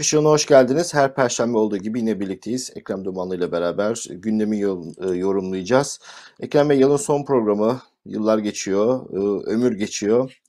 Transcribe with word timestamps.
Işığına 0.00 0.28
hoş 0.28 0.46
geldiniz. 0.46 0.94
Her 0.94 1.14
perşembe 1.14 1.58
olduğu 1.58 1.76
gibi 1.76 1.98
yine 1.98 2.20
birlikteyiz. 2.20 2.70
Ekrem 2.76 3.04
Dumanlı 3.04 3.36
ile 3.36 3.52
beraber 3.52 4.04
gündemi 4.10 4.56
e, 4.56 5.16
yorumlayacağız. 5.16 6.00
Ekrem 6.40 6.68
Bey 6.68 6.78
yılın 6.78 6.96
son 6.96 7.24
programı. 7.24 7.80
Yıllar 8.06 8.38
geçiyor, 8.38 9.06
e, 9.12 9.50
ömür 9.50 9.72
geçiyor. 9.72 10.40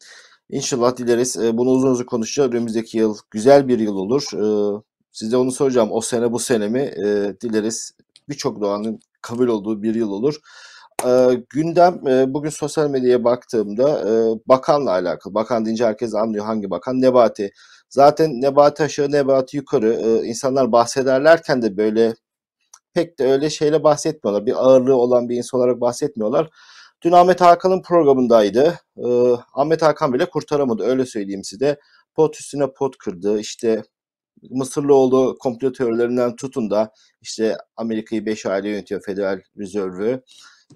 İnşallah 0.49 0.97
dileriz 0.97 1.37
e, 1.37 1.57
bunu 1.57 1.69
uzun 1.69 1.87
uzun 1.87 2.05
konuşacağız. 2.05 2.51
Önümüzdeki 2.53 2.97
yıl 2.97 3.17
güzel 3.31 3.67
bir 3.67 3.79
yıl 3.79 3.95
olur. 3.95 4.23
Size 5.11 5.37
onu 5.37 5.51
soracağım. 5.51 5.89
O 5.91 6.01
sene 6.01 6.31
bu 6.31 6.39
sene 6.39 6.67
mi? 6.67 6.91
Dileriz 7.41 7.91
birçok 8.29 8.61
doğanın 8.61 8.99
kabul 9.21 9.47
olduğu 9.47 9.83
bir 9.83 9.95
yıl 9.95 10.11
olur. 10.11 10.35
E, 11.05 11.43
gündem 11.49 12.07
e, 12.07 12.33
bugün 12.33 12.49
sosyal 12.49 12.89
medyaya 12.89 13.23
baktığımda 13.23 14.09
e, 14.09 14.11
bakanla 14.45 14.91
alakalı. 14.91 15.33
Bakan 15.33 15.65
deyince 15.65 15.85
herkes 15.85 16.15
anlıyor 16.15 16.45
hangi 16.45 16.69
bakan. 16.69 17.01
Nebati. 17.01 17.51
Zaten 17.91 18.41
Nebati 18.41 18.83
aşağı 18.83 19.11
Nebati 19.11 19.57
yukarı 19.57 19.93
e, 19.93 20.27
insanlar 20.27 20.71
bahsederlerken 20.71 21.61
de 21.61 21.77
böyle 21.77 22.13
pek 22.93 23.19
de 23.19 23.25
öyle 23.25 23.49
şeyle 23.49 23.83
bahsetmiyorlar. 23.83 24.45
Bir 24.45 24.65
ağırlığı 24.65 24.95
olan 24.95 25.29
bir 25.29 25.37
insan 25.37 25.59
olarak 25.59 25.81
bahsetmiyorlar. 25.81 26.49
Dün 27.03 27.11
Ahmet 27.11 27.41
Hakan'ın 27.41 27.81
programındaydı. 27.81 28.79
Ee, 28.97 29.35
Ahmet 29.53 29.81
Hakan 29.81 30.13
bile 30.13 30.25
kurtaramadı 30.29 30.83
öyle 30.83 31.05
söyleyeyim 31.05 31.43
size. 31.43 31.79
Pot 32.15 32.39
üstüne 32.39 32.73
pot 32.73 32.97
kırdı. 32.97 33.39
İşte 33.39 33.83
Mısırlıoğlu 34.49 35.37
komplo 35.39 35.71
teorilerinden 35.71 36.35
tutun 36.35 36.71
da 36.71 36.91
işte 37.21 37.57
Amerika'yı 37.75 38.25
5 38.25 38.45
aile 38.45 38.69
yönetiyor 38.69 39.01
Federal 39.05 39.41
Rezervü. 39.57 40.21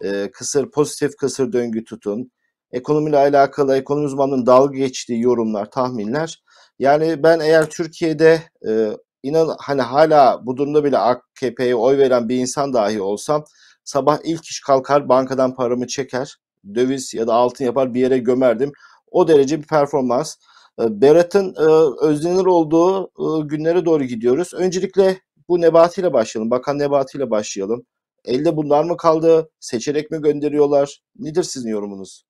Ee, 0.03 0.29
kısır 0.33 0.71
pozitif 0.71 1.15
kısır 1.17 1.53
döngü 1.53 1.83
tutun. 1.83 2.31
Ekonomiyle 2.71 3.17
alakalı 3.17 3.77
ekonomi 3.77 4.05
uzmanının 4.05 4.45
dalga 4.45 4.77
geçtiği 4.77 5.21
yorumlar, 5.21 5.71
tahminler. 5.71 6.43
Yani 6.79 7.23
ben 7.23 7.39
eğer 7.39 7.69
Türkiye'de 7.69 8.41
e, 8.67 8.91
inan 9.23 9.55
hani 9.59 9.81
hala 9.81 10.45
bu 10.45 10.57
durumda 10.57 10.83
bile 10.83 10.97
AKP'ye 10.97 11.75
oy 11.75 11.97
veren 11.97 12.29
bir 12.29 12.37
insan 12.37 12.73
dahi 12.73 13.01
olsam 13.01 13.45
sabah 13.83 14.19
ilk 14.23 14.45
iş 14.45 14.59
kalkar 14.61 15.09
bankadan 15.09 15.55
paramı 15.55 15.87
çeker 15.87 16.35
döviz 16.75 17.13
ya 17.13 17.27
da 17.27 17.33
altın 17.33 17.65
yapar 17.65 17.93
bir 17.93 18.01
yere 18.01 18.17
gömerdim. 18.17 18.71
O 19.11 19.27
derece 19.27 19.61
bir 19.61 19.67
performans. 19.67 20.35
E, 20.81 21.01
Berat'ın 21.01 21.55
e, 21.55 21.65
özlenir 22.05 22.45
olduğu 22.45 23.03
e, 23.05 23.47
günlere 23.47 23.85
doğru 23.85 24.03
gidiyoruz. 24.03 24.53
Öncelikle 24.53 25.19
bu 25.49 25.61
Nebati 25.61 26.01
ile 26.01 26.13
başlayalım. 26.13 26.51
Bakan 26.51 26.79
Nebati 26.79 27.17
ile 27.17 27.31
başlayalım. 27.31 27.85
Elde 28.25 28.57
bunlar 28.57 28.83
mı 28.83 28.97
kaldı? 28.97 29.49
Seçerek 29.59 30.11
mi 30.11 30.21
gönderiyorlar? 30.21 31.01
Nedir 31.19 31.43
sizin 31.43 31.69
yorumunuz? 31.69 32.23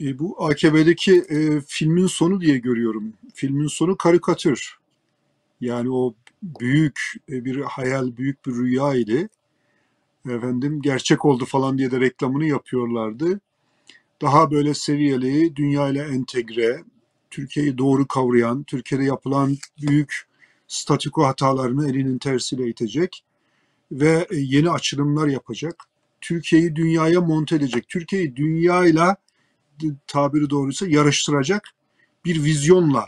E, 0.00 0.18
bu 0.18 0.46
AKP'deki 0.46 1.12
e, 1.28 1.60
filmin 1.60 2.06
sonu 2.06 2.40
diye 2.40 2.58
görüyorum. 2.58 3.12
Filmin 3.34 3.66
sonu 3.66 3.96
karikatür. 3.96 4.78
Yani 5.60 5.90
o 5.90 6.14
büyük 6.42 7.00
e, 7.28 7.44
bir 7.44 7.60
hayal, 7.60 8.16
büyük 8.16 8.46
bir 8.46 8.52
rüya 8.52 8.94
ile 8.94 9.28
efendim 10.26 10.82
gerçek 10.82 11.24
oldu 11.24 11.44
falan 11.44 11.78
diye 11.78 11.90
de 11.90 12.00
reklamını 12.00 12.46
yapıyorlardı. 12.46 13.40
Daha 14.22 14.50
böyle 14.50 14.74
seviyeli, 14.74 15.56
dünyayla 15.56 16.04
entegre, 16.04 16.84
Türkiye'yi 17.30 17.78
doğru 17.78 18.06
kavrayan, 18.08 18.62
Türkiye'de 18.62 19.04
yapılan 19.04 19.56
büyük 19.82 20.28
statiko 20.68 21.24
hatalarını 21.24 21.90
elinin 21.90 22.18
tersiyle 22.18 22.68
itecek 22.68 23.24
ve 23.92 24.26
e, 24.30 24.36
yeni 24.36 24.70
açılımlar 24.70 25.28
yapacak. 25.28 25.84
Türkiye'yi 26.20 26.76
dünyaya 26.76 27.20
monte 27.20 27.56
edecek. 27.56 27.88
Türkiye'yi 27.88 28.36
dünyayla 28.36 29.16
tabiri 30.06 30.50
doğruysa 30.50 30.86
yarıştıracak 30.88 31.68
bir 32.24 32.44
vizyonla 32.44 33.06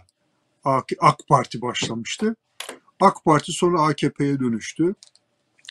AK 1.01 1.19
Parti 1.29 1.63
başlamıştı. 1.63 2.37
AK 3.01 3.25
Parti 3.25 3.53
sonra 3.53 3.83
AKP'ye 3.83 4.41
dönüştü. 4.41 4.95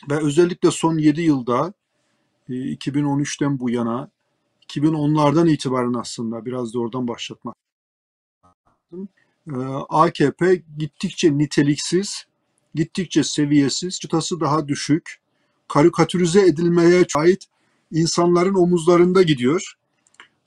Ve 0.10 0.18
özellikle 0.18 0.72
son 0.72 0.98
7 0.98 1.22
yılda 1.22 1.74
2013'ten 2.50 3.56
e, 3.56 3.60
bu 3.60 3.70
yana 3.70 4.10
2010'lardan 4.68 5.50
itibaren 5.50 5.94
aslında 5.94 6.46
biraz 6.46 6.74
da 6.74 6.80
oradan 6.80 7.08
başlatmak 7.08 7.56
e, 9.48 9.56
AKP 9.90 10.64
gittikçe 10.78 11.38
niteliksiz, 11.38 12.26
gittikçe 12.76 13.24
seviyesiz, 13.24 14.00
çıtası 14.00 14.40
daha 14.40 14.68
düşük, 14.68 15.20
karikatürize 15.68 16.48
edilmeye 16.48 17.06
ait 17.16 17.46
insanların 17.92 18.54
omuzlarında 18.54 19.22
gidiyor. 19.22 19.79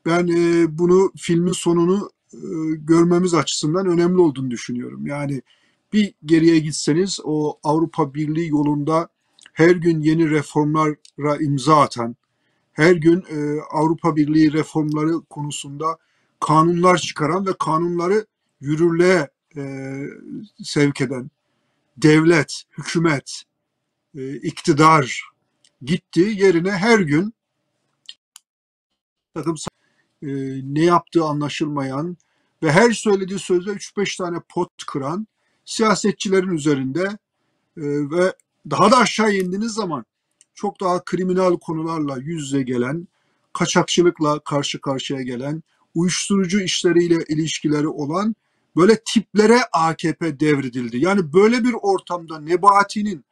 Ben 0.07 0.29
e, 0.29 0.79
bunu 0.79 1.13
filmin 1.17 1.53
sonunu 1.53 2.11
e, 2.33 2.39
görmemiz 2.77 3.35
açısından 3.35 3.87
önemli 3.87 4.21
olduğunu 4.21 4.51
düşünüyorum. 4.51 5.07
Yani 5.07 5.43
bir 5.93 6.15
geriye 6.25 6.59
gitseniz 6.59 7.21
o 7.25 7.59
Avrupa 7.63 8.15
Birliği 8.15 8.49
yolunda 8.49 9.09
her 9.53 9.71
gün 9.71 10.01
yeni 10.01 10.31
reformlara 10.31 11.37
imza 11.41 11.81
atan, 11.81 12.17
her 12.73 12.93
gün 12.93 13.25
e, 13.31 13.61
Avrupa 13.71 14.17
Birliği 14.17 14.53
reformları 14.53 15.21
konusunda 15.31 15.99
kanunlar 16.41 16.99
çıkaran 16.99 17.47
ve 17.47 17.53
kanunları 17.59 18.27
yürürlüğe 18.61 19.31
e, 19.57 20.03
sevk 20.63 21.01
eden 21.01 21.31
devlet, 21.97 22.63
hükümet, 22.79 23.43
e, 24.15 24.37
iktidar 24.37 25.31
gitti 25.83 26.21
yerine 26.21 26.71
her 26.71 26.99
gün 26.99 27.35
takım 29.35 29.57
e, 30.23 30.29
ne 30.63 30.85
yaptığı 30.85 31.25
anlaşılmayan 31.25 32.17
ve 32.63 32.73
her 32.73 32.91
söylediği 32.91 33.39
sözde 33.39 33.71
3-5 33.71 34.19
tane 34.19 34.39
pot 34.49 34.71
kıran 34.87 35.27
siyasetçilerin 35.65 36.51
üzerinde 36.51 37.03
e, 37.77 37.83
ve 38.11 38.35
daha 38.71 38.91
da 38.91 38.97
aşağı 38.97 39.35
indiğiniz 39.35 39.73
zaman 39.73 40.05
çok 40.55 40.81
daha 40.81 41.05
kriminal 41.05 41.57
konularla 41.57 42.17
yüz 42.17 42.43
yüze 42.43 42.63
gelen, 42.63 43.09
kaçakçılıkla 43.53 44.39
karşı 44.39 44.81
karşıya 44.81 45.23
gelen, 45.23 45.63
uyuşturucu 45.95 46.61
işleriyle 46.61 47.25
ilişkileri 47.29 47.89
olan 47.89 48.35
böyle 48.77 48.99
tiplere 49.05 49.59
AKP 49.73 50.41
devredildi. 50.41 50.99
Yani 50.99 51.33
böyle 51.33 51.65
bir 51.65 51.75
ortamda 51.83 52.41
Nebati'nin, 52.41 53.25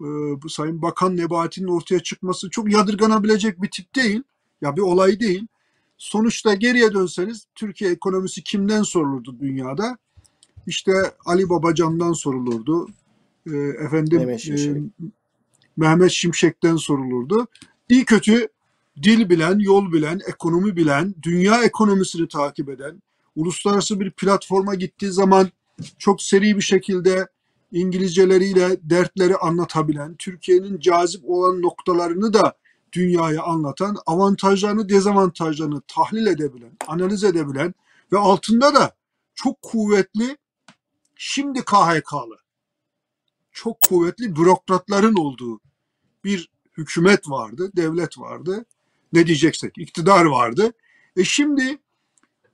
e, 0.00 0.06
bu 0.42 0.48
Sayın 0.48 0.82
Bakan 0.82 1.16
Nebati'nin 1.16 1.68
ortaya 1.68 2.00
çıkması 2.00 2.50
çok 2.50 2.72
yadırganabilecek 2.72 3.62
bir 3.62 3.70
tip 3.70 3.94
değil. 3.94 4.22
Ya 4.60 4.76
bir 4.76 4.82
olay 4.82 5.20
değil. 5.20 5.46
Sonuçta 6.02 6.54
geriye 6.54 6.92
dönseniz 6.92 7.46
Türkiye 7.54 7.90
ekonomisi 7.90 8.42
kimden 8.42 8.82
sorulurdu 8.82 9.36
dünyada? 9.40 9.98
İşte 10.66 10.92
Ali 11.24 11.48
Babacan'dan 11.48 12.12
sorulurdu. 12.12 12.88
E, 13.46 13.56
efendim 13.56 14.18
Mehmet, 14.18 14.40
Şimşek. 14.40 14.76
e, 14.76 14.80
Mehmet 15.76 16.10
Şimşek'ten 16.10 16.76
sorulurdu. 16.76 17.46
İyi 17.88 18.04
kötü 18.04 18.48
dil 19.02 19.28
bilen, 19.28 19.58
yol 19.58 19.92
bilen, 19.92 20.20
ekonomi 20.28 20.76
bilen, 20.76 21.14
dünya 21.22 21.62
ekonomisini 21.62 22.28
takip 22.28 22.68
eden, 22.68 23.02
uluslararası 23.36 24.00
bir 24.00 24.10
platforma 24.10 24.74
gittiği 24.74 25.12
zaman 25.12 25.48
çok 25.98 26.22
seri 26.22 26.56
bir 26.56 26.62
şekilde 26.62 27.26
İngilizceleriyle 27.72 28.76
dertleri 28.82 29.36
anlatabilen, 29.36 30.14
Türkiye'nin 30.18 30.80
cazip 30.80 31.22
olan 31.24 31.62
noktalarını 31.62 32.32
da 32.32 32.54
dünyaya 32.92 33.42
anlatan, 33.42 33.96
avantajlarını, 34.06 34.88
dezavantajlarını 34.88 35.82
tahlil 35.88 36.26
edebilen, 36.26 36.72
analiz 36.86 37.24
edebilen 37.24 37.74
ve 38.12 38.18
altında 38.18 38.74
da 38.74 38.96
çok 39.34 39.62
kuvvetli 39.62 40.36
şimdi 41.16 41.64
KHK'lı, 41.64 42.38
çok 43.52 43.80
kuvvetli 43.80 44.36
bürokratların 44.36 45.16
olduğu 45.16 45.60
bir 46.24 46.50
hükümet 46.76 47.30
vardı, 47.30 47.70
devlet 47.76 48.18
vardı. 48.18 48.64
Ne 49.12 49.26
diyeceksek, 49.26 49.78
iktidar 49.78 50.24
vardı. 50.24 50.72
E 51.16 51.24
şimdi 51.24 51.78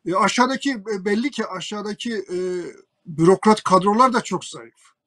e 0.07 0.15
aşağıdaki 0.15 0.71
e, 0.71 1.05
belli 1.05 1.31
ki 1.31 1.47
aşağıdaki 1.47 2.15
e, 2.15 2.39
bürokrat 3.07 3.63
kadrolar 3.63 4.13
da 4.13 4.21
çok 4.21 4.45
zayıf. 4.45 4.98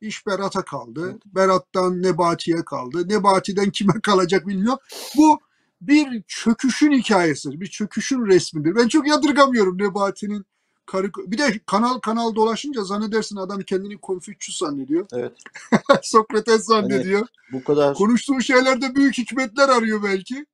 İş 0.00 0.26
Berat'a 0.26 0.62
kaldı. 0.62 1.18
Berat'tan 1.26 2.02
Nebati'ye 2.02 2.64
kaldı. 2.64 3.08
Nebati'den 3.08 3.70
kime 3.70 3.92
kalacak 4.02 4.46
bilmiyor. 4.46 4.76
Bu 5.16 5.40
bir 5.80 6.22
çöküşün 6.28 6.92
hikayesidir. 6.92 7.60
Bir 7.60 7.66
çöküşün 7.66 8.26
resmidir. 8.26 8.74
Ben 8.74 8.88
çok 8.88 9.08
yadırgamıyorum 9.08 9.78
Nebati'nin 9.78 10.44
karı... 10.86 11.10
Bir 11.26 11.38
de 11.38 11.60
kanal 11.66 11.98
kanal 11.98 12.34
dolaşınca 12.34 12.84
zannedersin 12.84 13.36
adam 13.36 13.60
kendini 13.60 13.98
Konfüçyüs 13.98 14.58
zannediyor. 14.58 15.06
Evet. 15.12 15.32
Sokrates 16.02 16.64
zannediyor. 16.64 17.20
Hani 17.20 17.60
bu 17.60 17.64
kadar 17.64 17.94
konuştuğu 17.94 18.40
şeylerde 18.40 18.94
büyük 18.94 19.18
hikmetler 19.18 19.68
arıyor 19.68 20.02
belki 20.02 20.46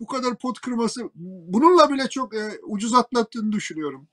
bu 0.00 0.06
kadar 0.06 0.38
pot 0.38 0.60
kırması 0.60 1.10
bununla 1.48 1.90
bile 1.90 2.08
çok 2.08 2.34
e, 2.34 2.60
ucuz 2.62 2.94
atlattığını 2.94 3.52
düşünüyorum. 3.52 4.08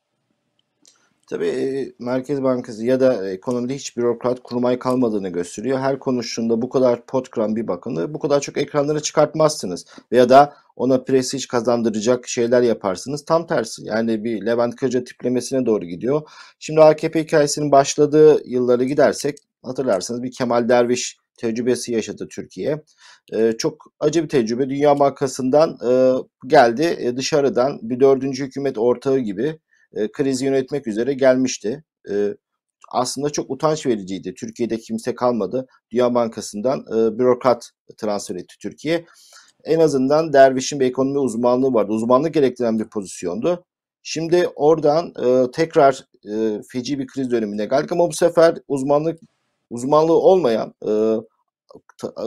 Tabii 1.32 1.48
e, 1.48 1.94
Merkez 2.00 2.44
Bankası 2.44 2.86
ya 2.86 3.00
da 3.00 3.30
ekonomide 3.30 3.76
hiç 3.76 3.98
bürokrat 3.98 4.44
kurmay 4.44 4.80
kalmadığını 4.80 5.30
gösteriyor. 5.30 5.80
Her 5.80 6.00
konuştuğunda 6.00 6.62
bu 6.62 6.70
kadar 6.70 7.06
pot 7.06 7.30
kıran 7.30 7.56
bir 7.56 7.68
bakanı 7.68 8.14
bu 8.14 8.20
kadar 8.20 8.40
çok 8.40 8.58
ekranlara 8.58 9.00
çıkartmazsınız. 9.00 9.86
Veya 10.12 10.30
da 10.30 10.54
ona 10.76 11.04
prestij 11.04 11.46
kazandıracak 11.46 12.28
şeyler 12.28 12.62
yaparsınız. 12.62 13.26
Tam 13.26 13.48
tersi 13.48 13.86
yani 13.86 14.24
bir 14.24 14.46
Levent 14.46 14.76
Kırca 14.76 15.04
tiplemesine 15.04 15.66
doğru 15.66 15.86
gidiyor. 15.86 16.22
Şimdi 16.60 16.82
AKP 16.82 17.24
hikayesinin 17.24 17.72
başladığı 17.72 18.42
yılları 18.46 18.84
gidersek 18.84 19.38
hatırlarsanız 19.64 20.24
bir 20.24 20.32
Kemal 20.32 20.70
Derviş 20.70 21.18
tecrübesi 21.38 21.94
yaşadı 21.94 22.28
Türkiye. 22.32 22.82
E, 23.34 23.52
çok 23.58 23.86
acı 24.00 24.24
bir 24.24 24.30
tecrübe. 24.30 24.70
Dünya 24.70 25.00
Bankası'ndan 25.00 25.78
e, 25.90 25.92
geldi 26.48 26.98
e, 27.00 27.18
dışarıdan 27.18 27.80
bir 27.82 28.00
dördüncü 28.00 28.46
hükümet 28.46 28.78
ortağı 28.78 29.20
gibi 29.20 29.60
e, 29.96 30.12
krizi 30.12 30.46
yönetmek 30.46 30.88
üzere 30.88 31.14
gelmişti. 31.14 31.84
E, 32.12 32.36
aslında 32.92 33.30
çok 33.30 33.52
utanç 33.52 33.86
vericiydi. 33.86 34.34
Türkiye'de 34.34 34.78
kimse 34.78 35.16
kalmadı. 35.16 35.68
Dünya 35.92 36.14
Bankası'ndan 36.14 36.80
e, 36.80 37.20
bürokrat 37.20 37.72
transfer 37.98 38.36
etti 38.36 38.56
Türkiye. 38.62 39.06
En 39.64 39.80
azından 39.80 40.34
Derviş'in 40.34 40.80
bir 40.80 40.86
ekonomi 40.86 41.20
uzmanlığı 41.20 41.74
vardı. 41.74 41.92
Uzmanlık 41.92 42.34
gerektiren 42.34 42.80
bir 42.80 42.90
pozisyondu. 42.90 43.66
Şimdi 44.04 44.48
oradan 44.56 45.14
e, 45.26 45.52
tekrar 45.52 46.06
e, 46.34 46.62
feci 46.70 47.00
bir 47.00 47.08
kriz 47.08 47.32
dönemine 47.32 47.66
geldik 47.66 47.92
ama 47.92 48.08
bu 48.08 48.14
sefer 48.14 48.56
uzmanlık 48.68 49.20
uzmanlığı 49.70 50.20
olmayan 50.20 50.74
e, 50.88 50.92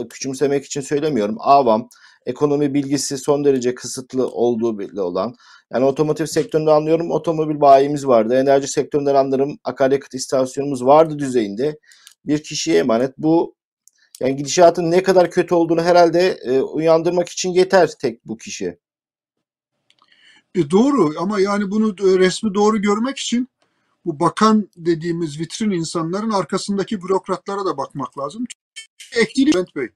küçümsemek 0.08 0.64
için 0.64 0.81
söylemiyorum. 0.81 1.37
Avam, 1.38 1.88
ekonomi 2.26 2.75
bilgisi 2.75 3.19
son 3.19 3.44
derece 3.44 3.75
kısıtlı 3.75 4.29
olduğu 4.29 4.79
belli 4.79 5.00
olan. 5.00 5.35
Yani 5.73 5.85
otomotiv 5.85 6.26
sektöründe 6.26 6.71
anlıyorum 6.71 7.11
otomobil 7.11 7.61
bayimiz 7.61 8.06
vardı. 8.06 8.35
Enerji 8.35 8.69
sektöründen 8.69 9.15
anlarım 9.15 9.59
akaryakıt 9.65 10.15
istasyonumuz 10.15 10.87
vardı 10.87 11.19
düzeyinde. 11.19 11.79
Bir 12.26 12.43
kişiye 12.43 12.79
emanet. 12.79 13.19
Bu 13.19 13.55
yani 14.21 14.37
gidişatın 14.37 14.91
ne 14.91 15.03
kadar 15.03 15.31
kötü 15.31 15.55
olduğunu 15.55 15.82
herhalde 15.82 16.29
e, 16.44 16.61
uyandırmak 16.61 17.29
için 17.29 17.50
yeter 17.50 17.91
tek 18.00 18.27
bu 18.27 18.37
kişi. 18.37 18.79
E 20.55 20.70
doğru 20.70 21.15
ama 21.19 21.41
yani 21.41 21.70
bunu 21.70 21.88
e, 21.88 22.19
resmi 22.19 22.55
doğru 22.55 22.82
görmek 22.82 23.19
için 23.19 23.49
bu 24.05 24.20
bakan 24.20 24.69
dediğimiz 24.77 25.41
vitrin 25.41 25.70
insanların 25.70 26.31
arkasındaki 26.31 27.03
bürokratlara 27.03 27.65
da 27.65 27.77
bakmak 27.77 28.19
lazım. 28.19 28.44
Bülent 29.37 29.77
Bey. 29.77 29.88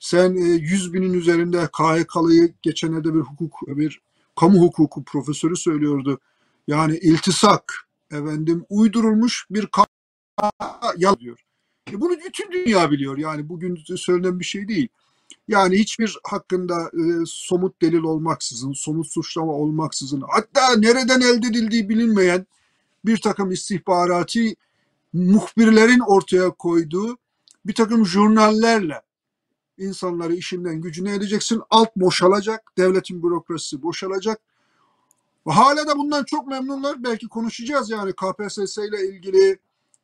Sen 0.00 0.32
100 0.32 0.88
e, 0.88 0.92
binin 0.92 1.12
üzerinde 1.12 1.66
KHK'lıyı 1.66 2.54
geçenlerde 2.62 3.14
bir 3.14 3.20
hukuk, 3.20 3.60
bir 3.66 4.00
kamu 4.40 4.62
hukuku 4.62 5.04
profesörü 5.04 5.56
söylüyordu. 5.56 6.20
Yani 6.66 6.98
iltisak, 6.98 7.88
efendim 8.10 8.64
uydurulmuş 8.68 9.46
bir 9.50 9.68
yalan 10.96 11.18
diyor. 11.20 11.38
E 11.92 12.00
bunu 12.00 12.12
bütün 12.26 12.52
dünya 12.52 12.90
biliyor. 12.90 13.18
Yani 13.18 13.48
bugün 13.48 13.96
söylenen 13.96 14.40
bir 14.40 14.44
şey 14.44 14.68
değil. 14.68 14.88
Yani 15.48 15.78
hiçbir 15.78 16.18
hakkında 16.24 16.90
e, 16.94 17.24
somut 17.26 17.82
delil 17.82 18.02
olmaksızın, 18.02 18.72
somut 18.72 19.06
suçlama 19.06 19.52
olmaksızın, 19.52 20.24
hatta 20.28 20.76
nereden 20.76 21.20
elde 21.20 21.46
edildiği 21.46 21.88
bilinmeyen 21.88 22.46
bir 23.04 23.16
takım 23.16 23.50
istihbaratı 23.50 24.40
muhbirlerin 25.12 26.00
ortaya 26.00 26.50
koyduğu 26.50 27.18
bir 27.66 27.74
takım 27.74 28.06
jurnallerle 28.06 29.02
insanları 29.78 30.34
işinden 30.34 30.80
gücüne 30.80 31.14
edeceksin. 31.14 31.62
Alt 31.70 31.96
boşalacak, 31.96 32.72
devletin 32.78 33.22
bürokrasisi 33.22 33.82
boşalacak. 33.82 34.40
Ve 35.46 35.52
hala 35.52 35.86
da 35.86 35.98
bundan 35.98 36.24
çok 36.24 36.46
memnunlar. 36.46 37.04
Belki 37.04 37.28
konuşacağız 37.28 37.90
yani 37.90 38.12
KPSS 38.12 38.78
ile 38.78 39.08
ilgili 39.08 39.58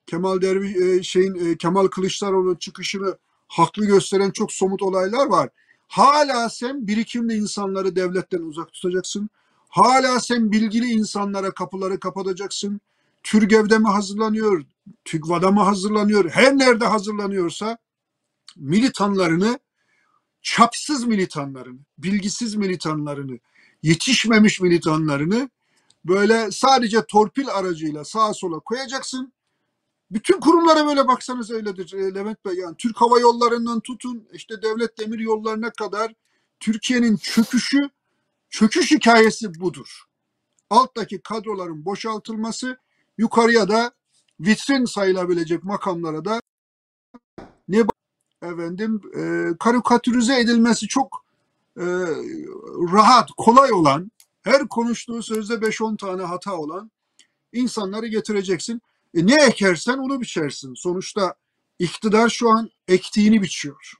Kemal 0.06 0.40
Derviş 0.40 0.76
e, 0.76 1.02
şeyin 1.02 1.34
e, 1.34 1.56
Kemal 1.56 1.86
Kılıçdaroğlu'nun 1.86 2.54
çıkışını 2.54 3.16
haklı 3.48 3.86
gösteren 3.86 4.30
çok 4.30 4.52
somut 4.52 4.82
olaylar 4.82 5.26
var. 5.26 5.48
Hala 5.88 6.48
sen 6.48 6.86
birikimli 6.86 7.34
insanları 7.34 7.96
devletten 7.96 8.42
uzak 8.42 8.72
tutacaksın. 8.72 9.30
Hala 9.68 10.20
sen 10.20 10.52
bilgili 10.52 10.86
insanlara 10.86 11.50
kapıları 11.50 12.00
kapatacaksın. 12.00 12.80
TÜRGEV'de 13.22 13.78
mi 13.78 13.88
hazırlanıyor, 13.88 14.64
TÜGVA'da 15.04 15.50
mı 15.50 15.62
hazırlanıyor, 15.62 16.30
her 16.30 16.58
nerede 16.58 16.86
hazırlanıyorsa 16.86 17.78
militanlarını, 18.56 19.58
çapsız 20.42 21.04
militanlarını, 21.04 21.78
bilgisiz 21.98 22.54
militanlarını, 22.54 23.38
yetişmemiş 23.82 24.60
militanlarını 24.60 25.50
böyle 26.04 26.50
sadece 26.50 27.04
torpil 27.04 27.48
aracıyla 27.48 28.04
sağa 28.04 28.34
sola 28.34 28.58
koyacaksın. 28.58 29.32
Bütün 30.10 30.40
kurumlara 30.40 30.86
böyle 30.86 31.08
baksanız 31.08 31.50
öyledir 31.50 31.92
e, 31.92 32.14
Levent 32.14 32.44
Bey. 32.44 32.54
Yani 32.54 32.76
Türk 32.76 33.00
Hava 33.00 33.20
Yolları'ndan 33.20 33.80
tutun 33.80 34.28
işte 34.32 34.62
devlet 34.62 34.98
demir 34.98 35.18
yollarına 35.18 35.70
kadar 35.70 36.14
Türkiye'nin 36.60 37.16
çöküşü, 37.16 37.90
çöküş 38.50 38.90
hikayesi 38.90 39.60
budur. 39.60 40.02
Alttaki 40.70 41.20
kadroların 41.20 41.84
boşaltılması, 41.84 42.78
yukarıya 43.18 43.68
da 43.68 43.92
vitrin 44.40 44.84
sayılabilecek 44.84 45.64
makamlara 45.64 46.24
da 46.24 46.40
ne 47.68 47.86
efendim 48.42 49.00
e, 49.16 49.50
karikatürize 49.58 50.40
edilmesi 50.40 50.88
çok 50.88 51.24
e, 51.76 51.84
rahat, 52.92 53.30
kolay 53.36 53.72
olan, 53.72 54.10
her 54.42 54.68
konuştuğu 54.68 55.22
sözde 55.22 55.54
5-10 55.54 55.96
tane 55.96 56.22
hata 56.22 56.56
olan 56.56 56.90
insanları 57.52 58.06
getireceksin. 58.06 58.82
E, 59.14 59.26
ne 59.26 59.44
ekersen 59.44 59.98
onu 59.98 60.20
biçersin. 60.20 60.74
Sonuçta 60.74 61.34
iktidar 61.78 62.28
şu 62.28 62.50
an 62.50 62.70
ektiğini 62.88 63.42
biçiyor. 63.42 63.94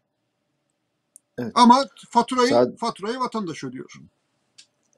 Evet. 1.39 1.53
Ama 1.55 1.85
faturayı 2.11 2.51
Sad- 2.51 2.77
faturayı 2.77 3.19
vatandaş 3.19 3.65
ödüyor. 3.65 3.93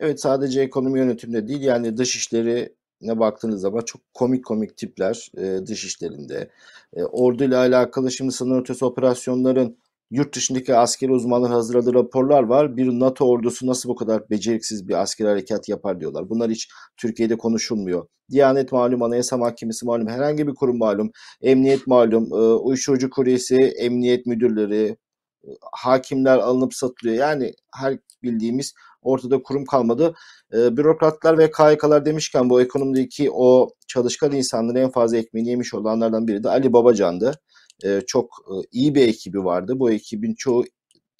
Evet 0.00 0.20
sadece 0.20 0.60
ekonomi 0.60 0.98
yönetiminde 0.98 1.48
değil 1.48 1.60
yani 1.60 1.96
dış 1.96 2.16
işleri 2.16 2.74
ne 3.04 3.18
baktığınız 3.18 3.60
zaman 3.60 3.80
çok 3.80 4.00
komik 4.14 4.44
komik 4.44 4.76
tipler 4.76 5.30
e, 5.38 5.66
dış 5.66 5.84
işlerinde. 5.84 6.50
E, 6.96 7.04
orduyla 7.04 7.58
alakalı 7.58 8.10
şimdi 8.10 8.32
sınır 8.32 8.60
ötesi 8.60 8.84
operasyonların 8.84 9.78
yurt 10.10 10.34
dışındaki 10.34 10.76
askeri 10.76 11.12
uzmanlar 11.12 11.50
hazırladığı 11.50 11.94
raporlar 11.94 12.42
var. 12.42 12.76
Bir 12.76 12.86
NATO 12.86 13.24
ordusu 13.24 13.66
nasıl 13.66 13.88
bu 13.88 13.94
kadar 13.94 14.30
beceriksiz 14.30 14.88
bir 14.88 15.02
asker 15.02 15.26
harekat 15.26 15.68
yapar 15.68 16.00
diyorlar. 16.00 16.28
Bunlar 16.28 16.50
hiç 16.50 16.68
Türkiye'de 16.96 17.38
konuşulmuyor. 17.38 18.06
Diyanet 18.30 18.72
malum, 18.72 19.02
Anayasa 19.02 19.36
Mahkemesi 19.36 19.86
malum, 19.86 20.08
herhangi 20.08 20.46
bir 20.46 20.54
kurum 20.54 20.78
malum, 20.78 21.10
emniyet 21.42 21.86
malum, 21.86 22.32
e, 22.32 22.36
uyuşturucu 22.36 23.10
kuryesi, 23.10 23.56
emniyet 23.56 24.26
müdürleri, 24.26 24.96
e, 25.44 25.48
hakimler 25.72 26.38
alınıp 26.38 26.74
satılıyor. 26.74 27.16
Yani 27.16 27.52
her 27.74 27.98
bildiğimiz 28.22 28.74
ortada 29.04 29.42
kurum 29.42 29.64
kalmadı. 29.64 30.14
E, 30.54 30.76
bürokratlar 30.76 31.38
ve 31.38 31.50
KYK'lar 31.50 32.04
demişken 32.04 32.50
bu 32.50 32.60
ekonomideki 32.60 33.30
o 33.32 33.70
çalışkan 33.88 34.32
insanların 34.32 34.78
en 34.78 34.90
fazla 34.90 35.16
ekmeğini 35.16 35.48
yemiş 35.48 35.74
olanlardan 35.74 36.28
biri 36.28 36.44
de 36.44 36.48
Ali 36.48 36.72
Babacan'dı. 36.72 37.40
E, 37.84 38.00
çok 38.06 38.24
e, 38.24 38.52
iyi 38.72 38.94
bir 38.94 39.08
ekibi 39.08 39.44
vardı. 39.44 39.72
Bu 39.76 39.90
ekibin 39.90 40.34
çoğu 40.34 40.64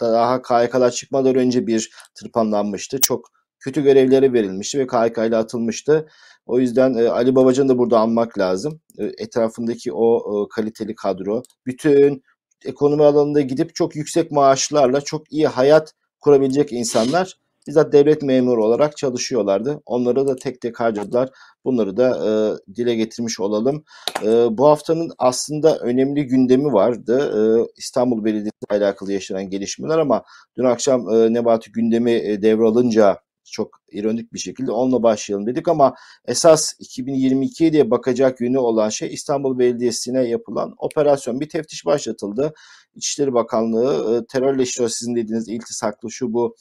daha 0.00 0.42
KYK'lar 0.42 0.90
çıkmadan 0.90 1.34
önce 1.34 1.66
bir 1.66 1.90
tırpanlanmıştı. 2.14 3.00
Çok 3.00 3.28
kötü 3.60 3.82
görevlere 3.82 4.32
verilmişti 4.32 4.78
ve 4.78 4.86
KYK 4.86 5.18
ile 5.18 5.36
atılmıştı. 5.36 6.08
O 6.46 6.58
yüzden 6.60 6.94
e, 6.94 7.08
Ali 7.08 7.34
Babacan'ı 7.34 7.68
da 7.68 7.78
burada 7.78 7.98
anmak 7.98 8.38
lazım. 8.38 8.80
E, 8.98 9.04
etrafındaki 9.04 9.92
o 9.92 10.18
e, 10.18 10.48
kaliteli 10.48 10.94
kadro. 10.94 11.42
Bütün 11.66 12.22
ekonomi 12.64 13.04
alanında 13.04 13.40
gidip 13.40 13.74
çok 13.74 13.96
yüksek 13.96 14.30
maaşlarla 14.30 15.00
çok 15.00 15.32
iyi 15.32 15.46
hayat 15.46 15.92
kurabilecek 16.20 16.72
insanlar 16.72 17.34
bizzat 17.66 17.92
devlet 17.92 18.22
memuru 18.22 18.64
olarak 18.64 18.96
çalışıyorlardı. 18.96 19.82
Onları 19.86 20.26
da 20.26 20.36
tek 20.36 20.60
tek 20.60 20.80
harcadılar. 20.80 21.30
Bunları 21.64 21.96
da 21.96 22.08
e, 22.08 22.30
dile 22.74 22.94
getirmiş 22.94 23.40
olalım. 23.40 23.84
E, 24.22 24.28
bu 24.58 24.66
haftanın 24.66 25.10
aslında 25.18 25.78
önemli 25.78 26.26
gündemi 26.26 26.72
vardı. 26.72 27.32
E, 27.36 27.40
İstanbul 27.76 28.24
Belediyesi 28.24 28.50
ile 28.70 28.78
alakalı 28.78 29.12
yaşanan 29.12 29.50
gelişmeler 29.50 29.98
ama 29.98 30.22
dün 30.56 30.64
akşam 30.64 31.10
e, 31.10 31.32
Nebati 31.32 31.72
gündemi 31.72 32.12
e, 32.12 32.42
devralınca 32.42 33.24
çok 33.54 33.80
ironik 33.92 34.32
bir 34.32 34.38
şekilde 34.38 34.72
onunla 34.72 35.02
başlayalım 35.02 35.46
dedik 35.46 35.68
ama 35.68 35.94
esas 36.24 36.72
2022 36.78 37.72
diye 37.72 37.90
bakacak 37.90 38.40
yönü 38.40 38.58
olan 38.58 38.88
şey 38.88 39.14
İstanbul 39.14 39.58
Belediyesi'ne 39.58 40.28
yapılan 40.28 40.74
operasyon. 40.78 41.40
Bir 41.40 41.48
teftiş 41.48 41.86
başlatıldı. 41.86 42.54
İçişleri 42.94 43.34
Bakanlığı 43.34 44.16
e, 44.16 44.26
terörle 44.26 44.66
sizin 44.66 45.16
dediğiniz 45.16 45.48
iltisaklı 45.48 46.10
şu 46.10 46.32
bu 46.32 46.56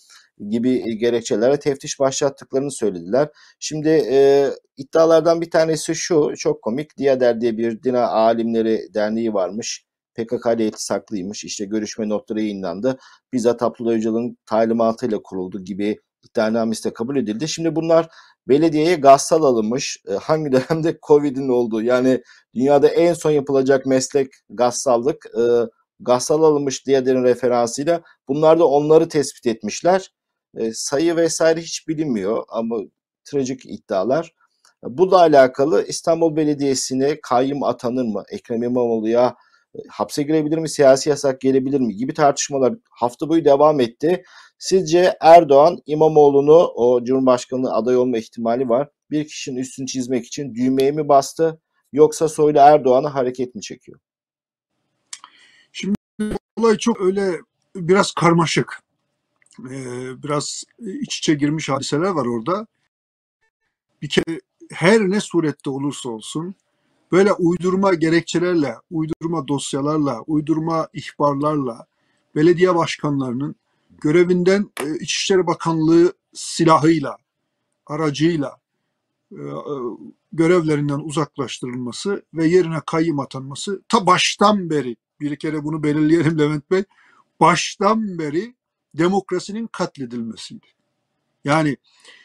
gibi 0.49 0.97
gerekçelere 0.97 1.59
teftiş 1.59 1.99
başlattıklarını 1.99 2.71
söylediler. 2.71 3.29
Şimdi 3.59 3.89
e, 3.89 4.49
iddialardan 4.77 5.41
bir 5.41 5.51
tanesi 5.51 5.95
şu, 5.95 6.33
çok 6.37 6.61
komik. 6.61 6.97
Diyader 6.97 7.41
diye 7.41 7.57
bir 7.57 7.83
Dina 7.83 8.07
Alimleri 8.07 8.93
Derneği 8.93 9.33
varmış. 9.33 9.85
PKK 10.15 10.45
ile 10.55 10.67
iltisaklıymış. 10.67 11.43
İşte 11.43 11.65
görüşme 11.65 12.09
notları 12.09 12.41
yayınlandı. 12.41 12.99
Bizzat 13.33 13.63
Abdullah 13.63 13.91
Öcalan'ın 13.91 14.37
talimatıyla 14.45 15.19
kuruldu 15.23 15.63
gibi 15.63 15.99
iddianamesi 16.23 16.89
de 16.89 16.93
kabul 16.93 17.15
edildi. 17.17 17.47
Şimdi 17.47 17.75
bunlar 17.75 18.07
belediyeye 18.47 18.95
gazsal 18.95 19.43
alınmış. 19.43 19.97
E, 20.07 20.13
hangi 20.13 20.51
dönemde 20.51 20.97
Covid'in 21.07 21.49
olduğu 21.49 21.81
yani 21.81 22.23
dünyada 22.55 22.87
en 22.87 23.13
son 23.13 23.31
yapılacak 23.31 23.85
meslek 23.85 24.27
gazsallık. 24.49 25.25
E, 25.25 25.43
gazsal 25.99 26.43
alınmış 26.43 26.87
Diyader'in 26.87 27.23
referansıyla 27.23 28.01
bunlar 28.27 28.59
da 28.59 28.67
onları 28.67 29.09
tespit 29.09 29.47
etmişler 29.47 30.09
E, 30.57 30.73
sayı 30.73 31.15
vesaire 31.15 31.61
hiç 31.61 31.87
bilinmiyor 31.87 32.43
ama 32.49 32.77
trajik 33.25 33.65
iddialar. 33.65 34.33
Bununla 34.83 35.19
alakalı 35.19 35.85
İstanbul 35.87 36.35
Belediyesi'ne 36.35 37.21
kayyum 37.21 37.63
atanır 37.63 38.03
mı? 38.03 38.23
Ekrem 38.29 38.63
İmamoğlu'ya 38.63 39.35
hapse 39.89 40.23
girebilir 40.23 40.57
mi? 40.57 40.69
Siyasi 40.69 41.09
yasak 41.09 41.41
gelebilir 41.41 41.79
mi? 41.79 41.95
Gibi 41.95 42.13
tartışmalar 42.13 42.73
hafta 42.89 43.29
boyu 43.29 43.45
devam 43.45 43.79
etti. 43.79 44.23
Sizce 44.57 45.17
Erdoğan 45.21 45.77
İmamoğlu'nu 45.85 46.71
o 46.75 47.03
Cumhurbaşkanlığı 47.03 47.73
aday 47.73 47.97
olma 47.97 48.17
ihtimali 48.17 48.69
var. 48.69 48.89
Bir 49.11 49.27
kişinin 49.27 49.59
üstünü 49.59 49.87
çizmek 49.87 50.25
için 50.25 50.55
düğmeye 50.55 50.91
mi 50.91 51.07
bastı? 51.07 51.61
Yoksa 51.93 52.27
Soylu 52.27 52.59
Erdoğan'ı 52.59 53.07
hareket 53.07 53.55
mi 53.55 53.61
çekiyor? 53.61 53.99
Şimdi 55.71 55.95
olay 56.57 56.77
çok 56.77 57.01
öyle 57.01 57.31
biraz 57.75 58.11
karmaşık. 58.11 58.82
Ee, 59.59 60.23
biraz 60.23 60.63
iç 61.01 61.17
içe 61.17 61.33
girmiş 61.33 61.69
hadiseler 61.69 62.09
var 62.09 62.25
orada. 62.25 62.67
Bir 64.01 64.09
kere 64.09 64.41
her 64.71 65.01
ne 65.01 65.19
surette 65.19 65.69
olursa 65.69 66.09
olsun 66.09 66.55
böyle 67.11 67.33
uydurma 67.33 67.93
gerekçelerle, 67.93 68.75
uydurma 68.91 69.47
dosyalarla, 69.47 70.21
uydurma 70.21 70.87
ihbarlarla 70.93 71.85
belediye 72.35 72.75
başkanlarının 72.75 73.55
görevinden 74.01 74.71
e, 74.83 74.95
İçişleri 74.99 75.47
Bakanlığı 75.47 76.13
silahıyla, 76.33 77.17
aracıyla 77.85 78.57
e, 79.31 79.41
e, 79.41 79.75
görevlerinden 80.33 80.99
uzaklaştırılması 80.99 82.23
ve 82.33 82.47
yerine 82.47 82.81
kayyım 82.85 83.19
atanması 83.19 83.81
ta 83.89 84.05
baştan 84.05 84.69
beri 84.69 84.95
bir 85.19 85.35
kere 85.35 85.63
bunu 85.63 85.83
belirleyelim 85.83 86.39
Levent 86.39 86.71
Bey 86.71 86.83
baştan 87.39 88.19
beri 88.19 88.55
demokrasinin 88.97 89.67
katledilmesiydi. 89.67 90.67
Yani 91.43 91.77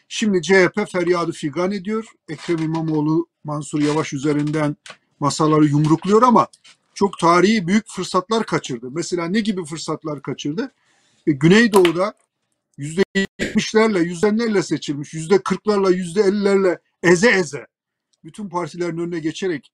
şimdi 0.07 0.41
CHP 0.41 0.91
feryadı 0.91 1.31
figan 1.31 1.71
ediyor. 1.71 2.05
Ekrem 2.29 2.57
İmamoğlu 2.57 3.27
Mansur 3.43 3.81
Yavaş 3.81 4.13
üzerinden 4.13 4.75
masaları 5.19 5.65
yumrukluyor 5.65 6.21
ama 6.21 6.47
çok 6.93 7.19
tarihi 7.19 7.67
büyük 7.67 7.87
fırsatlar 7.87 8.45
kaçırdı. 8.45 8.91
Mesela 8.91 9.25
ne 9.25 9.39
gibi 9.39 9.65
fırsatlar 9.65 10.21
kaçırdı? 10.21 10.71
E, 11.27 11.31
Güneydoğu'da 11.31 12.13
yüzde 12.77 13.03
yetmişlerle, 13.39 13.99
yüzdenlerle 13.99 14.63
seçilmiş, 14.63 15.13
yüzde 15.13 15.43
kırklarla, 15.43 15.91
yüzde 15.91 16.21
ellilerle 16.21 16.79
eze 17.03 17.29
eze 17.29 17.67
bütün 18.23 18.49
partilerin 18.49 18.97
önüne 18.97 19.19
geçerek 19.19 19.71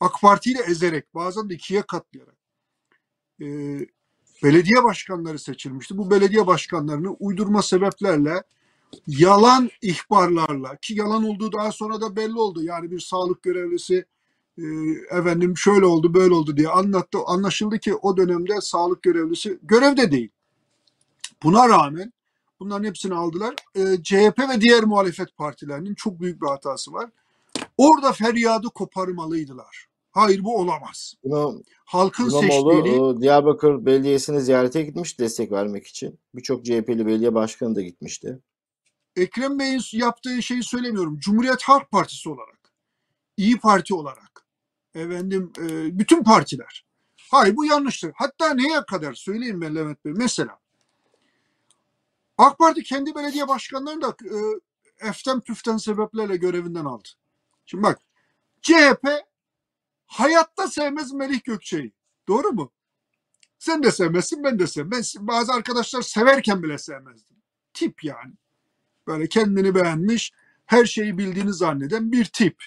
AK 0.00 0.20
Parti 0.20 0.50
ile 0.50 0.62
ezerek 0.62 1.14
bazen 1.14 1.50
de 1.50 1.54
ikiye 1.54 1.82
katlayarak 1.82 2.36
e, 3.42 3.46
belediye 4.42 4.84
başkanları 4.84 5.38
seçilmişti. 5.38 5.98
Bu 5.98 6.10
belediye 6.10 6.46
başkanlarını 6.46 7.10
uydurma 7.10 7.62
sebeplerle 7.62 8.42
yalan 9.06 9.70
ihbarlarla 9.82 10.76
ki 10.76 10.94
yalan 10.94 11.24
olduğu 11.24 11.52
daha 11.52 11.72
sonra 11.72 12.00
da 12.00 12.16
belli 12.16 12.38
oldu. 12.38 12.62
Yani 12.62 12.90
bir 12.90 13.00
sağlık 13.00 13.42
görevlisi 13.42 14.04
e, 14.58 14.62
efendim 15.10 15.56
şöyle 15.56 15.86
oldu 15.86 16.14
böyle 16.14 16.34
oldu 16.34 16.56
diye 16.56 16.68
anlattı. 16.68 17.18
Anlaşıldı 17.26 17.78
ki 17.78 17.94
o 17.94 18.16
dönemde 18.16 18.60
sağlık 18.60 19.02
görevlisi 19.02 19.58
görevde 19.62 20.12
değil. 20.12 20.30
Buna 21.42 21.68
rağmen 21.68 22.12
bunların 22.60 22.84
hepsini 22.84 23.14
aldılar. 23.14 23.54
E, 23.74 24.02
CHP 24.02 24.38
ve 24.38 24.60
diğer 24.60 24.84
muhalefet 24.84 25.36
partilerinin 25.36 25.94
çok 25.94 26.20
büyük 26.20 26.42
bir 26.42 26.46
hatası 26.46 26.92
var. 26.92 27.10
Orada 27.76 28.12
feryadı 28.12 28.68
koparmalıydılar. 28.68 29.91
Hayır 30.12 30.44
bu 30.44 30.56
olamaz. 30.56 31.14
İmam, 31.24 31.62
Halkın 31.84 32.30
İmamoğlu 32.30 32.72
seçtiğini 32.72 33.18
e, 33.18 33.20
Diyarbakır 33.20 33.86
Belediyesi'ne 33.86 34.40
ziyarete 34.40 34.82
gitmiş 34.82 35.18
destek 35.18 35.52
vermek 35.52 35.86
için. 35.86 36.20
Birçok 36.34 36.64
CHP'li 36.64 37.06
belediye 37.06 37.34
başkanı 37.34 37.74
da 37.74 37.82
gitmişti. 37.82 38.38
Ekrem 39.16 39.58
Bey'in 39.58 39.80
yaptığı 39.92 40.42
şeyi 40.42 40.62
söylemiyorum. 40.62 41.18
Cumhuriyet 41.18 41.62
Halk 41.62 41.90
Partisi 41.90 42.28
olarak, 42.28 42.72
İyi 43.36 43.58
Parti 43.58 43.94
olarak, 43.94 44.46
efendim 44.94 45.52
e, 45.58 45.98
bütün 45.98 46.24
partiler. 46.24 46.86
Hayır 47.30 47.56
bu 47.56 47.64
yanlıştır. 47.64 48.12
Hatta 48.14 48.54
neye 48.54 48.82
kadar 48.86 49.14
söyleyeyim 49.14 49.60
ben 49.60 49.74
Levent 49.74 50.04
Bey. 50.04 50.12
Mesela 50.16 50.58
AK 52.38 52.58
Parti 52.58 52.82
kendi 52.82 53.14
belediye 53.14 53.48
başkanlarını 53.48 54.02
da 54.02 54.16
e, 54.24 54.38
eften 55.08 55.40
püften 55.40 55.76
sebeplerle 55.76 56.36
görevinden 56.36 56.84
aldı. 56.84 57.08
Şimdi 57.66 57.82
bak 57.82 57.98
CHP 58.62 59.08
hayatta 60.12 60.68
sevmez 60.68 61.12
Melih 61.12 61.44
Gökçe'yi. 61.44 61.92
Doğru 62.28 62.52
mu? 62.52 62.72
Sen 63.58 63.82
de 63.82 63.90
sevmezsin 63.90 64.44
ben 64.44 64.58
de 64.58 64.66
sevmem. 64.66 64.90
Ben 65.18 65.26
bazı 65.26 65.52
arkadaşlar 65.52 66.02
severken 66.02 66.62
bile 66.62 66.78
sevmezdim. 66.78 67.36
Tip 67.74 68.04
yani. 68.04 68.32
Böyle 69.06 69.28
kendini 69.28 69.74
beğenmiş, 69.74 70.32
her 70.66 70.84
şeyi 70.84 71.18
bildiğini 71.18 71.52
zanneden 71.52 72.12
bir 72.12 72.24
tip. 72.24 72.64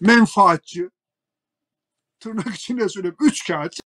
Menfaatçi. 0.00 0.90
Tırnak 2.20 2.54
içinde 2.54 2.88
söyleyeyim. 2.88 3.16
Üç 3.20 3.46
kağıt. 3.46 3.80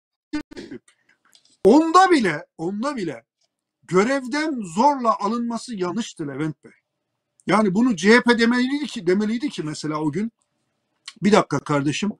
Onda 1.63 2.11
bile, 2.11 2.45
onda 2.57 2.95
bile 2.95 3.23
görevden 3.83 4.61
zorla 4.75 5.19
alınması 5.19 5.75
yanlıştı 5.75 6.27
Levent 6.27 6.63
Bey. 6.63 6.71
Yani 7.47 7.73
bunu 7.73 7.95
CHP 7.95 8.39
demeliydi 8.39 8.87
ki, 8.87 9.07
demeliydi 9.07 9.49
ki 9.49 9.63
mesela 9.63 10.01
o 10.01 10.11
gün. 10.11 10.31
Bir 11.23 11.31
dakika 11.31 11.59
kardeşim. 11.59 12.11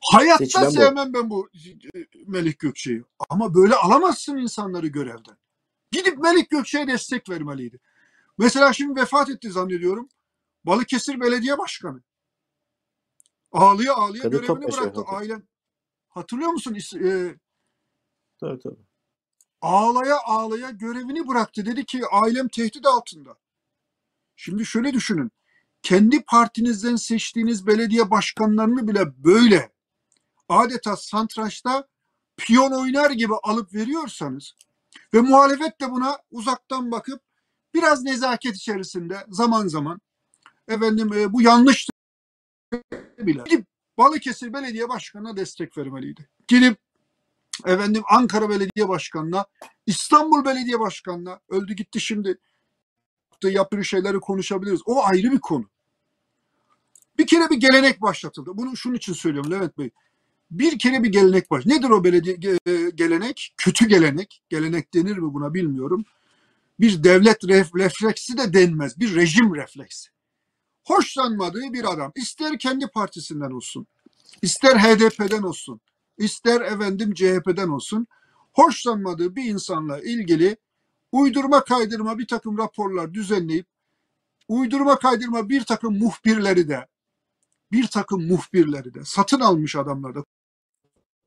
Hayatta 0.00 0.44
Seçilen 0.44 0.66
bu. 0.66 0.70
sevmem 0.70 1.12
ben 1.14 1.30
bu 1.30 1.48
e, 1.94 1.98
Melik 2.26 2.58
Gökçe'yi. 2.58 3.04
Ama 3.28 3.54
böyle 3.54 3.74
alamazsın 3.74 4.36
insanları 4.36 4.86
görevden. 4.86 5.36
Gidip 5.90 6.18
Melik 6.18 6.50
Gökçe'ye 6.50 6.86
destek 6.86 7.28
vermeliydi. 7.30 7.80
Mesela 8.38 8.72
şimdi 8.72 9.00
vefat 9.00 9.30
etti 9.30 9.50
zannediyorum. 9.50 10.08
Balıkesir 10.64 11.20
Belediye 11.20 11.58
Başkanı. 11.58 12.02
Ağlıya 13.52 13.94
ağlıya 13.94 14.22
Kadir 14.22 14.32
görevini 14.36 14.46
Topbaşı 14.46 14.80
bıraktı. 14.82 15.00
etti. 15.00 15.10
Ailen. 15.10 15.48
Hatırlıyor 16.08 16.50
musun? 16.50 16.74
İs- 16.74 17.08
e, 17.08 17.38
Tabii 18.40 18.62
tabii. 18.62 18.80
ağlaya 19.60 20.18
ağlaya 20.26 20.70
görevini 20.70 21.28
bıraktı. 21.28 21.66
Dedi 21.66 21.84
ki 21.84 22.02
ailem 22.12 22.48
tehdit 22.48 22.86
altında. 22.86 23.36
Şimdi 24.36 24.66
şöyle 24.66 24.92
düşünün. 24.92 25.30
Kendi 25.82 26.24
partinizden 26.24 26.96
seçtiğiniz 26.96 27.66
belediye 27.66 28.10
başkanlarını 28.10 28.88
bile 28.88 29.24
böyle 29.24 29.72
adeta 30.48 30.96
santraçta 30.96 31.88
piyon 32.36 32.72
oynar 32.72 33.10
gibi 33.10 33.34
alıp 33.42 33.74
veriyorsanız 33.74 34.54
ve 35.14 35.20
muhalefet 35.20 35.80
de 35.80 35.90
buna 35.90 36.18
uzaktan 36.30 36.90
bakıp 36.90 37.22
biraz 37.74 38.02
nezaket 38.02 38.56
içerisinde 38.56 39.24
zaman 39.28 39.66
zaman 39.66 40.00
efendim 40.68 41.12
e, 41.12 41.32
bu 41.32 41.42
yanlıştır 41.42 41.94
bile 43.18 43.42
gidip 43.44 43.66
Balıkesir 43.98 44.52
Belediye 44.52 44.88
Başkanı'na 44.88 45.36
destek 45.36 45.78
vermeliydi. 45.78 46.28
Gidip 46.48 46.78
efendim 47.64 48.02
Ankara 48.10 48.48
Belediye 48.48 48.88
Başkanı'na, 48.88 49.46
İstanbul 49.86 50.44
Belediye 50.44 50.80
Başkanı'na 50.80 51.40
öldü 51.48 51.74
gitti 51.74 52.00
şimdi 52.00 52.38
yaptığı 53.42 53.84
şeyleri 53.84 54.20
konuşabiliriz. 54.20 54.80
O 54.86 55.04
ayrı 55.04 55.32
bir 55.32 55.40
konu. 55.40 55.70
Bir 57.18 57.26
kere 57.26 57.50
bir 57.50 57.56
gelenek 57.56 58.02
başlatıldı. 58.02 58.50
Bunu 58.54 58.76
şunun 58.76 58.94
için 58.94 59.12
söylüyorum 59.12 59.50
Levent 59.50 59.78
Bey. 59.78 59.90
Bir 60.50 60.78
kere 60.78 61.02
bir 61.02 61.08
gelenek 61.08 61.50
baş. 61.50 61.66
Nedir 61.66 61.90
o 61.90 62.04
belediye 62.04 62.36
ge- 62.36 62.90
gelenek? 62.90 63.54
Kötü 63.56 63.88
gelenek. 63.88 64.42
Gelenek 64.48 64.94
denir 64.94 65.16
mi 65.16 65.34
buna 65.34 65.54
bilmiyorum. 65.54 66.04
Bir 66.80 67.04
devlet 67.04 67.42
ref- 67.44 67.78
refleksi 67.78 68.38
de 68.38 68.52
denmez. 68.52 69.00
Bir 69.00 69.14
rejim 69.14 69.54
refleksi. 69.54 70.10
Hoşlanmadığı 70.84 71.72
bir 71.72 71.92
adam. 71.92 72.12
ister 72.14 72.58
kendi 72.58 72.86
partisinden 72.86 73.50
olsun. 73.50 73.86
ister 74.42 74.76
HDP'den 74.76 75.42
olsun. 75.42 75.80
ister 76.18 76.60
efendim 76.60 77.14
CHP'den 77.14 77.68
olsun. 77.68 78.06
Hoşlanmadığı 78.52 79.36
bir 79.36 79.44
insanla 79.44 80.00
ilgili 80.00 80.56
uydurma 81.12 81.64
kaydırma 81.64 82.18
bir 82.18 82.26
takım 82.26 82.58
raporlar 82.58 83.14
düzenleyip 83.14 83.66
uydurma 84.48 84.98
kaydırma 84.98 85.48
bir 85.48 85.64
takım 85.64 85.98
muhbirleri 85.98 86.68
de 86.68 86.86
bir 87.72 87.86
takım 87.86 88.26
muhbirleri 88.26 88.94
de 88.94 89.04
satın 89.04 89.40
almış 89.40 89.76
adamlar 89.76 90.14
da 90.14 90.24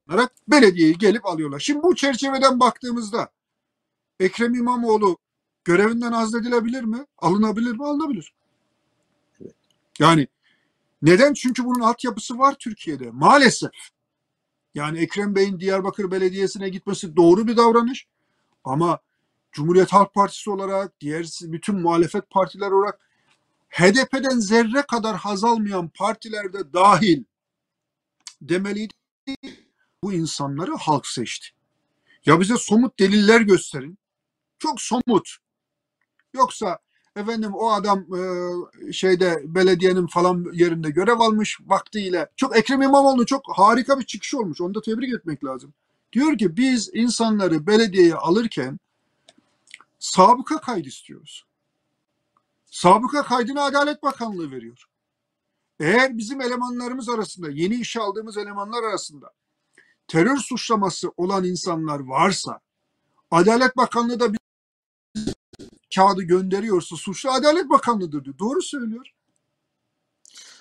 olarak 0.10 0.32
belediyeyi 0.48 0.98
gelip 0.98 1.26
alıyorlar. 1.26 1.60
Şimdi 1.60 1.84
bu 1.84 1.96
çerçeveden 1.96 2.60
baktığımızda 2.60 3.30
Ekrem 4.20 4.56
İmamoğlu 4.56 5.18
görevinden 5.64 6.12
azledilebilir 6.12 6.84
mi? 6.84 7.06
Alınabilir 7.18 7.72
mi? 7.72 7.86
Alınabilir. 7.86 8.34
Yani 10.00 10.28
neden? 11.02 11.34
Çünkü 11.34 11.66
bunun 11.66 11.80
altyapısı 11.80 12.38
var 12.38 12.56
Türkiye'de. 12.60 13.12
Maalesef. 13.12 13.72
Yani 14.76 15.00
Ekrem 15.00 15.36
Bey'in 15.36 15.60
Diyarbakır 15.60 16.12
Belediyesi'ne 16.12 16.70
gitmesi 16.70 17.16
doğru 17.16 17.48
bir 17.48 17.58
davranış. 17.58 18.08
Ama 18.64 19.00
Cumhuriyet 19.52 19.94
Halk 19.94 20.14
Partisi 20.14 20.50
olarak, 20.50 21.02
diğer 21.02 21.26
bütün 21.42 21.76
muhalefet 21.76 22.30
partiler 22.30 22.72
olarak 22.72 23.00
HDP'den 23.70 24.40
zerre 24.40 24.82
kadar 24.82 25.18
haz 25.18 25.44
almayan 25.44 25.88
partilerde 25.88 26.74
dahil 26.74 27.24
demeliydi. 28.42 28.94
Bu 30.04 30.14
insanları 30.14 30.76
halk 30.76 31.08
seçti. 31.08 31.48
Ya 32.26 32.40
bize 32.40 32.58
somut 32.58 33.00
deliller 33.00 33.42
gösterin. 33.42 33.98
Çok 34.60 34.82
somut. 34.82 35.38
Yoksa 36.34 36.80
efendim 37.16 37.52
o 37.54 37.72
adam 37.72 38.06
e, 38.16 38.94
şeyde 38.94 39.42
belediyenin 39.46 40.08
falan 40.08 40.46
yerinde 40.54 40.90
görev 40.90 41.20
almış 41.20 41.60
vaktiyle. 41.66 42.30
Çok 42.36 42.58
Ekrem 42.58 42.82
İmamoğlu 42.82 43.26
çok 43.26 43.44
harika 43.58 44.00
bir 44.00 44.06
çıkış 44.06 44.36
olmuş. 44.36 44.62
Onu 44.62 44.76
da 44.76 44.82
tebrik 44.82 45.14
etmek 45.14 45.44
lazım. 45.44 45.74
Diyor 46.14 46.38
ki 46.38 46.58
biz 46.58 46.90
insanları 46.94 47.68
belediyeye 47.68 48.16
alırken 48.16 48.80
sabıka 50.00 50.62
kaydı 50.62 50.88
istiyoruz. 50.88 51.46
Sabıka 52.66 53.24
kaydını 53.24 53.62
Adalet 53.62 54.04
Bakanlığı 54.04 54.52
veriyor. 54.52 54.86
Eğer 55.80 56.18
bizim 56.18 56.42
elemanlarımız 56.42 57.10
arasında, 57.10 57.50
yeni 57.50 57.76
işe 57.76 58.00
aldığımız 58.00 58.38
elemanlar 58.38 58.84
arasında 58.84 59.32
terör 60.10 60.38
suçlaması 60.38 61.12
olan 61.18 61.44
insanlar 61.44 62.00
varsa, 62.00 62.60
Adalet 63.32 63.78
Bakanlığı 63.78 64.20
da 64.20 64.34
bir 64.34 64.40
kağıdı 65.96 66.22
gönderiyorsa 66.22 66.96
suçlu 66.96 67.32
Adalet 67.32 67.70
Bakanlığı'dır 67.70 68.26
diyor. 68.26 68.40
Doğru 68.40 68.62
söylüyor. 68.62 69.14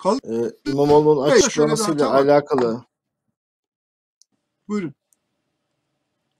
Ee, 0.05 0.71
İmamoğlu'nun 0.71 1.29
açıklamasıyla 1.29 2.13
alakalı 2.13 2.83
Buyurun. 4.67 4.93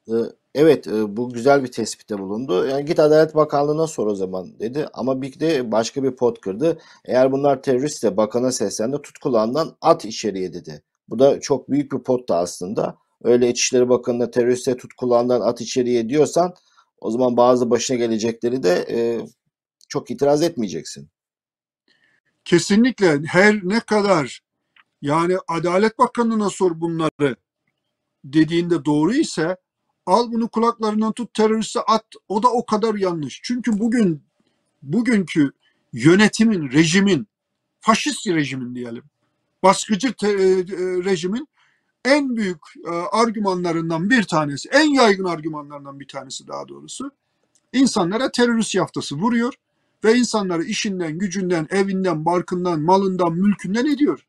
Ee, 0.07 0.13
Evet, 0.55 0.87
e, 0.87 1.17
bu 1.17 1.29
güzel 1.29 1.63
bir 1.63 1.71
tespitte 1.71 2.19
bulundu. 2.19 2.65
Yani 2.65 2.85
git 2.85 2.99
Adalet 2.99 3.35
Bakanlığı'na 3.35 3.87
sor 3.87 4.07
o 4.07 4.15
zaman 4.15 4.59
dedi. 4.59 4.87
Ama 4.93 5.21
bir 5.21 5.39
de 5.39 5.71
başka 5.71 6.03
bir 6.03 6.11
pot 6.11 6.41
kırdı. 6.41 6.77
Eğer 7.05 7.31
bunlar 7.31 7.61
teröristse 7.61 8.17
bakana 8.17 8.51
seslendi 8.51 9.01
tut 9.01 9.17
kulağından 9.17 9.75
at 9.81 10.05
içeriye 10.05 10.53
dedi. 10.53 10.83
Bu 11.09 11.19
da 11.19 11.39
çok 11.39 11.69
büyük 11.69 11.91
bir 11.91 11.99
pot 11.99 12.29
da 12.29 12.37
aslında. 12.37 12.97
Öyle 13.23 13.49
İçişleri 13.49 13.89
Bakanı'na 13.89 14.31
teröriste 14.31 14.77
tut 14.77 14.93
kulağından 14.93 15.41
at 15.41 15.61
içeriye 15.61 16.09
diyorsan 16.09 16.53
o 17.01 17.11
zaman 17.11 17.37
bazı 17.37 17.69
başına 17.69 17.97
gelecekleri 17.97 18.63
de 18.63 18.85
e, 18.89 18.97
çok 19.87 20.11
itiraz 20.11 20.41
etmeyeceksin. 20.41 21.09
Kesinlikle 22.45 23.21
her 23.25 23.59
ne 23.63 23.79
kadar 23.79 24.41
yani 25.01 25.37
Adalet 25.47 25.99
Bakanı'na 25.99 26.49
sor 26.49 26.81
bunları 26.81 27.35
dediğinde 28.23 28.85
doğru 28.85 29.13
ise 29.13 29.57
al 30.05 30.31
bunu 30.31 30.49
kulaklarından 30.49 31.11
tut 31.11 31.33
teröriste 31.33 31.79
at 31.79 32.05
o 32.27 32.43
da 32.43 32.51
o 32.51 32.65
kadar 32.65 32.95
yanlış. 32.95 33.41
Çünkü 33.43 33.79
bugün 33.79 34.23
bugünkü 34.81 35.51
yönetimin, 35.93 36.71
rejimin, 36.71 37.27
faşist 37.79 38.27
rejimin 38.27 38.75
diyelim, 38.75 39.03
baskıcı 39.63 40.13
te- 40.13 40.27
e, 40.27 40.59
e, 40.59 41.03
rejimin 41.03 41.47
en 42.05 42.35
büyük 42.35 42.61
e, 42.85 42.89
argümanlarından 42.89 44.09
bir 44.09 44.23
tanesi, 44.23 44.69
en 44.69 44.93
yaygın 44.93 45.23
argümanlarından 45.23 45.99
bir 45.99 46.07
tanesi 46.07 46.47
daha 46.47 46.67
doğrusu 46.67 47.11
insanlara 47.73 48.31
terörist 48.31 48.75
yaftası 48.75 49.15
vuruyor 49.15 49.53
ve 50.03 50.15
insanları 50.15 50.63
işinden, 50.63 51.17
gücünden, 51.17 51.67
evinden, 51.69 52.25
barkından, 52.25 52.81
malından, 52.81 53.33
mülkünden 53.33 53.85
ediyor. 53.85 54.25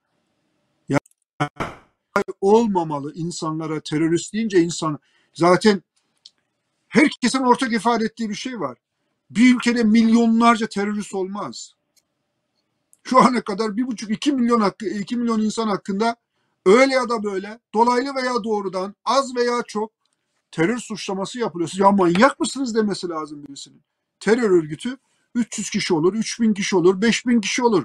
Yani 0.89 2.25
olmamalı 2.41 3.13
insanlara 3.15 3.81
terörist 3.81 4.33
deyince 4.33 4.61
insan 4.61 4.99
zaten 5.35 5.83
herkesin 6.89 7.39
ortak 7.39 7.73
ifade 7.73 8.05
ettiği 8.05 8.31
bir 8.31 8.35
şey 8.35 8.61
var. 8.61 8.79
Bir 9.31 9.55
ülkede 9.57 9.85
milyonlarca 9.85 10.69
terörist 10.69 11.15
olmaz. 11.15 11.75
Şu 13.11 13.19
ana 13.19 13.41
kadar 13.41 13.77
bir 13.77 13.87
buçuk 13.87 14.11
iki 14.11 14.33
milyon 14.33 14.61
hakkı, 14.61 14.87
iki 14.87 15.17
milyon 15.17 15.41
insan 15.41 15.69
hakkında 15.69 16.17
öyle 16.67 16.95
ya 16.95 17.09
da 17.09 17.25
böyle 17.25 17.59
dolaylı 17.75 18.15
veya 18.15 18.45
doğrudan 18.45 18.95
az 19.05 19.37
veya 19.37 19.63
çok 19.67 19.93
terör 20.51 20.79
suçlaması 20.79 21.39
yapılıyor. 21.39 21.69
Siz 21.69 21.79
ya 21.79 21.91
manyak 21.91 22.41
mısınız 22.41 22.75
demesi 22.75 23.09
lazım 23.09 23.45
birisinin. 23.49 23.83
Terör 24.21 24.51
örgütü 24.51 24.99
300 25.35 25.71
kişi 25.71 25.95
olur, 25.95 26.15
3000 26.15 26.55
kişi 26.55 26.77
olur, 26.77 27.03
5000 27.03 27.41
kişi 27.41 27.63
olur. 27.63 27.85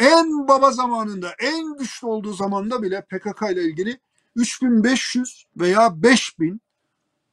En 0.00 0.48
baba 0.48 0.72
zamanında, 0.72 1.34
en 1.38 1.78
güçlü 1.78 2.06
olduğu 2.06 2.32
zamanda 2.32 2.82
bile 2.82 3.00
PKK 3.00 3.42
ile 3.52 3.64
ilgili 3.64 4.00
3500 4.36 5.46
veya 5.56 6.02
5000 6.02 6.60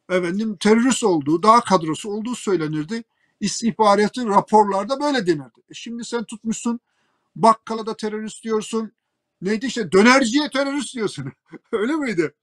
efendim 0.09 0.57
terörist 0.59 1.03
olduğu, 1.03 1.43
daha 1.43 1.61
kadrosu 1.61 2.09
olduğu 2.09 2.35
söylenirdi. 2.35 3.03
İstihbaratı 3.39 4.27
raporlarda 4.27 4.99
böyle 4.99 5.27
denirdi. 5.27 5.61
E 5.69 5.73
şimdi 5.73 6.05
sen 6.05 6.23
tutmuşsun 6.23 6.79
bakkala 7.35 7.85
da 7.85 7.97
terörist 7.97 8.43
diyorsun. 8.43 8.91
Neydi 9.41 9.65
işte 9.65 9.91
dönerciye 9.91 10.49
terörist 10.49 10.95
diyorsun. 10.95 11.31
Öyle 11.71 11.93
miydi? 11.93 12.33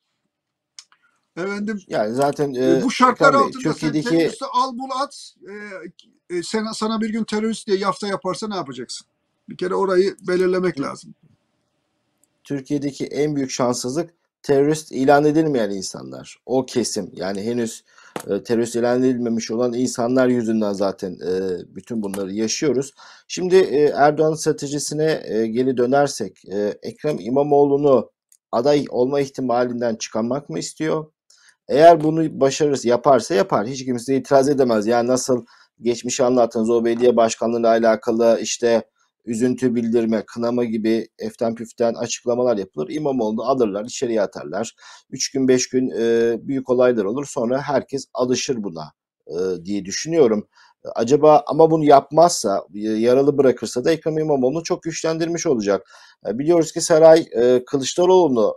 Efendim 1.37 1.81
Yani 1.89 2.15
zaten 2.15 2.55
e, 2.55 2.79
e, 2.79 2.83
bu 2.83 2.91
şartlar 2.91 3.35
Bey, 3.35 3.41
altında 3.41 3.63
sen 3.63 3.73
Türkiye'deki 3.73 4.09
teröristi 4.09 4.45
al 4.53 4.79
bul 4.79 4.91
at. 5.03 5.35
E, 6.31 6.37
e, 6.37 6.43
sen, 6.43 6.67
sana 6.75 7.01
bir 7.01 7.11
gün 7.11 7.25
terörist 7.25 7.67
diye 7.67 7.79
yafta 7.79 8.07
yaparsa 8.07 8.49
ne 8.49 8.57
yapacaksın? 8.57 9.07
Bir 9.49 9.57
kere 9.57 9.75
orayı 9.75 10.17
belirlemek 10.29 10.81
lazım. 10.81 11.15
Türkiye'deki 12.45 13.07
en 13.07 13.37
büyük 13.37 13.51
şanssızlık 13.51 14.11
terörist 14.43 14.93
ilan 14.93 15.25
edilmeyen 15.25 15.71
insanlar. 15.71 16.37
O 16.47 16.67
kesim 16.67 17.11
yani 17.13 17.43
henüz 17.43 17.85
e, 18.31 18.43
terörist 18.43 18.77
ilan 18.77 19.03
edilmemiş 19.03 19.51
olan 19.51 19.73
insanlar 19.73 20.29
yüzünden 20.29 20.73
zaten 20.73 21.11
e, 21.13 21.31
bütün 21.75 22.03
bunları 22.03 22.33
yaşıyoruz. 22.33 22.93
Şimdi 23.29 23.57
e, 23.57 23.83
Erdoğan 23.85 24.35
stratejisine 24.35 25.23
e, 25.25 25.47
geri 25.47 25.77
dönersek 25.77 26.45
e, 26.53 26.79
Ekrem 26.83 27.17
İmamoğlu'nu 27.21 28.11
aday 28.53 28.85
olma 28.91 29.21
ihtimalinden 29.21 29.95
çıkarmak 29.95 30.49
mı 30.49 30.59
istiyor? 30.59 31.07
Eğer 31.69 32.01
bunu 32.05 32.41
başarırsa 32.41 32.89
yaparsa 32.89 33.35
yapar. 33.35 33.67
Hiç 33.67 33.85
kimse 33.85 34.17
itiraz 34.17 34.49
edemez. 34.49 34.87
Yani 34.87 35.09
nasıl 35.09 35.45
geçmişi 35.81 36.25
anlattınız 36.25 36.71
o 36.71 36.85
belediye 36.85 37.17
başkanlığıyla 37.17 37.69
alakalı 37.69 38.39
işte 38.43 38.83
üzüntü 39.27 39.75
bildirme, 39.75 40.25
kınama 40.27 40.65
gibi 40.65 41.09
eften 41.19 41.55
püften 41.55 41.95
açıklamalar 41.95 42.57
yapılır. 42.57 42.89
İmamoğlu'nu 42.91 43.43
alırlar, 43.43 43.85
içeriye 43.85 44.23
atarlar. 44.23 44.75
Üç 45.11 45.31
gün, 45.31 45.49
beş 45.49 45.69
gün 45.69 45.91
e, 45.91 46.37
büyük 46.49 46.71
olaylar 46.71 47.05
olur. 47.05 47.27
Sonra 47.27 47.63
herkes 47.63 48.07
alışır 48.15 48.63
buna 48.63 48.93
e, 49.27 49.65
diye 49.65 49.85
düşünüyorum. 49.85 50.49
Acaba 50.95 51.45
ama 51.47 51.71
bunu 51.71 51.85
yapmazsa, 51.85 52.67
yaralı 52.75 53.39
bırakırsa 53.39 53.85
da 53.85 53.91
Ekrem 53.91 54.19
İmamoğlu'nu 54.19 54.63
çok 54.63 54.83
güçlendirmiş 54.83 55.47
olacak. 55.47 55.91
E, 56.29 56.39
biliyoruz 56.39 56.73
ki 56.73 56.81
saray 56.81 57.27
e, 57.33 57.65
Kılıçdaroğlu'nu 57.65 58.55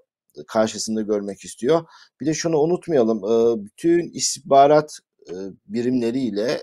karşısında 0.47 1.01
görmek 1.01 1.45
istiyor. 1.45 1.85
Bir 2.21 2.25
de 2.25 2.33
şunu 2.33 2.57
unutmayalım. 2.57 3.17
E, 3.17 3.65
bütün 3.65 4.11
istihbarat 4.13 4.97
birimleriyle 5.67 6.59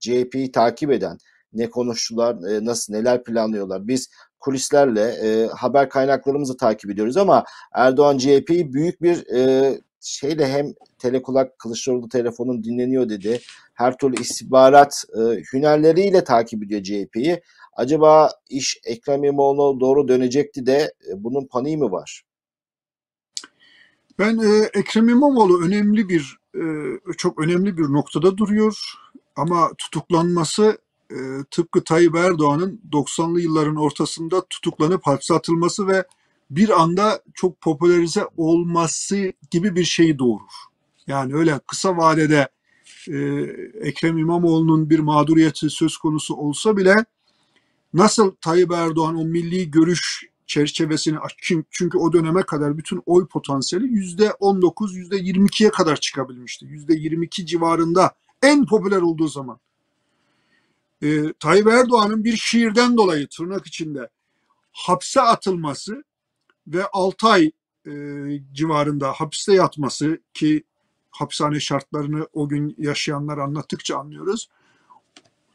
CHP'yi 0.00 0.52
takip 0.52 0.90
eden, 0.90 1.18
ne 1.52 1.70
konuştular, 1.70 2.34
e, 2.50 2.64
nasıl 2.64 2.92
neler 2.92 3.24
planlıyorlar. 3.24 3.88
Biz 3.88 4.08
kulislerle 4.40 5.02
e, 5.02 5.46
haber 5.46 5.88
kaynaklarımızı 5.88 6.56
takip 6.56 6.90
ediyoruz 6.90 7.16
ama 7.16 7.44
Erdoğan 7.74 8.18
CHP'yi 8.18 8.72
büyük 8.72 9.02
bir 9.02 9.26
e, 9.34 9.80
şeyle 10.00 10.48
hem 10.48 10.74
telekulak 10.98 11.58
Kılıçdaroğlu 11.58 12.08
telefonun 12.08 12.64
dinleniyor 12.64 13.08
dedi. 13.08 13.40
Her 13.74 13.98
türlü 13.98 14.20
istihbarat 14.20 15.04
e, 15.14 15.20
hünerleriyle 15.52 16.24
takip 16.24 16.64
ediyor 16.64 16.82
CHP'yi. 16.82 17.42
Acaba 17.72 18.30
iş 18.50 18.80
Ekrem 18.84 19.24
İmamoğlu'na 19.24 19.80
doğru 19.80 20.08
dönecekti 20.08 20.66
de 20.66 20.92
e, 21.08 21.24
bunun 21.24 21.46
paniği 21.46 21.76
mi 21.76 21.90
var? 21.92 22.22
Ben 24.18 24.38
e, 24.38 24.70
Ekrem 24.74 25.08
İmamoğlu 25.08 25.64
önemli 25.64 26.08
bir 26.08 26.36
e, 26.54 26.62
çok 27.16 27.40
önemli 27.40 27.76
bir 27.76 27.82
noktada 27.82 28.36
duruyor 28.36 28.78
ama 29.36 29.70
tutuklanması 29.78 30.78
e, 31.10 31.44
tıpkı 31.50 31.84
Tayyip 31.84 32.16
Erdoğan'ın 32.16 32.80
90'lı 32.92 33.40
yılların 33.40 33.76
ortasında 33.76 34.46
tutuklanıp 34.50 35.06
hapse 35.06 35.34
atılması 35.34 35.88
ve 35.88 36.04
bir 36.50 36.82
anda 36.82 37.22
çok 37.34 37.60
popülerize 37.60 38.26
olması 38.36 39.32
gibi 39.50 39.76
bir 39.76 39.84
şeyi 39.84 40.18
doğurur. 40.18 40.52
Yani 41.06 41.34
öyle 41.34 41.60
kısa 41.66 41.96
vadede 41.96 42.48
e, 43.08 43.18
Ekrem 43.80 44.18
İmamoğlu'nun 44.18 44.90
bir 44.90 44.98
mağduriyeti 44.98 45.70
söz 45.70 45.96
konusu 45.96 46.34
olsa 46.34 46.76
bile 46.76 46.96
nasıl 47.94 48.34
Tayyip 48.40 48.72
Erdoğan 48.72 49.16
o 49.16 49.24
milli 49.24 49.70
görüş 49.70 50.24
çerçevesini 50.46 51.16
çünkü 51.70 51.98
o 51.98 52.12
döneme 52.12 52.42
kadar 52.42 52.78
bütün 52.78 53.02
oy 53.06 53.26
potansiyeli 53.26 53.86
yüzde 53.86 54.32
19, 54.32 54.96
yüzde 54.96 55.16
22'ye 55.16 55.70
kadar 55.70 55.96
çıkabilmişti. 55.96 56.66
Yüzde 56.66 56.94
22 56.94 57.46
civarında 57.46 58.14
en 58.42 58.66
popüler 58.66 59.00
olduğu 59.00 59.28
zaman. 59.28 59.58
Ee, 61.02 61.32
Tayyip 61.40 61.66
Erdoğan'ın 61.66 62.24
bir 62.24 62.36
şiirden 62.36 62.96
dolayı 62.96 63.28
tırnak 63.28 63.66
içinde 63.66 64.08
hapse 64.72 65.20
atılması 65.20 66.04
ve 66.66 66.86
6 66.92 67.28
ay 67.28 67.50
e, 67.86 67.92
civarında 68.52 69.12
hapiste 69.12 69.54
yatması 69.54 70.18
ki 70.34 70.64
hapishane 71.10 71.60
şartlarını 71.60 72.28
o 72.32 72.48
gün 72.48 72.74
yaşayanlar 72.78 73.38
anlattıkça 73.38 73.98
anlıyoruz. 73.98 74.48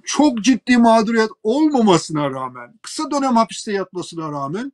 Çok 0.04 0.42
ciddi 0.42 0.78
mağduriyet 0.78 1.30
olmamasına 1.44 2.32
rağmen, 2.32 2.80
kısa 2.82 3.12
dönem 3.12 3.36
hapiste 3.36 3.72
yatmasına 3.72 4.32
rağmen 4.32 4.72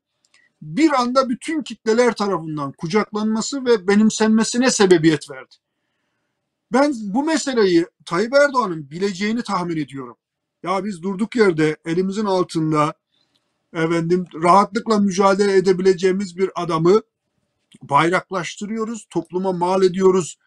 bir 0.61 1.01
anda 1.01 1.29
bütün 1.29 1.63
kitleler 1.63 2.13
tarafından 2.15 2.71
kucaklanması 2.71 3.65
ve 3.65 3.87
benimsenmesine 3.87 4.71
sebebiyet 4.71 5.29
verdi. 5.29 5.55
Ben 6.73 6.93
bu 7.01 7.23
meseleyi 7.23 7.87
Tayyip 8.05 8.33
Erdoğan'ın 8.33 8.91
bileceğini 8.91 9.43
tahmin 9.43 9.77
ediyorum. 9.77 10.17
Ya 10.63 10.85
biz 10.85 11.03
durduk 11.03 11.35
yerde 11.35 11.77
elimizin 11.85 12.25
altında 12.25 12.93
efendim 13.73 14.25
rahatlıkla 14.33 14.99
mücadele 14.99 15.55
edebileceğimiz 15.55 16.37
bir 16.37 16.49
adamı 16.55 17.01
bayraklaştırıyoruz, 17.81 19.07
topluma 19.09 19.51
mal 19.51 19.83
ediyoruz. 19.83 20.37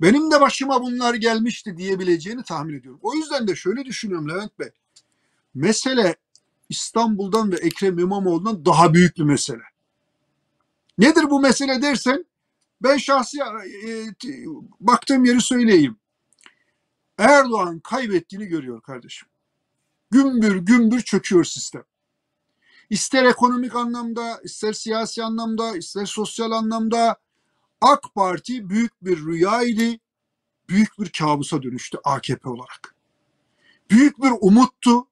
Benim 0.00 0.30
de 0.30 0.40
başıma 0.40 0.82
bunlar 0.82 1.14
gelmişti 1.14 1.76
diyebileceğini 1.76 2.42
tahmin 2.42 2.78
ediyorum. 2.78 3.00
O 3.02 3.14
yüzden 3.14 3.48
de 3.48 3.56
şöyle 3.56 3.84
düşünüyorum 3.84 4.28
Levent 4.28 4.58
Bey. 4.58 4.68
Mesele 5.54 6.16
İstanbul'dan 6.68 7.52
ve 7.52 7.56
Ekrem 7.56 7.98
İmamoğlu'ndan 7.98 8.64
daha 8.64 8.94
büyük 8.94 9.16
bir 9.16 9.22
mesele. 9.22 9.62
Nedir 10.98 11.30
bu 11.30 11.40
mesele 11.40 11.82
dersen 11.82 12.24
ben 12.82 12.96
şahsi 12.96 13.38
e, 13.38 14.06
baktığım 14.80 15.24
yeri 15.24 15.40
söyleyeyim. 15.40 15.96
Erdoğan 17.18 17.80
kaybettiğini 17.80 18.46
görüyor 18.46 18.80
kardeşim. 18.80 19.28
Gümbür 20.10 20.56
gümbür 20.56 21.00
çöküyor 21.00 21.44
sistem. 21.44 21.84
İster 22.90 23.24
ekonomik 23.24 23.74
anlamda, 23.76 24.40
ister 24.44 24.72
siyasi 24.72 25.24
anlamda, 25.24 25.76
ister 25.76 26.06
sosyal 26.06 26.50
anlamda 26.50 27.16
AK 27.80 28.14
Parti 28.14 28.68
büyük 28.70 29.04
bir 29.04 29.24
rüyaydı, 29.24 29.98
büyük 30.68 30.98
bir 30.98 31.08
kabusa 31.18 31.62
dönüştü 31.62 31.98
AKP 32.04 32.48
olarak. 32.48 32.94
Büyük 33.90 34.22
bir 34.22 34.30
umuttu, 34.40 35.08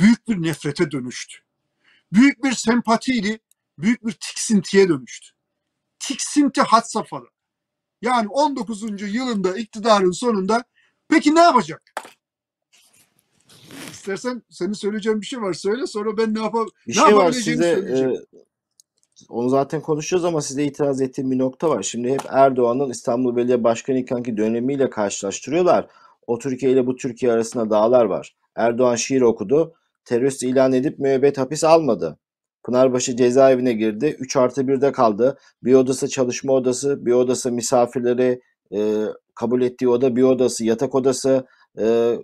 büyük 0.00 0.28
bir 0.28 0.42
nefrete 0.42 0.90
dönüştü. 0.90 1.38
Büyük 2.12 2.44
bir 2.44 2.52
sempatiydi, 2.52 3.40
büyük 3.78 4.06
bir 4.06 4.12
tiksintiye 4.12 4.88
dönüştü. 4.88 5.28
Tiksinti 5.98 6.60
had 6.60 6.82
safhada. 6.82 7.26
Yani 8.02 8.28
19. 8.28 9.14
yılında 9.14 9.58
iktidarın 9.58 10.10
sonunda 10.10 10.64
peki 11.08 11.34
ne 11.34 11.40
yapacak? 11.40 11.92
İstersen 13.92 14.42
senin 14.50 14.72
söyleyeceğin 14.72 15.20
bir 15.20 15.26
şey 15.26 15.40
var 15.40 15.52
söyle 15.52 15.86
sonra 15.86 16.16
ben 16.16 16.34
ne 16.34 16.42
yapab 16.42 16.66
Bir 16.86 16.96
ne 16.96 17.00
şey 17.00 17.16
var 17.16 17.32
size 17.32 17.68
e, 17.68 18.12
onu 19.28 19.48
zaten 19.48 19.80
konuşacağız 19.80 20.24
ama 20.24 20.40
size 20.40 20.64
itiraz 20.64 21.00
ettiğim 21.00 21.30
bir 21.30 21.38
nokta 21.38 21.70
var. 21.70 21.82
Şimdi 21.82 22.12
hep 22.12 22.22
Erdoğan'ın 22.28 22.90
İstanbul 22.90 23.36
Belediye 23.36 23.64
Başkanı 23.64 23.98
ikenki 23.98 24.36
dönemiyle 24.36 24.90
karşılaştırıyorlar. 24.90 25.86
O 26.26 26.38
Türkiye 26.38 26.72
ile 26.72 26.86
bu 26.86 26.96
Türkiye 26.96 27.32
arasında 27.32 27.70
dağlar 27.70 28.04
var. 28.04 28.36
Erdoğan 28.56 28.94
şiir 28.94 29.20
okudu. 29.20 29.74
Terörist 30.04 30.42
ilan 30.42 30.72
edip 30.72 30.98
müebbet 30.98 31.38
hapis 31.38 31.64
almadı. 31.64 32.18
Pınarbaşı 32.64 33.16
cezaevine 33.16 33.72
girdi. 33.72 34.16
3 34.20 34.36
artı 34.36 34.62
1'de 34.62 34.92
kaldı. 34.92 35.38
Bir 35.62 35.74
odası 35.74 36.08
çalışma 36.08 36.52
odası, 36.52 37.06
bir 37.06 37.12
odası 37.12 37.52
misafirleri 37.52 38.40
e, 38.72 39.04
kabul 39.34 39.62
ettiği 39.62 39.88
oda, 39.88 40.16
bir 40.16 40.22
odası 40.22 40.64
yatak 40.64 40.94
odası, 40.94 41.46
e, 41.78 42.16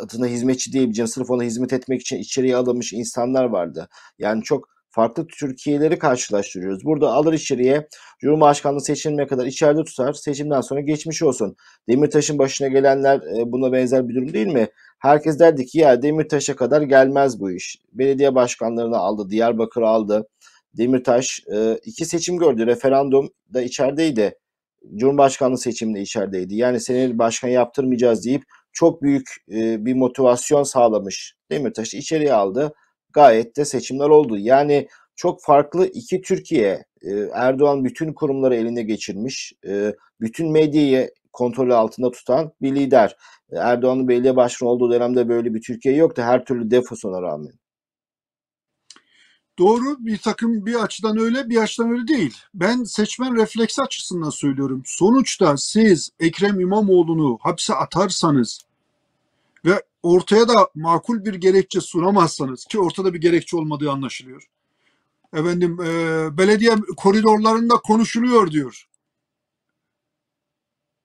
adına 0.00 0.26
hizmetçi 0.26 0.72
diyebileceğim 0.72 1.08
sırf 1.08 1.30
ona 1.30 1.42
hizmet 1.42 1.72
etmek 1.72 2.00
için 2.00 2.16
içeriye 2.16 2.56
alınmış 2.56 2.92
insanlar 2.92 3.44
vardı. 3.44 3.88
Yani 4.18 4.42
çok 4.42 4.72
farklı 4.92 5.26
Türkiye'leri 5.26 5.98
karşılaştırıyoruz. 5.98 6.84
Burada 6.84 7.12
alır 7.12 7.32
içeriye 7.32 7.88
Cumhurbaşkanlığı 8.20 8.80
seçilene 8.80 9.26
kadar 9.26 9.46
içeride 9.46 9.84
tutar. 9.84 10.12
Seçimden 10.12 10.60
sonra 10.60 10.80
geçmiş 10.80 11.22
olsun. 11.22 11.56
Demirtaş'ın 11.88 12.38
başına 12.38 12.68
gelenler 12.68 13.16
e, 13.16 13.52
buna 13.52 13.72
benzer 13.72 14.08
bir 14.08 14.14
durum 14.14 14.32
değil 14.32 14.46
mi? 14.46 14.68
Herkes 14.98 15.38
derdi 15.38 15.66
ki 15.66 15.78
ya 15.78 16.02
Demirtaş'a 16.02 16.56
kadar 16.56 16.82
gelmez 16.82 17.40
bu 17.40 17.50
iş. 17.50 17.78
Belediye 17.92 18.34
başkanlarını 18.34 18.96
aldı, 18.96 19.30
Diyarbakır 19.30 19.82
aldı. 19.82 20.28
Demirtaş 20.76 21.40
e, 21.54 21.78
iki 21.84 22.04
seçim 22.04 22.36
gördü. 22.38 22.66
Referandum 22.66 23.30
da 23.54 23.62
içerideydi. 23.62 24.34
Cumhurbaşkanlığı 24.96 25.58
seçiminde 25.58 26.00
içerideydi. 26.00 26.54
Yani 26.54 26.80
seni 26.80 27.18
başkan 27.18 27.48
yaptırmayacağız 27.48 28.24
deyip 28.24 28.42
çok 28.72 29.02
büyük 29.02 29.28
e, 29.52 29.86
bir 29.86 29.94
motivasyon 29.94 30.62
sağlamış. 30.62 31.34
Demirtaş'ı 31.50 31.96
içeriye 31.96 32.32
aldı. 32.34 32.74
Gayet 33.12 33.56
de 33.56 33.64
seçimler 33.64 34.08
oldu. 34.08 34.38
Yani 34.38 34.88
çok 35.16 35.42
farklı 35.42 35.86
iki 35.86 36.20
Türkiye. 36.22 36.84
E, 37.02 37.10
Erdoğan 37.34 37.84
bütün 37.84 38.12
kurumları 38.12 38.54
eline 38.54 38.82
geçirmiş. 38.82 39.52
E, 39.66 39.94
bütün 40.20 40.52
medyayı 40.52 41.10
kontrolü 41.32 41.74
altında 41.74 42.10
tutan 42.10 42.52
bir 42.62 42.74
lider. 42.74 43.16
Erdoğan'ın 43.52 44.08
belediye 44.08 44.36
başkanı 44.36 44.68
olduğu 44.68 44.92
dönemde 44.92 45.28
böyle 45.28 45.54
bir 45.54 45.62
Türkiye 45.62 45.94
yoktu. 45.94 46.22
Her 46.22 46.44
türlü 46.44 46.70
defosuna 46.70 47.22
rağmen. 47.22 47.52
Doğru 49.62 49.96
bir 50.06 50.18
takım 50.18 50.66
bir 50.66 50.74
açıdan 50.74 51.18
öyle 51.18 51.48
bir 51.48 51.56
açıdan 51.56 51.90
öyle 51.90 52.08
değil. 52.08 52.36
Ben 52.54 52.84
seçmen 52.84 53.36
refleksi 53.36 53.82
açısından 53.82 54.30
söylüyorum. 54.30 54.82
Sonuçta 54.86 55.56
siz 55.56 56.10
Ekrem 56.20 56.60
İmamoğlu'nu 56.60 57.38
hapse 57.42 57.74
atarsanız 57.74 58.60
ve 59.64 59.82
ortaya 60.02 60.48
da 60.48 60.68
makul 60.74 61.24
bir 61.24 61.34
gerekçe 61.34 61.80
sunamazsanız 61.80 62.64
ki 62.64 62.78
ortada 62.80 63.14
bir 63.14 63.20
gerekçe 63.20 63.56
olmadığı 63.56 63.90
anlaşılıyor. 63.90 64.48
Efendim 65.32 65.80
e, 65.80 65.88
belediye 66.38 66.76
koridorlarında 66.96 67.74
konuşuluyor 67.74 68.50
diyor. 68.50 68.88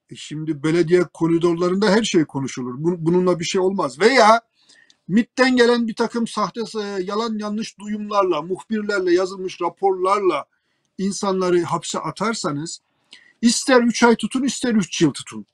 E 0.09 0.15
şimdi 0.15 0.63
belediye 0.63 1.03
koridorlarında 1.13 1.89
her 1.89 2.03
şey 2.03 2.25
konuşulur. 2.25 2.75
Bununla 2.77 3.39
bir 3.39 3.45
şey 3.45 3.61
olmaz. 3.61 3.99
Veya 3.99 4.41
MIT'ten 5.07 5.55
gelen 5.55 5.87
bir 5.87 5.95
takım 5.95 6.27
sahte 6.27 6.61
yalan 7.03 7.37
yanlış 7.37 7.79
duyumlarla, 7.79 8.41
muhbirlerle 8.41 9.13
yazılmış 9.13 9.61
raporlarla 9.61 10.45
insanları 10.97 11.63
hapse 11.63 11.99
atarsanız 11.99 12.81
ister 13.41 13.81
3 13.81 14.03
ay 14.03 14.15
tutun 14.15 14.43
ister 14.43 14.73
3 14.73 15.01
yıl 15.01 15.13
tutun. 15.13 15.45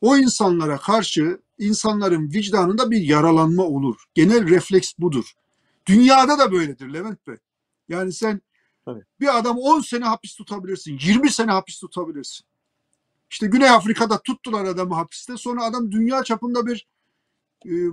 O 0.00 0.16
insanlara 0.16 0.78
karşı 0.78 1.38
insanların 1.58 2.32
vicdanında 2.32 2.90
bir 2.90 3.00
yaralanma 3.00 3.62
olur. 3.62 4.04
Genel 4.14 4.48
refleks 4.48 4.92
budur. 4.98 5.32
Dünyada 5.86 6.38
da 6.38 6.52
böyledir 6.52 6.92
Levent 6.92 7.26
Bey. 7.26 7.36
Yani 7.88 8.12
sen 8.12 8.40
Tabii. 8.84 9.04
bir 9.20 9.38
adam 9.38 9.58
10 9.58 9.80
sene 9.80 10.04
hapis 10.04 10.34
tutabilirsin, 10.34 10.98
20 11.02 11.30
sene 11.30 11.50
hapis 11.50 11.80
tutabilirsin. 11.80 12.46
İşte 13.30 13.46
Güney 13.46 13.70
Afrika'da 13.70 14.22
tuttular 14.22 14.64
adamı 14.64 14.94
hapiste. 14.94 15.36
Sonra 15.36 15.64
adam 15.64 15.92
dünya 15.92 16.24
çapında 16.24 16.66
bir 16.66 16.76
e, 16.76 16.93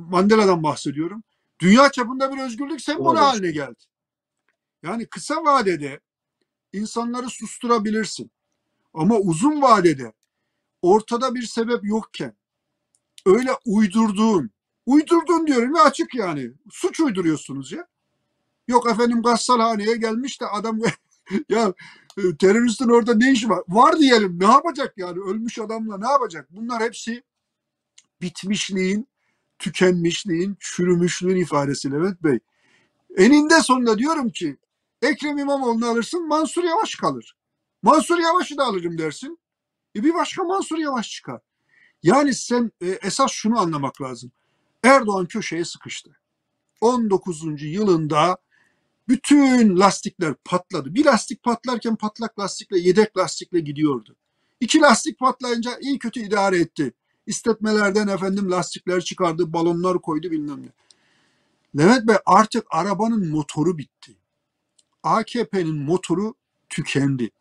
Mandela'dan 0.09 0.63
bahsediyorum. 0.63 1.23
Dünya 1.59 1.91
çapında 1.91 2.33
bir 2.33 2.41
özgürlük 2.41 2.81
sembolü 2.81 3.17
haline 3.19 3.51
geldi. 3.51 3.83
Yani 4.83 5.05
kısa 5.05 5.43
vadede 5.43 5.99
insanları 6.73 7.29
susturabilirsin. 7.29 8.31
Ama 8.93 9.17
uzun 9.17 9.61
vadede 9.61 10.13
ortada 10.81 11.35
bir 11.35 11.41
sebep 11.41 11.83
yokken 11.83 12.35
öyle 13.25 13.51
uydurduğun, 13.65 14.51
uydurduğun 14.85 15.47
diyorum 15.47 15.75
ya 15.75 15.83
açık 15.83 16.15
yani. 16.15 16.51
Suç 16.71 16.99
uyduruyorsunuz 16.99 17.71
ya. 17.71 17.87
Yok 18.67 18.91
efendim 18.91 19.21
gassalhaneye 19.21 19.95
gelmiş 19.97 20.41
de 20.41 20.47
adam 20.47 20.79
ya 21.49 21.73
e, 22.17 22.21
teröristin 22.39 22.89
orada 22.89 23.15
ne 23.15 23.31
işi 23.31 23.49
var? 23.49 23.63
Var 23.67 23.99
diyelim 23.99 24.39
ne 24.39 24.45
yapacak 24.45 24.93
yani 24.97 25.19
ölmüş 25.19 25.59
adamla 25.59 25.97
ne 25.97 26.11
yapacak? 26.11 26.47
Bunlar 26.51 26.83
hepsi 26.83 27.23
bitmişliğin, 28.21 29.07
tükenmişliğin, 29.61 30.57
çürümüşlüğün 30.59 31.35
ifadesi 31.35 31.91
Levent 31.91 32.23
Bey. 32.23 32.39
Eninde 33.17 33.61
sonunda 33.61 33.97
diyorum 33.97 34.29
ki 34.29 34.57
Ekrem 35.01 35.37
İmamoğlu'nu 35.37 35.87
alırsın 35.87 36.27
Mansur 36.27 36.63
Yavaş 36.63 36.95
kalır. 36.95 37.35
Mansur 37.81 38.19
Yavaş'ı 38.19 38.57
da 38.57 38.63
alırım 38.63 38.97
dersin. 38.97 39.39
E 39.95 40.03
bir 40.03 40.13
başka 40.13 40.43
Mansur 40.43 40.77
Yavaş 40.77 41.09
çıkar. 41.09 41.41
Yani 42.03 42.33
sen 42.33 42.71
e, 42.81 42.87
esas 42.87 43.31
şunu 43.31 43.59
anlamak 43.59 44.01
lazım. 44.01 44.31
Erdoğan 44.83 45.25
köşeye 45.25 45.65
sıkıştı. 45.65 46.17
19. 46.81 47.63
yılında 47.63 48.37
bütün 49.07 49.79
lastikler 49.79 50.33
patladı. 50.45 50.95
Bir 50.95 51.05
lastik 51.05 51.43
patlarken 51.43 51.95
patlak 51.95 52.39
lastikle, 52.39 52.79
yedek 52.79 53.17
lastikle 53.17 53.59
gidiyordu. 53.59 54.15
İki 54.59 54.81
lastik 54.81 55.19
patlayınca 55.19 55.77
iyi 55.81 55.99
kötü 55.99 56.19
idare 56.19 56.59
etti. 56.59 56.93
İstetmelerden 57.31 58.07
efendim 58.07 58.51
lastikler 58.51 59.01
çıkardı, 59.01 59.53
balonlar 59.53 60.01
koydu 60.01 60.31
bilmem 60.31 60.63
ne. 60.63 60.69
Levent 61.83 62.07
Bey 62.07 62.15
artık 62.25 62.65
arabanın 62.69 63.29
motoru 63.29 63.77
bitti. 63.77 64.17
AKP'nin 65.03 65.75
motoru 65.75 66.33
tükendi. 66.69 67.31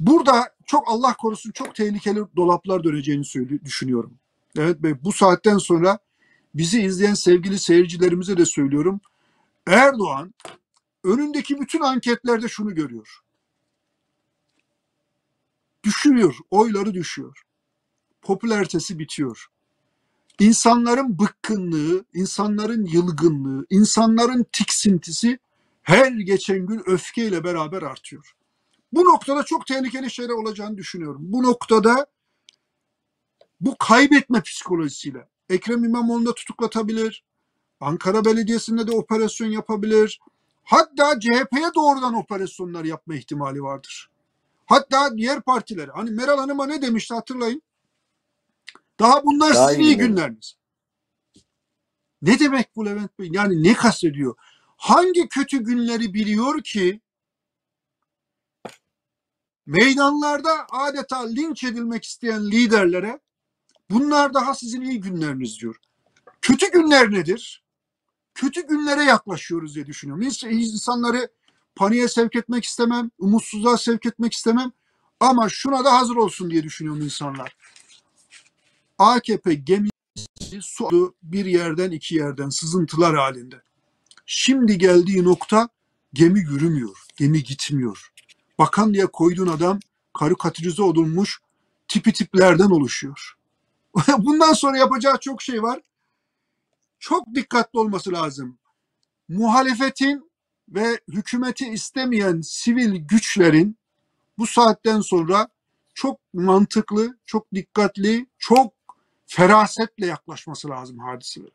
Burada 0.00 0.54
çok 0.66 0.88
Allah 0.88 1.16
korusun 1.16 1.50
çok 1.50 1.74
tehlikeli 1.74 2.20
dolaplar 2.36 2.84
döneceğini 2.84 3.24
düşünüyorum. 3.64 4.18
Evet 4.58 4.82
Bey 4.82 5.04
bu 5.04 5.12
saatten 5.12 5.58
sonra 5.58 5.98
bizi 6.54 6.82
izleyen 6.82 7.14
sevgili 7.14 7.58
seyircilerimize 7.58 8.36
de 8.36 8.44
söylüyorum. 8.44 9.00
Erdoğan 9.66 10.34
önündeki 11.04 11.60
bütün 11.60 11.80
anketlerde 11.80 12.48
şunu 12.48 12.74
görüyor. 12.74 13.20
Düşüyor, 15.84 16.36
oyları 16.50 16.94
düşüyor. 16.94 17.45
Popülaritesi 18.26 18.98
bitiyor. 18.98 19.46
İnsanların 20.40 21.18
bıkkınlığı, 21.18 22.04
insanların 22.14 22.84
yılgınlığı, 22.84 23.66
insanların 23.70 24.46
tiksintisi 24.52 25.38
her 25.82 26.12
geçen 26.12 26.66
gün 26.66 26.82
öfkeyle 26.86 27.44
beraber 27.44 27.82
artıyor. 27.82 28.32
Bu 28.92 29.04
noktada 29.04 29.42
çok 29.42 29.66
tehlikeli 29.66 30.10
şeyler 30.10 30.32
olacağını 30.32 30.76
düşünüyorum. 30.76 31.20
Bu 31.22 31.42
noktada 31.42 32.06
bu 33.60 33.76
kaybetme 33.78 34.40
psikolojisiyle 34.40 35.28
Ekrem 35.50 35.84
İmamoğlu'nu 35.84 36.26
da 36.26 36.34
tutuklatabilir, 36.34 37.24
Ankara 37.80 38.24
Belediyesi'nde 38.24 38.86
de 38.86 38.92
operasyon 38.92 39.48
yapabilir. 39.48 40.20
Hatta 40.64 41.20
CHP'ye 41.20 41.70
doğrudan 41.74 42.14
operasyonlar 42.14 42.84
yapma 42.84 43.14
ihtimali 43.14 43.62
vardır. 43.62 44.10
Hatta 44.66 45.16
diğer 45.16 45.40
partiler. 45.40 45.88
Hani 45.88 46.10
Meral 46.10 46.38
Hanım'a 46.38 46.66
ne 46.66 46.82
demişti 46.82 47.14
hatırlayın. 47.14 47.62
Daha 49.00 49.24
bunlar 49.24 49.54
Daha 49.54 49.68
sizin 49.68 49.80
iyi 49.82 49.86
iyi 49.86 49.96
günler. 49.96 50.08
günleriniz. 50.08 50.54
Ne 52.22 52.38
demek 52.38 52.76
bu 52.76 52.86
Levent 52.86 53.18
Bey? 53.18 53.28
Yani 53.32 53.62
ne 53.62 53.74
kastediyor? 53.74 54.34
Hangi 54.76 55.28
kötü 55.28 55.58
günleri 55.64 56.14
biliyor 56.14 56.62
ki 56.62 57.00
meydanlarda 59.66 60.66
adeta 60.70 61.26
linç 61.26 61.64
edilmek 61.64 62.04
isteyen 62.04 62.50
liderlere 62.50 63.20
bunlar 63.90 64.34
daha 64.34 64.54
sizin 64.54 64.80
iyi 64.80 65.00
günleriniz 65.00 65.60
diyor. 65.60 65.76
Kötü 66.40 66.70
günler 66.72 67.10
nedir? 67.10 67.64
Kötü 68.34 68.66
günlere 68.66 69.02
yaklaşıyoruz 69.04 69.74
diye 69.74 69.86
düşünüyorum. 69.86 70.22
İns- 70.24 70.48
İnsanları 70.50 71.28
paniğe 71.76 72.08
sevk 72.08 72.36
etmek 72.36 72.64
istemem, 72.64 73.10
umutsuzluğa 73.18 73.78
sevk 73.78 74.06
etmek 74.06 74.32
istemem 74.32 74.72
ama 75.20 75.48
şuna 75.48 75.84
da 75.84 75.92
hazır 75.98 76.16
olsun 76.16 76.50
diye 76.50 76.62
düşünüyorum 76.62 77.02
insanlar. 77.02 77.56
AKP 78.98 79.54
gemisi 79.54 79.90
su 80.60 81.14
bir 81.22 81.44
yerden 81.44 81.90
iki 81.90 82.14
yerden 82.14 82.48
sızıntılar 82.48 83.16
halinde. 83.16 83.62
Şimdi 84.26 84.78
geldiği 84.78 85.24
nokta 85.24 85.68
gemi 86.12 86.40
yürümüyor, 86.40 86.96
gemi 87.16 87.42
gitmiyor. 87.42 88.12
Bakan 88.58 88.94
diye 88.94 89.06
koyduğun 89.06 89.46
adam 89.46 89.80
karikatürize 90.18 90.82
olunmuş 90.82 91.40
tipi 91.88 92.12
tiplerden 92.12 92.70
oluşuyor. 92.70 93.36
Bundan 94.18 94.52
sonra 94.52 94.78
yapacağı 94.78 95.18
çok 95.20 95.42
şey 95.42 95.62
var. 95.62 95.80
Çok 96.98 97.34
dikkatli 97.34 97.78
olması 97.78 98.12
lazım. 98.12 98.58
Muhalefetin 99.28 100.30
ve 100.68 101.00
hükümeti 101.08 101.68
istemeyen 101.68 102.40
sivil 102.40 102.96
güçlerin 102.96 103.78
bu 104.38 104.46
saatten 104.46 105.00
sonra 105.00 105.48
çok 105.94 106.20
mantıklı, 106.32 107.18
çok 107.26 107.54
dikkatli, 107.54 108.26
çok 108.38 108.75
ferasetle 109.26 110.06
yaklaşması 110.06 110.68
lazım 110.68 110.98
hadiselere. 110.98 111.50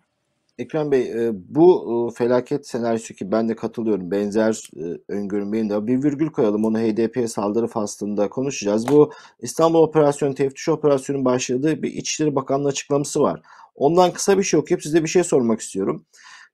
Ekrem 0.58 0.92
Bey, 0.92 1.12
e, 1.12 1.32
bu 1.34 2.10
e, 2.12 2.16
felaket 2.18 2.68
senaryosu 2.68 3.14
ki 3.14 3.32
ben 3.32 3.50
de 3.50 3.56
katılıyorum. 3.56 4.12
Benzer 4.12 4.70
e, 4.78 4.84
öngörüm 5.08 5.54
benim 5.54 5.70
de. 5.70 5.88
Bir 5.88 6.04
virgül 6.04 6.30
koyalım. 6.30 6.66
Onu 6.66 6.80
HDP'ye 6.80 7.28
saldırı 7.28 7.68
faslında 7.68 8.30
konuşacağız. 8.30 8.88
Bu 8.88 9.12
İstanbul 9.40 9.80
Operasyonu, 9.80 10.36
teftiş 10.36 10.70
operasyonun 10.70 11.26
başladığı 11.26 11.84
bir 11.84 11.94
İçişleri 11.94 12.36
Bakanlığı 12.36 12.68
açıklaması 12.68 13.22
var. 13.22 13.42
Ondan 13.76 14.14
kısa 14.14 14.38
bir 14.38 14.44
şey 14.44 14.60
okuyup 14.60 14.84
size 14.84 15.04
bir 15.04 15.10
şey 15.10 15.24
sormak 15.24 15.62
istiyorum. 15.62 16.06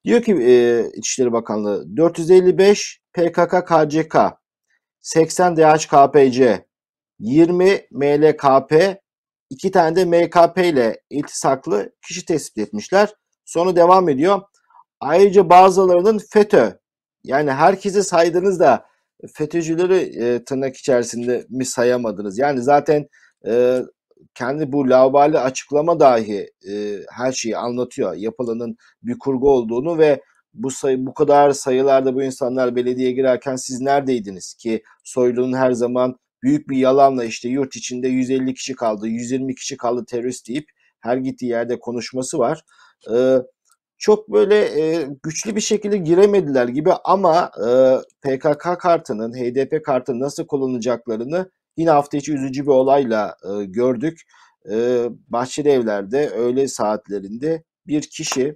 Diyor 0.05 0.21
ki 0.21 0.33
e, 0.33 0.83
İçişleri 0.93 1.31
Bakanlığı 1.31 1.97
455 1.97 3.01
PKK 3.13 3.67
KCK 3.67 4.17
80 5.01 5.57
DHKPC 5.57 6.65
20 7.19 7.81
MLKP 7.91 9.01
2 9.49 9.71
tane 9.71 9.95
de 9.95 10.05
MKP 10.05 10.57
ile 10.57 11.01
iltisaklı 11.09 11.91
kişi 12.07 12.25
tespit 12.25 12.57
etmişler. 12.57 13.13
Sonra 13.45 13.75
devam 13.75 14.09
ediyor. 14.09 14.41
Ayrıca 14.99 15.49
bazılarının 15.49 16.21
FETÖ 16.29 16.79
yani 17.23 17.51
herkesi 17.51 18.03
saydınız 18.03 18.59
da 18.59 18.85
FETÖ'cüleri 19.33 20.23
e, 20.23 20.43
tırnak 20.43 20.77
içerisinde 20.77 21.45
mi 21.49 21.65
sayamadınız? 21.65 22.37
Yani 22.37 22.61
zaten 22.61 23.07
e, 23.47 23.81
kendi 24.35 24.71
bu 24.71 24.89
laubali 24.89 25.39
açıklama 25.39 25.99
dahi 25.99 26.49
e, 26.69 26.97
her 27.11 27.31
şeyi 27.31 27.57
anlatıyor. 27.57 28.15
Yapılanın 28.15 28.77
bir 29.03 29.19
kurgu 29.19 29.49
olduğunu 29.49 29.97
ve 29.97 30.21
bu 30.53 30.71
sayı 30.71 31.05
bu 31.05 31.13
kadar 31.13 31.51
sayılarda 31.51 32.15
bu 32.15 32.23
insanlar 32.23 32.75
belediyeye 32.75 33.13
girerken 33.13 33.55
siz 33.55 33.81
neredeydiniz 33.81 34.53
ki 34.53 34.83
Soylu'nun 35.03 35.57
her 35.57 35.71
zaman 35.71 36.19
büyük 36.43 36.69
bir 36.69 36.77
yalanla 36.77 37.25
işte 37.25 37.49
yurt 37.49 37.75
içinde 37.75 38.07
150 38.07 38.53
kişi 38.53 38.75
kaldı, 38.75 39.07
120 39.07 39.55
kişi 39.55 39.77
kaldı 39.77 40.05
terörist 40.05 40.47
deyip 40.47 40.69
her 40.99 41.17
gittiği 41.17 41.45
yerde 41.45 41.79
konuşması 41.79 42.39
var. 42.39 42.61
Ee, 43.13 43.37
çok 43.97 44.31
böyle 44.31 44.55
e, 44.81 45.07
güçlü 45.23 45.55
bir 45.55 45.61
şekilde 45.61 45.97
giremediler 45.97 46.67
gibi 46.67 46.91
ama 47.03 47.51
e, 47.67 47.69
PKK 48.21 48.79
kartının, 48.79 49.33
HDP 49.33 49.85
kartını 49.85 50.19
nasıl 50.19 50.47
kullanacaklarını 50.47 51.51
yine 51.77 51.89
hafta 51.89 52.17
içi 52.17 52.33
üzücü 52.33 52.63
bir 52.63 52.71
olayla 52.71 53.35
e, 53.43 53.65
gördük. 53.65 54.21
E, 54.71 55.05
Bahçeli 55.27 55.69
Evler'de 55.69 56.29
öğle 56.29 56.67
saatlerinde 56.67 57.63
bir 57.87 58.01
kişi 58.01 58.55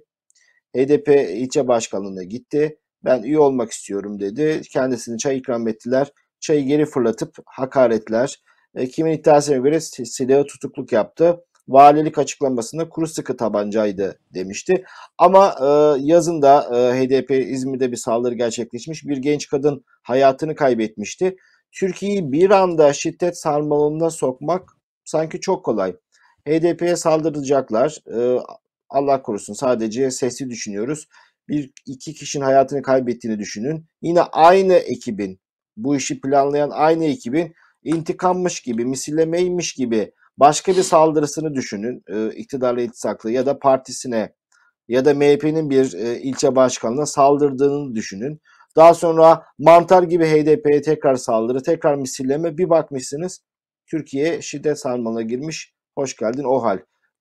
HDP 0.76 1.08
ilçe 1.08 1.68
başkanlığına 1.68 2.22
gitti. 2.22 2.78
Ben 3.04 3.22
üye 3.22 3.38
olmak 3.38 3.70
istiyorum 3.70 4.20
dedi. 4.20 4.62
Kendisine 4.72 5.18
çay 5.18 5.38
ikram 5.38 5.68
ettiler. 5.68 6.12
Çayı 6.42 6.66
geri 6.66 6.86
fırlatıp 6.86 7.36
hakaretler. 7.46 8.42
E, 8.74 8.86
kimin 8.88 9.12
iddiasına 9.12 9.56
göre 9.56 9.80
si- 9.80 10.06
silahı 10.06 10.44
tutukluk 10.46 10.92
yaptı. 10.92 11.40
Valilik 11.68 12.18
açıklamasında 12.18 12.88
kuru 12.88 13.06
sıkı 13.06 13.36
tabancaydı 13.36 14.18
demişti. 14.34 14.84
Ama 15.18 15.54
e, 15.60 15.66
yazında 16.06 16.78
e, 16.78 17.00
HDP 17.00 17.30
İzmir'de 17.30 17.92
bir 17.92 17.96
saldırı 17.96 18.34
gerçekleşmiş. 18.34 19.04
Bir 19.06 19.16
genç 19.16 19.48
kadın 19.48 19.84
hayatını 20.02 20.54
kaybetmişti. 20.54 21.36
Türkiye'yi 21.72 22.32
bir 22.32 22.50
anda 22.50 22.92
şiddet 22.92 23.38
sarmalına 23.38 24.10
sokmak 24.10 24.70
sanki 25.04 25.40
çok 25.40 25.64
kolay. 25.64 25.96
HDP'ye 26.48 26.96
saldıracaklar. 26.96 27.98
E, 28.16 28.40
Allah 28.90 29.22
korusun 29.22 29.54
sadece 29.54 30.10
sesli 30.10 30.50
düşünüyoruz. 30.50 31.06
Bir 31.48 31.70
iki 31.86 32.14
kişinin 32.14 32.44
hayatını 32.44 32.82
kaybettiğini 32.82 33.38
düşünün. 33.38 33.86
Yine 34.02 34.22
aynı 34.22 34.74
ekibin 34.74 35.40
bu 35.76 35.96
işi 35.96 36.20
planlayan 36.20 36.70
aynı 36.70 37.04
ekibin 37.04 37.54
intikammış 37.84 38.60
gibi, 38.60 38.84
misillemeymiş 38.84 39.72
gibi 39.72 40.12
başka 40.36 40.72
bir 40.72 40.82
saldırısını 40.82 41.54
düşünün. 41.54 42.02
E, 42.08 42.34
iktidarla 42.34 42.80
iltisaklı 42.80 43.30
ya 43.30 43.46
da 43.46 43.58
partisine 43.58 44.34
ya 44.88 45.04
da 45.04 45.14
MHP'nin 45.14 45.70
bir 45.70 45.94
e, 45.94 46.20
ilçe 46.20 46.56
başkanına 46.56 47.06
saldırdığını 47.06 47.94
düşünün. 47.94 48.40
Daha 48.76 48.94
sonra 48.94 49.44
mantar 49.58 50.02
gibi 50.02 50.24
HDP'ye 50.24 50.82
tekrar 50.82 51.16
saldırı, 51.16 51.62
tekrar 51.62 51.94
misilleme 51.94 52.58
bir 52.58 52.70
bakmışsınız 52.70 53.40
Türkiye 53.86 54.42
şiddet 54.42 54.78
sarmalına 54.78 55.22
girmiş. 55.22 55.72
Hoş 55.94 56.16
geldin 56.16 56.44
o 56.44 56.62
hal. 56.62 56.78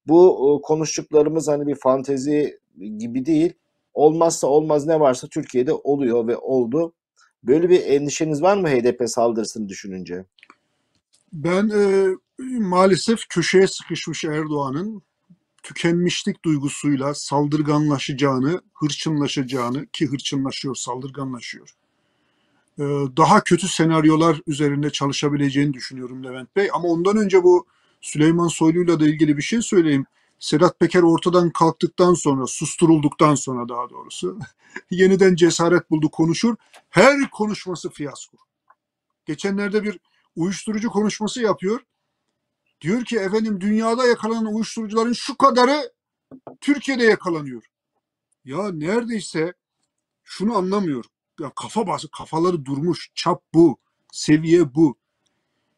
Bu 0.08 0.32
e, 0.32 0.62
konuştuklarımız 0.62 1.48
hani 1.48 1.68
bir 1.68 1.76
fantezi 1.76 2.60
gibi 2.98 3.26
değil. 3.26 3.54
Olmazsa 3.94 4.48
olmaz 4.48 4.88
ne 4.88 5.00
varsa 5.00 5.28
Türkiye'de 5.28 5.74
oluyor 5.74 6.28
ve 6.28 6.38
oldu. 6.38 6.94
Böyle 7.44 7.70
bir 7.70 7.82
endişeniz 7.86 8.42
var 8.42 8.58
mı 8.58 8.70
HDP 8.70 9.10
saldırısını 9.10 9.70
düşününce? 9.70 10.26
Ben 11.34 11.70
e, 11.70 12.08
maalesef 12.60 13.20
köşeye 13.30 13.68
sıkışmış 13.68 14.24
Erdoğan'ın 14.24 15.02
tükenmişlik 15.64 16.46
duygusuyla 16.46 17.14
saldırganlaşacağını, 17.14 18.62
hırçınlaşacağını 18.74 19.88
ki 19.88 20.08
hırçınlaşıyor, 20.08 20.76
saldırganlaşıyor. 20.76 21.76
e, 22.80 22.84
daha 23.18 23.44
kötü 23.44 23.68
senaryolar 23.68 24.42
üzerinde 24.48 24.90
çalışabileceğini 24.90 25.74
düşünüyorum 25.74 26.24
Levent 26.24 26.56
Bey. 26.56 26.70
Ama 26.74 26.88
ondan 26.88 27.18
önce 27.18 27.44
bu 27.44 27.68
Süleyman 28.02 28.48
Soylu'yla 28.48 29.00
da 29.00 29.08
ilgili 29.08 29.38
bir 29.38 29.42
şey 29.42 29.62
söyleyeyim. 29.62 30.06
Sedat 30.42 30.80
Peker 30.80 31.02
ortadan 31.02 31.50
kalktıktan 31.50 32.14
sonra, 32.14 32.48
susturulduktan 32.48 33.36
sonra 33.36 33.70
daha 33.70 33.90
doğrusu 33.90 34.40
yeniden 34.92 35.36
cesaret 35.36 35.92
buldu 35.92 36.12
konuşur. 36.12 36.56
Her 36.90 37.30
konuşması 37.30 37.90
fiyasko. 37.90 38.38
Geçenlerde 39.26 39.84
bir 39.84 40.00
uyuşturucu 40.36 40.90
konuşması 40.90 41.42
yapıyor. 41.42 41.80
Diyor 42.82 43.06
ki 43.06 43.18
efendim 43.18 43.62
dünyada 43.62 44.06
yakalanan 44.06 44.46
uyuşturucuların 44.46 45.14
şu 45.14 45.38
kadarı 45.38 45.94
Türkiye'de 46.62 47.04
yakalanıyor. 47.04 47.64
Ya 48.46 48.72
neredeyse 48.72 49.54
şunu 50.24 50.58
anlamıyor. 50.58 51.06
Ya 51.40 51.52
kafa 51.56 51.88
bası, 51.88 52.12
kafaları 52.12 52.66
durmuş. 52.66 53.12
Çap 53.16 53.44
bu, 53.54 53.78
seviye 54.12 54.76
bu. 54.76 54.98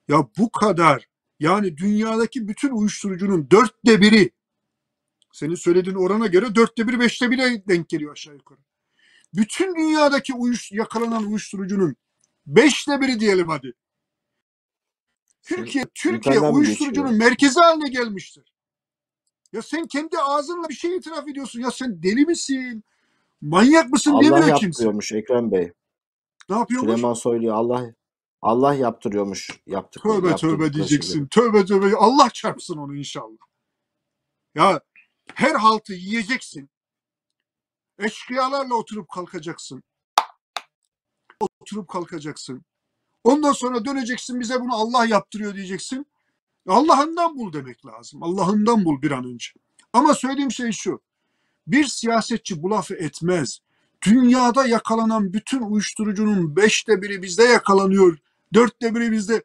Ya 0.07 0.27
bu 0.37 0.51
kadar. 0.51 1.07
Yani 1.39 1.77
dünyadaki 1.77 2.47
bütün 2.47 2.69
uyuşturucunun 2.69 3.51
dörtte 3.51 4.01
biri 4.01 4.31
senin 5.33 5.55
söylediğin 5.55 5.95
orana 5.95 6.27
göre 6.27 6.55
dörtte 6.55 6.87
biri, 6.87 6.99
beşte 6.99 7.31
bire 7.31 7.67
denk 7.67 7.89
geliyor 7.89 8.11
aşağı 8.11 8.33
yukarı. 8.35 8.59
Bütün 9.33 9.75
dünyadaki 9.75 10.33
uyuş, 10.33 10.71
yakalanan 10.71 11.25
uyuşturucunun 11.25 11.95
beşte 12.45 13.01
biri 13.01 13.19
diyelim 13.19 13.49
hadi. 13.49 13.73
Türkiye, 15.41 15.85
Türkiye 15.95 16.39
uyuşturucunun 16.39 17.17
merkezi 17.17 17.59
haline 17.59 17.89
gelmiştir. 17.89 18.53
Ya 19.53 19.61
sen 19.61 19.87
kendi 19.87 20.17
ağzınla 20.17 20.69
bir 20.69 20.73
şey 20.73 20.95
itiraf 20.95 21.27
ediyorsun. 21.27 21.59
Ya 21.59 21.71
sen 21.71 22.03
deli 22.03 22.25
misin? 22.25 22.83
Manyak 23.41 23.89
mısın 23.89 24.11
Allah 24.11 24.23
demiyor 24.23 24.45
kimse. 24.45 24.65
yaptırıyormuş 24.65 25.11
Ekrem 25.11 25.51
Bey. 25.51 25.71
Ne 26.49 26.55
yapıyormuş? 26.55 26.91
Süleyman 26.91 27.13
Soylu 27.13 27.53
Allah 27.53 27.93
Allah 28.41 28.73
yaptırıyormuş. 28.73 29.49
Yaptık, 29.67 30.03
Tövbe 30.03 30.15
tövbe 30.15 30.29
yaptırdıkları 30.29 30.73
diyeceksin. 30.73 31.27
Tövbe 31.27 31.65
tövbe. 31.65 31.95
Allah 31.95 32.29
çarpsın 32.29 32.77
onu 32.77 32.95
inşallah. 32.95 33.37
Ya 34.55 34.81
her 35.33 35.55
haltı 35.55 35.93
yiyeceksin. 35.93 36.69
Eşkıyalarla 37.99 38.73
oturup 38.73 39.09
kalkacaksın. 39.09 39.83
Oturup 41.39 41.87
kalkacaksın. 41.87 42.65
Ondan 43.23 43.51
sonra 43.51 43.85
döneceksin 43.85 44.39
bize 44.39 44.59
bunu 44.59 44.75
Allah 44.75 45.05
yaptırıyor 45.05 45.55
diyeceksin. 45.55 46.07
Allah'ından 46.67 47.37
bul 47.37 47.53
demek 47.53 47.85
lazım. 47.85 48.23
Allah'ından 48.23 48.85
bul 48.85 49.01
bir 49.01 49.11
an 49.11 49.25
önce. 49.25 49.47
Ama 49.93 50.13
söylediğim 50.13 50.51
şey 50.51 50.71
şu. 50.71 51.01
Bir 51.67 51.85
siyasetçi 51.85 52.63
bu 52.63 52.71
lafı 52.71 52.95
etmez. 52.95 53.59
Dünyada 54.05 54.67
yakalanan 54.67 55.33
bütün 55.33 55.61
uyuşturucunun 55.61 56.55
beşte 56.55 57.01
biri 57.01 57.21
bizde 57.21 57.43
yakalanıyor. 57.43 58.17
Dörtte 58.53 58.95
biri 58.95 59.11
bizde. 59.11 59.43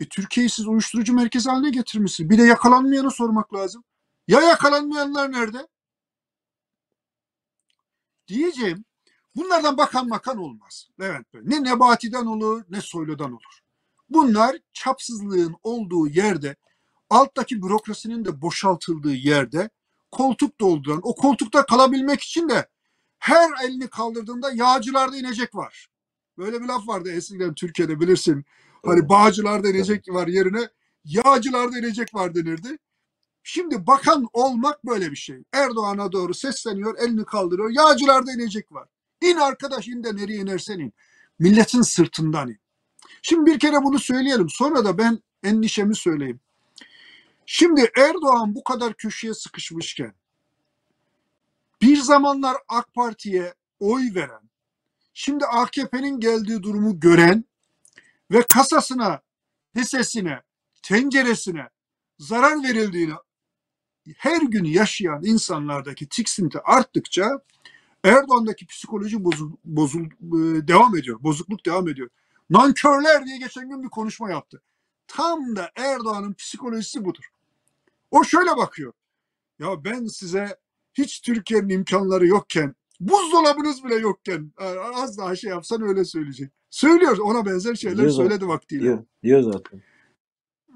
E, 0.00 0.04
Türkiye'yi 0.04 0.50
siz 0.50 0.66
uyuşturucu 0.66 1.14
merkezi 1.14 1.50
haline 1.50 1.70
getirmişsiniz. 1.70 2.30
Bir 2.30 2.38
de 2.38 2.42
yakalanmayanı 2.42 3.10
sormak 3.10 3.54
lazım. 3.54 3.84
Ya 4.28 4.40
yakalanmayanlar 4.40 5.32
nerede? 5.32 5.66
Diyeceğim 8.28 8.84
bunlardan 9.36 9.76
bakan 9.76 10.08
makan 10.08 10.38
olmaz. 10.38 10.88
Levent 11.00 11.34
Bey. 11.34 11.40
Ne 11.44 11.64
Nebati'den 11.64 12.26
olur 12.26 12.64
ne 12.68 12.80
Soylu'dan 12.80 13.32
olur. 13.32 13.60
Bunlar 14.08 14.56
çapsızlığın 14.72 15.56
olduğu 15.62 16.08
yerde 16.08 16.56
alttaki 17.10 17.62
bürokrasinin 17.62 18.24
de 18.24 18.42
boşaltıldığı 18.42 19.14
yerde 19.14 19.70
koltuk 20.12 20.60
dolduran 20.60 21.00
o 21.02 21.14
koltukta 21.14 21.66
kalabilmek 21.66 22.20
için 22.20 22.48
de 22.48 22.68
her 23.18 23.50
elini 23.64 23.88
kaldırdığında 23.88 24.52
yağcılarda 24.52 25.16
inecek 25.16 25.54
var. 25.54 25.88
Böyle 26.38 26.62
bir 26.62 26.66
laf 26.66 26.88
vardı 26.88 27.12
eskiden 27.12 27.54
Türkiye'de 27.54 28.00
bilirsin. 28.00 28.44
Hani 28.84 29.08
bağcılarda 29.08 29.68
inecek 29.68 30.08
var 30.08 30.26
yerine 30.28 30.68
yağcılarda 31.04 31.78
inecek 31.78 32.14
var 32.14 32.34
denirdi. 32.34 32.78
Şimdi 33.42 33.86
bakan 33.86 34.28
olmak 34.32 34.86
böyle 34.86 35.10
bir 35.10 35.16
şey. 35.16 35.44
Erdoğan'a 35.52 36.12
doğru 36.12 36.34
sesleniyor, 36.34 36.98
elini 36.98 37.24
kaldırıyor. 37.24 37.70
Yağcılarda 37.70 38.32
inecek 38.32 38.72
var. 38.72 38.88
İn 39.20 39.36
arkadaş 39.36 39.88
in 39.88 40.04
de 40.04 40.16
nereye 40.16 40.38
inersen 40.38 40.78
in. 40.78 40.92
Milletin 41.38 41.82
sırtından 41.82 42.48
in. 42.48 42.60
Şimdi 43.22 43.50
bir 43.50 43.58
kere 43.58 43.82
bunu 43.82 43.98
söyleyelim. 43.98 44.48
Sonra 44.48 44.84
da 44.84 44.98
ben 44.98 45.18
endişemi 45.44 45.96
söyleyeyim. 45.96 46.40
Şimdi 47.46 47.90
Erdoğan 47.96 48.54
bu 48.54 48.64
kadar 48.64 48.94
köşeye 48.94 49.34
sıkışmışken 49.34 50.14
bir 51.82 51.96
zamanlar 51.96 52.56
AK 52.68 52.94
Parti'ye 52.94 53.54
oy 53.80 54.14
veren, 54.14 54.50
şimdi 55.14 55.46
AKP'nin 55.46 56.20
geldiği 56.20 56.62
durumu 56.62 57.00
gören 57.00 57.44
ve 58.30 58.42
kasasına, 58.42 59.20
hissesine, 59.76 60.42
tenceresine 60.82 61.68
zarar 62.18 62.62
verildiğini 62.62 63.14
her 64.16 64.42
gün 64.42 64.64
yaşayan 64.64 65.24
insanlardaki 65.24 66.08
tiksinti 66.08 66.60
arttıkça 66.60 67.40
Erdoğan'daki 68.04 68.66
psikoloji 68.66 69.24
bozul, 69.24 69.52
bozul 69.64 70.04
e, 70.04 70.68
devam 70.68 70.96
ediyor. 70.96 71.22
Bozukluk 71.22 71.66
devam 71.66 71.88
ediyor. 71.88 72.08
Nankörler 72.50 73.26
diye 73.26 73.38
geçen 73.38 73.68
gün 73.68 73.82
bir 73.82 73.88
konuşma 73.88 74.30
yaptı. 74.30 74.62
Tam 75.06 75.56
da 75.56 75.70
Erdoğan'ın 75.76 76.32
psikolojisi 76.32 77.04
budur. 77.04 77.24
O 78.10 78.24
şöyle 78.24 78.56
bakıyor. 78.56 78.92
Ya 79.58 79.84
ben 79.84 80.06
size 80.06 80.56
hiç 80.94 81.20
Türkiye'nin 81.20 81.68
imkanları 81.68 82.26
yokken, 82.26 82.74
buzdolabınız 83.00 83.84
bile 83.84 83.94
yokken 83.94 84.52
az 84.94 85.18
daha 85.18 85.36
şey 85.36 85.50
yapsan 85.50 85.82
öyle 85.82 86.04
söyleyecek. 86.04 86.50
Söylüyor. 86.70 87.18
Ona 87.18 87.46
benzer 87.46 87.74
şeyler 87.74 87.98
diyor 87.98 88.10
söyledi 88.10 88.48
vaktiyle. 88.48 88.82
Diyor, 88.82 89.04
diyor 89.22 89.42
zaten. 89.42 89.82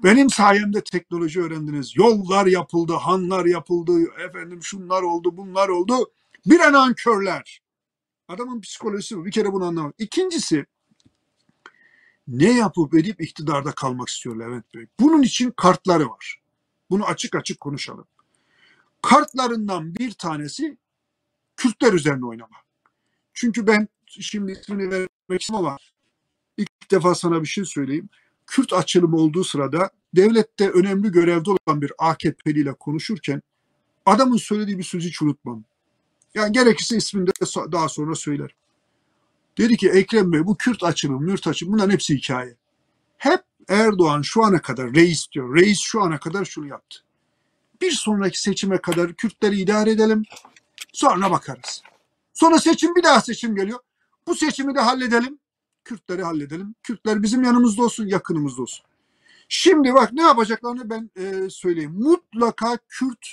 Benim 0.03 0.29
sayemde 0.29 0.83
teknoloji 0.83 1.41
öğrendiniz. 1.41 1.95
Yollar 1.95 2.45
yapıldı, 2.45 2.93
hanlar 2.93 3.45
yapıldı, 3.45 3.91
efendim 4.29 4.63
şunlar 4.63 5.01
oldu, 5.01 5.37
bunlar 5.37 5.69
oldu. 5.69 6.11
Bir 6.45 6.59
an 6.59 6.73
ankörler. 6.73 7.61
Adamın 8.27 8.61
psikolojisi 8.61 9.17
bu. 9.17 9.25
Bir 9.25 9.31
kere 9.31 9.53
bunu 9.53 9.65
anlamak. 9.65 9.95
İkincisi 9.97 10.65
ne 12.27 12.51
yapıp 12.57 12.93
edip 12.93 13.21
iktidarda 13.21 13.71
kalmak 13.71 14.09
istiyor 14.09 14.35
Levent 14.35 14.75
Bey. 14.75 14.87
Bunun 14.99 15.21
için 15.21 15.51
kartları 15.51 16.09
var. 16.09 16.41
Bunu 16.89 17.05
açık 17.05 17.35
açık 17.35 17.59
konuşalım. 17.59 18.05
Kartlarından 19.01 19.95
bir 19.95 20.11
tanesi 20.11 20.77
Kürtler 21.57 21.93
üzerine 21.93 22.25
oynama. 22.25 22.57
Çünkü 23.33 23.67
ben 23.67 23.87
şimdi 24.07 24.51
ismini 24.51 24.91
vermek 24.91 25.41
istemem 25.41 25.65
ama 25.65 25.77
ilk 26.57 26.91
defa 26.91 27.15
sana 27.15 27.41
bir 27.41 27.47
şey 27.47 27.65
söyleyeyim. 27.65 28.09
Kürt 28.47 28.73
açılımı 28.73 29.17
olduğu 29.17 29.43
sırada 29.43 29.89
devlette 30.15 30.69
önemli 30.69 31.11
görevde 31.11 31.49
olan 31.49 31.81
bir 31.81 31.91
AKP'li 31.97 32.59
ile 32.59 32.73
konuşurken 32.73 33.41
adamın 34.05 34.37
söylediği 34.37 34.77
bir 34.77 34.83
sözü 34.83 35.07
hiç 35.07 35.21
unutmam. 35.21 35.63
Yani 36.33 36.51
gerekirse 36.51 36.97
ismini 36.97 37.27
de 37.27 37.31
daha 37.71 37.89
sonra 37.89 38.15
söylerim. 38.15 38.55
Dedi 39.57 39.77
ki 39.77 39.89
Ekrem 39.89 40.33
Bey 40.33 40.45
bu 40.45 40.57
Kürt 40.57 40.83
açılımı, 40.83 41.19
Mürt 41.19 41.47
açılımı 41.47 41.77
bunların 41.77 41.93
hepsi 41.93 42.15
hikaye. 42.15 42.55
Hep 43.17 43.43
Erdoğan 43.69 44.21
şu 44.21 44.43
ana 44.43 44.61
kadar 44.61 44.93
reis 44.93 45.31
diyor. 45.31 45.55
Reis 45.55 45.79
şu 45.79 46.01
ana 46.01 46.19
kadar 46.19 46.45
şunu 46.45 46.67
yaptı. 46.67 46.99
Bir 47.81 47.91
sonraki 47.91 48.41
seçime 48.41 48.77
kadar 48.77 49.13
Kürtleri 49.13 49.59
idare 49.59 49.91
edelim. 49.91 50.23
Sonra 50.93 51.31
bakarız. 51.31 51.81
Sonra 52.33 52.59
seçim 52.59 52.95
bir 52.95 53.03
daha 53.03 53.21
seçim 53.21 53.55
geliyor. 53.55 53.79
Bu 54.27 54.35
seçimi 54.35 54.75
de 54.75 54.79
halledelim. 54.79 55.39
Kürtleri 55.87 56.23
halledelim. 56.23 56.75
Kürtler 56.83 57.23
bizim 57.23 57.43
yanımızda 57.43 57.83
olsun, 57.83 58.07
yakınımızda 58.07 58.61
olsun. 58.61 58.85
Şimdi 59.49 59.93
bak 59.93 60.13
ne 60.13 60.21
yapacaklarını 60.21 60.89
ben 60.89 61.09
e, 61.15 61.49
söyleyeyim. 61.49 61.91
Mutlaka 61.91 62.77
Kürt 62.87 63.27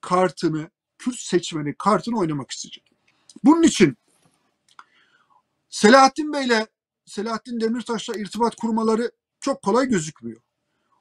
kartını, 0.00 0.70
Kürt 0.98 1.18
seçmeni 1.18 1.74
kartını 1.78 2.18
oynamak 2.18 2.50
isteyecek. 2.50 2.84
Bunun 3.44 3.62
için 3.62 3.96
Selahattin 5.68 6.32
Bey'le 6.32 6.66
Selahattin 7.06 7.60
Demirtaş'la 7.60 8.14
irtibat 8.14 8.56
kurmaları 8.56 9.10
çok 9.40 9.62
kolay 9.62 9.88
gözükmüyor. 9.88 10.40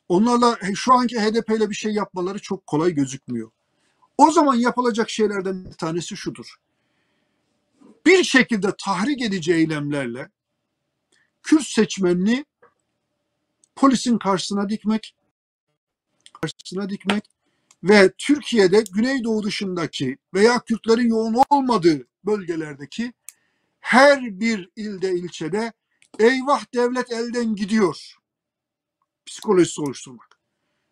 Onlarla 0.09 0.59
şu 0.75 0.93
anki 0.93 1.19
HDP 1.19 1.49
ile 1.49 1.69
bir 1.69 1.75
şey 1.75 1.91
yapmaları 1.91 2.39
çok 2.39 2.67
kolay 2.67 2.93
gözükmüyor. 2.93 3.51
O 4.17 4.31
zaman 4.31 4.55
yapılacak 4.55 5.09
şeylerden 5.09 5.65
bir 5.65 5.73
tanesi 5.73 6.17
şudur. 6.17 6.55
Bir 8.05 8.23
şekilde 8.23 8.73
tahrik 8.77 9.21
edici 9.21 9.53
eylemlerle 9.53 10.29
Kürt 11.43 11.67
seçmenini 11.67 12.45
polisin 13.75 14.17
karşısına 14.17 14.69
dikmek, 14.69 15.15
karşısına 16.41 16.89
dikmek 16.89 17.29
ve 17.83 18.11
Türkiye'de 18.17 18.83
Güneydoğu 18.91 19.43
dışındaki 19.43 20.17
veya 20.33 20.59
Kürtlerin 20.59 21.09
yoğun 21.09 21.43
olmadığı 21.49 22.07
bölgelerdeki 22.25 23.13
her 23.79 24.39
bir 24.39 24.69
ilde 24.75 25.13
ilçede 25.13 25.73
eyvah 26.19 26.73
devlet 26.73 27.11
elden 27.11 27.55
gidiyor 27.55 28.17
psikolojisi 29.25 29.81
oluşturmak. 29.81 30.39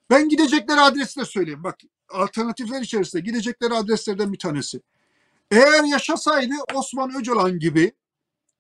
Ben 0.10 0.30
gidecekleri 0.30 0.80
adresi 0.80 1.20
de 1.20 1.26
söyleyeyim. 1.26 1.64
Bak 1.64 1.80
alternatifler 2.10 2.82
içerisinde 2.82 3.22
gidecekleri 3.22 3.74
adreslerden 3.74 4.34
bir 4.34 4.40
tanesi. 4.40 4.82
Eğer 5.52 5.84
yaşasaydı 5.84 6.54
Osman 6.74 7.16
Öcalan 7.16 7.60
gibi 7.60 7.92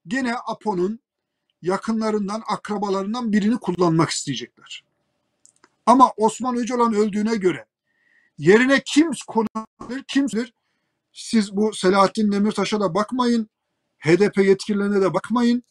gene 0.07 0.35
Apo'nun 0.35 0.99
yakınlarından, 1.61 2.43
akrabalarından 2.47 3.31
birini 3.31 3.57
kullanmak 3.57 4.09
isteyecekler. 4.09 4.83
Ama 5.85 6.11
Osman 6.17 6.55
Öcalan 6.55 6.93
öldüğüne 6.93 7.35
göre 7.35 7.65
yerine 8.41 8.81
kim 8.85 9.11
konulur, 9.27 10.03
kimdir? 10.07 10.53
Siz 11.13 11.55
bu 11.55 11.73
Selahattin 11.73 12.31
Demirtaş'a 12.31 12.79
da 12.79 12.93
bakmayın. 12.95 13.49
HDP 13.99 14.37
yetkililerine 14.37 15.01
de 15.01 15.13
bakmayın. 15.13 15.63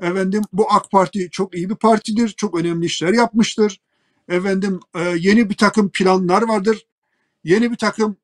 Efendim 0.00 0.42
bu 0.52 0.72
AK 0.72 0.90
Parti 0.90 1.28
çok 1.30 1.54
iyi 1.54 1.70
bir 1.70 1.74
partidir. 1.74 2.28
Çok 2.28 2.60
önemli 2.60 2.86
işler 2.86 3.12
yapmıştır. 3.12 3.80
Efendim 4.28 4.80
e, 4.94 5.00
yeni 5.00 5.50
bir 5.50 5.56
takım 5.56 5.90
planlar 5.90 6.42
vardır. 6.42 6.86
Yeni 7.44 7.70
bir 7.70 7.76
takım 7.76 8.16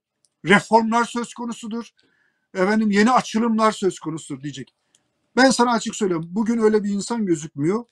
reformlar 0.45 1.05
söz 1.05 1.35
konusudur. 1.35 1.91
Efendim 2.55 2.91
yeni 2.91 3.11
açılımlar 3.11 3.73
söz 3.73 3.99
konusudur 3.99 4.43
diyecek. 4.43 4.75
Ben 5.37 5.51
sana 5.51 5.73
açık 5.73 5.97
söyleyeyim. 5.97 6.29
Bugün 6.31 6.59
öyle 6.59 6.85
bir 6.85 6.91
insan 6.91 7.27
gözükmüyor. 7.27 7.85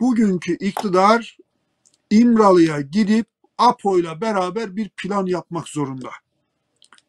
Bugünkü 0.00 0.56
iktidar 0.56 1.38
İmralı'ya 2.10 2.80
gidip 2.80 3.26
APO'yla 3.58 4.20
beraber 4.20 4.76
bir 4.76 4.88
plan 4.88 5.26
yapmak 5.26 5.68
zorunda. 5.68 6.10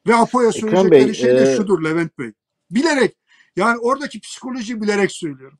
Ve 0.07 0.15
APO'ya 0.15 0.51
söyleyecekleri 0.51 1.07
Bey, 1.07 1.13
şey 1.13 1.35
de 1.35 1.53
e... 1.53 1.55
şudur 1.55 1.83
Levent 1.83 2.19
Bey. 2.19 2.31
Bilerek 2.71 3.17
yani 3.55 3.77
oradaki 3.77 4.19
psikoloji 4.19 4.81
bilerek 4.81 5.11
söylüyorum. 5.11 5.59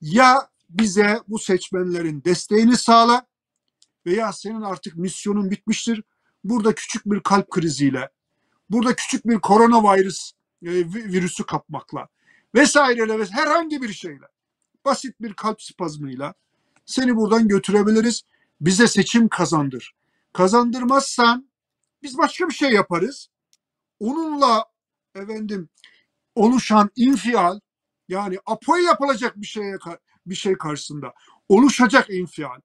Ya 0.00 0.48
bize 0.70 1.20
bu 1.28 1.38
seçmenlerin 1.38 2.24
desteğini 2.24 2.76
sağla 2.76 3.26
veya 4.06 4.32
senin 4.32 4.62
artık 4.62 4.96
misyonun 4.96 5.50
bitmiştir. 5.50 6.02
Burada 6.44 6.74
küçük 6.74 7.06
bir 7.06 7.20
kalp 7.20 7.50
kriziyle, 7.50 8.10
burada 8.70 8.96
küçük 8.96 9.26
bir 9.26 9.38
koronavirüs 9.38 10.32
e, 10.62 10.70
virüsü 10.84 11.46
kapmakla 11.46 12.08
vesaireyle 12.54 13.18
ve 13.18 13.24
herhangi 13.24 13.82
bir 13.82 13.92
şeyle 13.92 14.26
basit 14.84 15.20
bir 15.20 15.34
kalp 15.34 15.62
spazmıyla 15.62 16.34
seni 16.86 17.16
buradan 17.16 17.48
götürebiliriz. 17.48 18.22
Bize 18.60 18.88
seçim 18.88 19.28
kazandır. 19.28 19.94
Kazandırmazsan 20.32 21.50
biz 22.02 22.18
başka 22.18 22.48
bir 22.48 22.54
şey 22.54 22.72
yaparız. 22.72 23.28
Onunla 24.00 24.64
efendim 25.14 25.68
oluşan 26.34 26.90
infial 26.96 27.60
yani 28.08 28.38
apoya 28.46 28.82
yapılacak 28.82 29.36
bir 29.36 29.46
şeye 29.46 29.78
bir 30.26 30.34
şey 30.34 30.54
karşısında 30.54 31.14
oluşacak 31.48 32.10
infial 32.10 32.60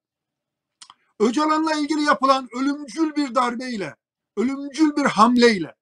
Öcalan'la 1.20 1.74
ilgili 1.74 2.02
yapılan 2.02 2.50
ölümcül 2.56 3.16
bir 3.16 3.36
darbeyle, 3.36 3.96
ölümcül 4.38 4.96
bir 4.96 5.06
hamleyle 5.06 5.76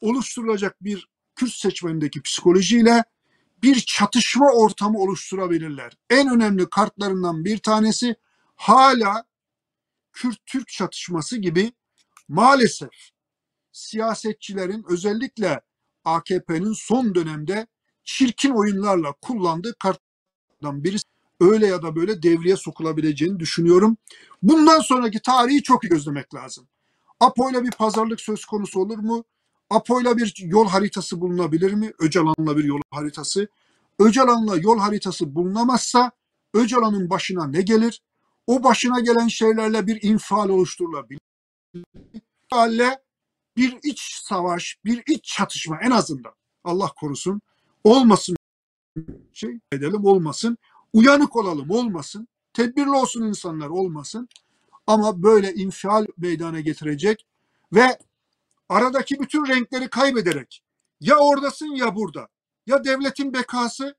oluşturulacak 0.00 0.84
bir 0.84 1.08
Kürt 1.34 1.52
seçmenindeki 1.52 2.22
psikolojiyle 2.22 3.04
bir 3.62 3.80
çatışma 3.80 4.50
ortamı 4.50 4.98
oluşturabilirler. 4.98 5.92
En 6.10 6.28
önemli 6.28 6.70
kartlarından 6.70 7.44
bir 7.44 7.58
tanesi 7.58 8.16
hala 8.56 9.24
Kürt-Türk 10.12 10.68
çatışması 10.68 11.36
gibi 11.36 11.72
maalesef 12.28 12.90
siyasetçilerin 13.72 14.84
özellikle 14.88 15.60
AKP'nin 16.04 16.72
son 16.72 17.14
dönemde 17.14 17.66
çirkin 18.04 18.50
oyunlarla 18.50 19.12
kullandığı 19.12 19.74
kartlardan 19.78 20.84
birisi 20.84 21.04
öyle 21.40 21.66
ya 21.66 21.82
da 21.82 21.96
böyle 21.96 22.22
devreye 22.22 22.56
sokulabileceğini 22.56 23.40
düşünüyorum. 23.40 23.96
Bundan 24.42 24.80
sonraki 24.80 25.22
tarihi 25.22 25.62
çok 25.62 25.84
iyi 25.84 25.88
gözlemek 25.88 26.34
lazım. 26.34 26.68
Apo'yla 27.20 27.64
bir 27.64 27.70
pazarlık 27.70 28.20
söz 28.20 28.44
konusu 28.44 28.80
olur 28.80 28.98
mu? 28.98 29.24
Apo'yla 29.70 30.16
bir 30.16 30.34
yol 30.38 30.68
haritası 30.68 31.20
bulunabilir 31.20 31.72
mi? 31.72 31.92
Öcalan'la 31.98 32.56
bir 32.56 32.64
yol 32.64 32.80
haritası. 32.90 33.48
Öcalan'la 33.98 34.56
yol 34.56 34.78
haritası 34.78 35.34
bulunamazsa 35.34 36.12
Öcalan'ın 36.54 37.10
başına 37.10 37.46
ne 37.46 37.62
gelir? 37.62 38.02
O 38.46 38.62
başına 38.62 39.00
gelen 39.00 39.28
şeylerle 39.28 39.86
bir 39.86 40.02
infial 40.02 40.48
oluşturulabilir. 40.48 41.20
Halle 42.50 43.02
bir 43.56 43.78
iç 43.82 44.20
savaş, 44.24 44.78
bir 44.84 45.02
iç 45.08 45.24
çatışma 45.24 45.78
en 45.82 45.90
azından 45.90 46.32
Allah 46.64 46.92
korusun 47.00 47.40
olmasın 47.84 48.36
şey 49.32 49.58
edelim 49.72 50.04
olmasın. 50.04 50.58
Uyanık 50.92 51.36
olalım 51.36 51.70
olmasın. 51.70 52.28
Tedbirli 52.52 52.90
olsun 52.90 53.22
insanlar 53.22 53.68
olmasın. 53.68 54.28
Ama 54.86 55.22
böyle 55.22 55.54
infial 55.54 56.06
meydana 56.16 56.60
getirecek 56.60 57.26
ve 57.72 57.98
aradaki 58.70 59.20
bütün 59.20 59.46
renkleri 59.46 59.88
kaybederek 59.88 60.62
ya 61.00 61.16
oradasın 61.16 61.66
ya 61.66 61.96
burada. 61.96 62.28
Ya 62.66 62.84
devletin 62.84 63.34
bekası 63.34 63.94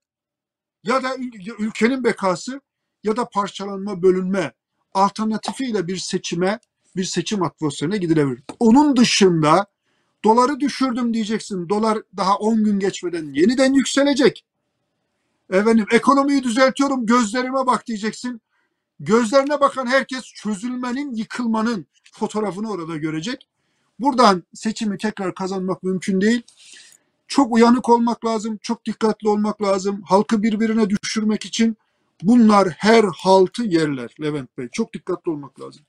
ya 0.84 1.03
da 1.03 1.15
ülkenin 1.59 2.03
bekası 2.03 2.61
ya 3.03 3.17
da 3.17 3.30
parçalanma, 3.30 4.01
bölünme 4.01 4.53
alternatifiyle 4.93 5.88
bir 5.88 5.97
seçime, 5.97 6.59
bir 6.95 7.03
seçim 7.03 7.43
atmosferine 7.43 7.97
gidilebilir. 7.97 8.43
Onun 8.59 8.97
dışında 8.97 9.65
doları 10.24 10.59
düşürdüm 10.59 11.13
diyeceksin. 11.13 11.69
Dolar 11.69 11.97
daha 12.17 12.36
10 12.38 12.63
gün 12.63 12.80
geçmeden 12.80 13.34
yeniden 13.34 13.74
yükselecek. 13.74 14.45
Efendim 15.49 15.86
ekonomiyi 15.91 16.43
düzeltiyorum 16.43 17.05
gözlerime 17.05 17.65
bak 17.65 17.88
diyeceksin. 17.88 18.41
Gözlerine 18.99 19.61
bakan 19.61 19.86
herkes 19.86 20.24
çözülmenin, 20.24 21.15
yıkılmanın 21.15 21.88
fotoğrafını 22.13 22.72
orada 22.72 22.97
görecek. 22.97 23.51
Buradan 24.02 24.43
seçimi 24.54 24.97
tekrar 24.97 25.36
kazanmak 25.36 25.84
mümkün 25.84 26.22
değil. 26.22 26.41
Çok 27.28 27.54
uyanık 27.54 27.89
olmak 27.89 28.26
lazım, 28.26 28.60
çok 28.62 28.86
dikkatli 28.86 29.30
olmak 29.30 29.62
lazım. 29.62 30.02
Halkı 30.06 30.43
birbirine 30.43 30.89
düşürmek 30.89 31.45
için 31.45 31.78
bunlar 32.24 32.70
her 32.70 33.04
haltı 33.18 33.64
yerler 33.64 34.16
Levent 34.22 34.58
Bey. 34.58 34.68
Çok 34.72 34.93
dikkatli 34.93 35.32
olmak 35.32 35.62
lazım. 35.62 35.82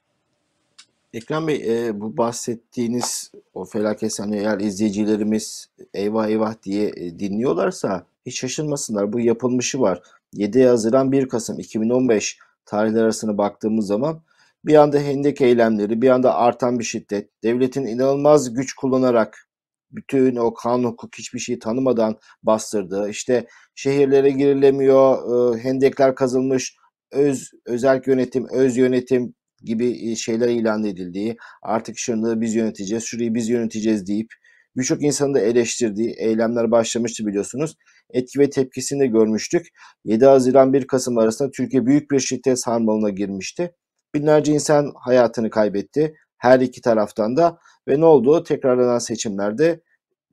Ekrem 1.14 1.46
Bey 1.46 1.86
e, 1.86 2.00
bu 2.00 2.16
bahsettiğiniz 2.16 3.30
o 3.54 3.64
felaket 3.64 4.20
hani 4.20 4.36
eğer 4.36 4.60
izleyicilerimiz 4.60 5.68
eyvah 5.94 6.28
eyvah 6.28 6.54
diye 6.62 6.92
e, 6.96 7.18
dinliyorlarsa 7.18 8.06
hiç 8.26 8.40
şaşırmasınlar. 8.40 9.12
Bu 9.12 9.20
yapılmışı 9.20 9.80
var. 9.80 10.02
7 10.32 10.64
Haziran 10.64 11.12
1 11.12 11.28
Kasım 11.28 11.58
2015 11.58 12.38
tarihler 12.66 13.02
arasına 13.02 13.38
baktığımız 13.38 13.86
zaman 13.86 14.20
bir 14.64 14.74
anda 14.74 14.98
hendek 14.98 15.40
eylemleri, 15.40 16.02
bir 16.02 16.08
anda 16.08 16.34
artan 16.34 16.78
bir 16.78 16.84
şiddet, 16.84 17.30
devletin 17.44 17.86
inanılmaz 17.86 18.54
güç 18.54 18.74
kullanarak 18.74 19.48
bütün 19.90 20.36
o 20.36 20.54
kanun 20.54 20.84
hukuk 20.84 21.18
hiçbir 21.18 21.38
şeyi 21.38 21.58
tanımadan 21.58 22.18
bastırdığı, 22.42 23.08
işte 23.10 23.46
şehirlere 23.74 24.30
girilemiyor, 24.30 25.54
e, 25.56 25.62
hendekler 25.62 26.14
kazılmış, 26.14 26.76
öz 27.12 27.50
özel 27.66 28.02
yönetim, 28.06 28.46
öz 28.52 28.76
yönetim 28.76 29.34
gibi 29.64 30.16
şeyler 30.16 30.48
ilan 30.48 30.84
edildiği, 30.84 31.36
artık 31.62 31.98
şunu 31.98 32.40
biz 32.40 32.54
yöneteceğiz, 32.54 33.04
şurayı 33.04 33.34
biz 33.34 33.48
yöneteceğiz 33.48 34.06
deyip 34.06 34.28
birçok 34.76 35.02
insanın 35.02 35.34
da 35.34 35.40
eleştirdiği 35.40 36.10
eylemler 36.18 36.70
başlamıştı 36.70 37.26
biliyorsunuz. 37.26 37.76
Etki 38.10 38.38
ve 38.38 38.50
tepkisini 38.50 39.00
de 39.00 39.06
görmüştük. 39.06 39.66
7 40.04 40.26
Haziran 40.26 40.72
1 40.72 40.86
Kasım 40.86 41.18
arasında 41.18 41.50
Türkiye 41.50 41.86
büyük 41.86 42.10
bir 42.10 42.20
şiddet 42.20 42.58
sarmalına 42.58 43.10
girmişti. 43.10 43.72
Binlerce 44.14 44.52
insan 44.52 44.92
hayatını 44.96 45.50
kaybetti. 45.50 46.16
Her 46.38 46.60
iki 46.60 46.80
taraftan 46.80 47.36
da 47.36 47.58
ve 47.88 48.00
ne 48.00 48.04
oldu? 48.04 48.44
Tekrarlanan 48.44 48.98
seçimlerde 48.98 49.80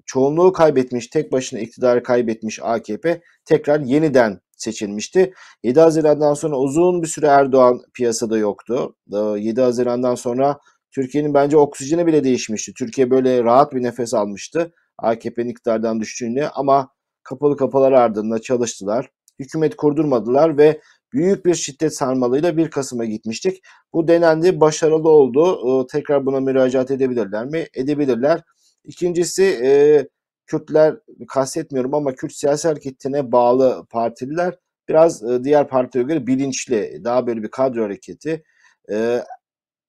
çoğunluğu 0.06 0.54
kaybetmiş, 0.54 1.08
tek 1.08 1.32
başına 1.32 1.60
iktidarı 1.60 2.04
kaybetmiş 2.04 2.60
AKP 2.64 3.22
tekrar 3.46 3.80
yeniden 3.80 4.40
seçilmişti. 4.58 5.34
7 5.64 5.80
Haziran'dan 5.80 6.34
sonra 6.34 6.56
uzun 6.56 7.02
bir 7.02 7.08
süre 7.08 7.28
Erdoğan 7.28 7.82
piyasada 7.94 8.38
yoktu. 8.38 8.96
7 9.38 9.62
Haziran'dan 9.62 10.16
sonra 10.16 10.60
Türkiye'nin 10.92 11.34
bence 11.34 11.58
oksijeni 11.58 12.08
bile 12.08 12.24
değişmişti. 12.24 12.74
Türkiye 12.74 13.12
böyle 13.12 13.44
rahat 13.44 13.74
bir 13.74 13.84
nefes 13.84 14.14
almıştı. 14.14 14.74
AKP'nin 14.98 15.50
iktidardan 15.50 16.00
düştüğünde 16.00 16.50
ama 16.50 16.90
kapalı 17.24 17.58
kapılar 17.58 17.92
ardında 17.92 18.42
çalıştılar. 18.42 19.10
Hükümet 19.40 19.76
kurdurmadılar 19.76 20.58
ve 20.58 20.82
büyük 21.14 21.46
bir 21.46 21.56
şiddet 21.56 21.96
sarmalıyla 21.96 22.58
1 22.58 22.70
Kasım'a 22.70 23.06
gitmiştik. 23.06 23.62
Bu 23.94 24.08
denendi, 24.08 24.60
başarılı 24.60 25.10
oldu. 25.10 25.60
Ee, 25.84 25.88
tekrar 25.88 26.26
buna 26.26 26.40
müracaat 26.40 26.92
edebilirler 26.92 27.46
mi? 27.46 27.66
Edebilirler. 27.74 28.42
İkincisi 28.86 29.44
e, 29.44 30.08
Kürtler 30.48 30.96
kastetmiyorum 31.28 31.94
ama 31.94 32.16
Kürt 32.16 32.34
siyasi 32.34 32.68
hareketine 32.68 33.32
bağlı 33.32 33.86
partililer 33.90 34.56
biraz 34.90 35.24
e, 35.24 35.44
diğer 35.44 35.68
partilere 35.68 36.08
göre 36.08 36.28
bilinçli, 36.28 37.02
daha 37.04 37.28
böyle 37.28 37.44
bir 37.44 37.52
kadro 37.52 37.84
hareketi. 37.84 38.44
E, 38.92 39.24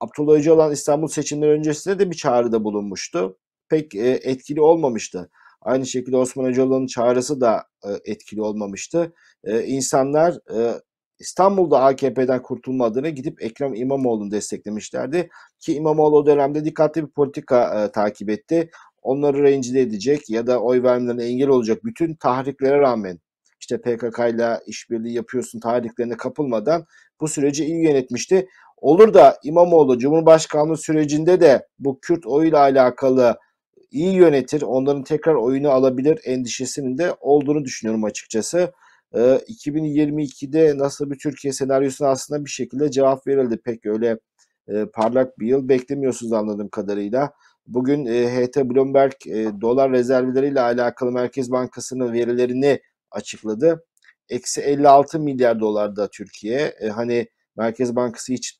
Abdullah 0.01 0.35
Öcalan 0.35 0.73
İstanbul 0.73 1.09
seçimleri 1.09 1.51
öncesinde 1.51 1.99
de 1.99 2.11
bir 2.11 2.17
çağrıda 2.17 2.65
bulunmuştu. 2.65 3.39
Pek 3.69 3.95
e, 3.95 4.09
etkili 4.23 4.61
olmamıştı. 4.61 5.31
Aynı 5.63 5.87
şekilde 5.87 6.17
Osman 6.17 6.47
Öcalan'ın 6.47 6.87
çağrısı 6.87 7.41
da 7.41 7.65
e, 7.85 7.91
etkili 8.13 8.43
olmamıştı. 8.43 9.13
E, 9.45 9.63
insanlar 9.65 10.39
e, 10.59 10.81
İstanbul'da 11.21 11.81
AKP'den 11.83 12.43
kurtulmadığını 12.43 13.09
gidip 13.09 13.43
Ekrem 13.43 13.75
İmamoğlu'nu 13.75 14.31
desteklemişlerdi. 14.31 15.31
Ki 15.61 15.75
İmamoğlu 15.75 16.17
o 16.17 16.27
dönemde 16.27 16.65
dikkatli 16.65 17.03
bir 17.03 17.11
politika 17.11 17.85
e, 17.85 17.93
takip 17.93 18.31
etti. 18.31 18.71
Onları 19.03 19.43
rencide 19.43 19.81
edecek 19.81 20.31
ya 20.31 20.47
da 20.47 20.61
oy 20.61 20.83
vermelerine 20.83 21.25
engel 21.25 21.49
olacak 21.49 21.85
bütün 21.85 22.15
tahriklere 22.15 22.79
rağmen 22.79 23.19
işte 23.61 23.81
PKK 23.81 24.19
ile 24.19 24.61
işbirliği 24.67 25.15
yapıyorsun 25.15 25.61
tahriklerine 25.61 26.17
kapılmadan 26.17 26.85
bu 27.21 27.29
süreci 27.29 27.65
iyi 27.65 27.83
yönetmişti. 27.83 28.49
Olur 28.77 29.15
da 29.15 29.39
İmamoğlu 29.45 29.99
Cumhurbaşkanlığı 29.99 30.77
sürecinde 30.77 31.41
de 31.41 31.67
bu 31.79 31.99
Kürt 32.01 32.27
oyuyla 32.27 32.59
alakalı 32.59 33.39
iyi 33.91 34.15
yönetir, 34.15 34.63
onların 34.63 35.03
tekrar 35.03 35.35
oyunu 35.35 35.71
alabilir 35.71 36.21
endişesinin 36.25 36.99
de 36.99 37.15
olduğunu 37.21 37.65
düşünüyorum 37.65 38.05
açıkçası. 38.05 38.73
2022'de 39.13 40.79
nasıl 40.79 41.11
bir 41.11 41.19
Türkiye 41.19 41.53
senaryosuna 41.53 42.09
aslında 42.09 42.45
bir 42.45 42.51
şekilde 42.51 42.91
cevap 42.91 43.27
verildi. 43.27 43.61
Pek 43.65 43.87
öyle 43.87 44.19
parlak 44.93 45.39
bir 45.39 45.47
yıl 45.47 45.69
beklemiyorsunuz 45.69 46.33
anladığım 46.33 46.69
kadarıyla. 46.69 47.33
Bugün 47.67 48.07
HT 48.07 48.57
Bloomberg 48.57 49.13
dolar 49.61 49.93
rezervleriyle 49.93 50.61
alakalı 50.61 51.13
Merkez 51.13 51.51
Bankası'nın 51.51 52.13
verilerini 52.13 52.81
açıkladı. 53.11 53.85
Eksi 54.29 54.61
56 54.61 55.21
milyar 55.21 55.61
dolarda 55.61 56.09
Türkiye. 56.11 56.75
hani 56.95 57.29
Merkez 57.57 57.97
Bankası 57.97 58.33
hiç 58.33 58.59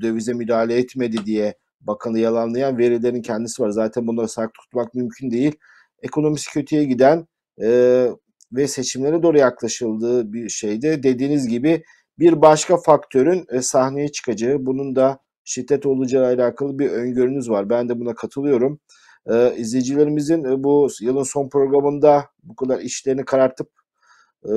dövize 0.00 0.32
müdahale 0.32 0.78
etmedi 0.78 1.26
diye 1.26 1.54
bakanı 1.80 2.18
yalanlayan 2.18 2.78
verilerin 2.78 3.22
kendisi 3.22 3.62
var. 3.62 3.70
Zaten 3.70 4.06
bunları 4.06 4.28
saklı 4.28 4.52
tutmak 4.62 4.94
mümkün 4.94 5.30
değil. 5.30 5.56
Ekonomisi 6.02 6.50
kötüye 6.50 6.84
giden 6.84 7.26
e, 7.62 8.08
ve 8.56 8.68
seçimlere 8.68 9.22
doğru 9.22 9.38
yaklaşıldığı 9.38 10.32
bir 10.32 10.48
şeyde 10.48 11.02
dediğiniz 11.02 11.48
gibi 11.48 11.84
bir 12.18 12.42
başka 12.42 12.76
faktörün 12.76 13.46
e, 13.52 13.62
sahneye 13.62 14.08
çıkacağı, 14.08 14.66
bunun 14.66 14.96
da 14.96 15.18
şiddet 15.44 15.86
olacağı 15.86 16.26
alakalı 16.26 16.78
bir 16.78 16.90
öngörünüz 16.90 17.50
var. 17.50 17.70
Ben 17.70 17.88
de 17.88 18.00
buna 18.00 18.14
katılıyorum. 18.14 18.80
E, 19.26 19.56
izleyicilerimizin 19.56 20.44
e, 20.44 20.64
bu 20.64 20.88
yılın 21.00 21.22
son 21.22 21.48
programında 21.48 22.28
bu 22.42 22.56
kadar 22.56 22.80
işlerini 22.80 23.24
karartıp 23.24 23.70
e, 24.44 24.52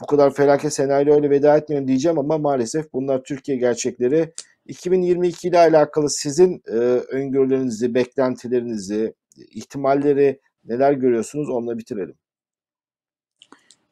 bu 0.00 0.06
kadar 0.06 0.34
felaket 0.34 0.72
senaryoyla 0.72 1.30
veda 1.30 1.56
etmiyorum 1.56 1.88
diyeceğim 1.88 2.18
ama 2.18 2.38
maalesef 2.38 2.92
bunlar 2.92 3.22
Türkiye 3.22 3.58
gerçekleri. 3.58 4.32
2022 4.66 5.48
ile 5.48 5.58
alakalı 5.58 6.10
sizin 6.10 6.62
öngörülerinizi, 7.08 7.94
beklentilerinizi, 7.94 9.14
ihtimalleri 9.36 10.40
neler 10.64 10.92
görüyorsunuz 10.92 11.50
onunla 11.50 11.78
bitirelim. 11.78 12.14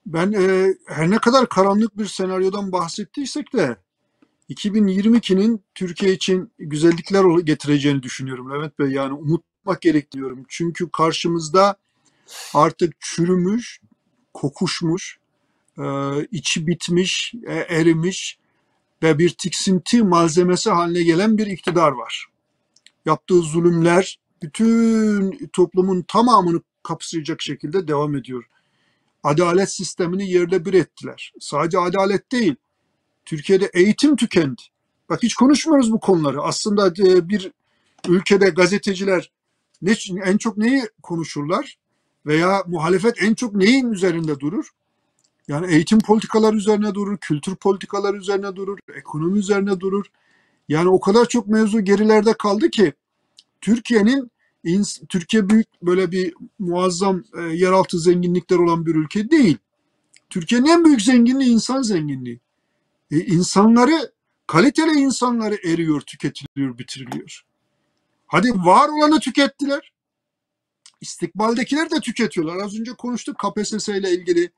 Ben 0.06 0.32
e, 0.32 0.74
her 0.86 1.10
ne 1.10 1.18
kadar 1.18 1.48
karanlık 1.48 1.98
bir 1.98 2.06
senaryodan 2.06 2.72
bahsettiysek 2.72 3.52
de 3.52 3.76
2022'nin 4.50 5.64
Türkiye 5.74 6.12
için 6.12 6.52
güzellikler 6.58 7.38
getireceğini 7.38 8.02
düşünüyorum 8.02 8.50
Levent 8.50 8.78
Bey. 8.78 8.90
Yani 8.90 9.12
umutmak 9.12 9.80
gerekiyorum. 9.80 10.44
Çünkü 10.48 10.90
karşımızda 10.90 11.76
artık 12.54 13.00
çürümüş, 13.00 13.80
kokuşmuş, 14.34 15.18
e, 15.78 15.84
içi 16.30 16.66
bitmiş, 16.66 17.34
e, 17.46 17.54
erimiş 17.54 18.38
ve 19.02 19.18
bir 19.18 19.30
tiksinti 19.30 20.02
malzemesi 20.02 20.70
haline 20.70 21.02
gelen 21.02 21.38
bir 21.38 21.46
iktidar 21.46 21.92
var. 21.92 22.26
Yaptığı 23.06 23.40
zulümler 23.42 24.20
bütün 24.42 25.50
toplumun 25.52 26.04
tamamını 26.08 26.60
kapsayacak 26.82 27.42
şekilde 27.42 27.88
devam 27.88 28.16
ediyor. 28.16 28.44
Adalet 29.22 29.70
sistemini 29.70 30.30
yerle 30.30 30.64
bir 30.64 30.74
ettiler. 30.74 31.32
Sadece 31.40 31.78
adalet 31.78 32.32
değil, 32.32 32.54
Türkiye'de 33.24 33.70
eğitim 33.74 34.16
tükendi. 34.16 34.62
Bak 35.08 35.22
hiç 35.22 35.34
konuşmuyoruz 35.34 35.92
bu 35.92 36.00
konuları. 36.00 36.42
Aslında 36.42 36.86
e, 36.86 37.28
bir 37.28 37.52
ülkede 38.08 38.48
gazeteciler 38.48 39.30
ne, 39.82 39.94
en 40.24 40.36
çok 40.36 40.56
neyi 40.56 40.82
konuşurlar? 41.02 41.78
Veya 42.26 42.64
muhalefet 42.66 43.22
en 43.22 43.34
çok 43.34 43.54
neyin 43.54 43.92
üzerinde 43.92 44.40
durur? 44.40 44.70
Yani 45.48 45.72
eğitim 45.74 45.98
politikaları 45.98 46.56
üzerine 46.56 46.94
durur, 46.94 47.18
kültür 47.18 47.56
politikaları 47.56 48.16
üzerine 48.16 48.56
durur, 48.56 48.78
ekonomi 48.94 49.38
üzerine 49.38 49.80
durur. 49.80 50.06
Yani 50.68 50.88
o 50.88 51.00
kadar 51.00 51.28
çok 51.28 51.46
mevzu 51.46 51.80
gerilerde 51.80 52.32
kaldı 52.32 52.70
ki 52.70 52.92
Türkiye'nin 53.60 54.30
Türkiye 55.08 55.48
büyük 55.48 55.82
böyle 55.82 56.10
bir 56.10 56.34
muazzam 56.58 57.24
e, 57.38 57.42
yeraltı 57.42 57.98
zenginlikler 57.98 58.56
olan 58.56 58.86
bir 58.86 58.94
ülke 58.94 59.30
değil. 59.30 59.58
Türkiye'nin 60.30 60.66
en 60.66 60.84
büyük 60.84 61.02
zenginliği 61.02 61.50
insan 61.50 61.82
zenginliği. 61.82 62.40
E, 63.10 63.16
insanları, 63.18 64.12
kaliteli 64.46 64.90
insanları 64.90 65.54
eriyor, 65.54 66.00
tüketiliyor, 66.00 66.78
bitiriliyor. 66.78 67.42
Hadi 68.26 68.50
var 68.50 68.88
olanı 68.88 69.20
tükettiler. 69.20 69.92
İstikbaldekileri 71.00 71.90
de 71.90 72.00
tüketiyorlar. 72.00 72.56
Az 72.56 72.80
önce 72.80 72.92
konuştuk 72.92 73.36
KPSS 73.38 73.88
ile 73.88 74.10
ilgili 74.10 74.50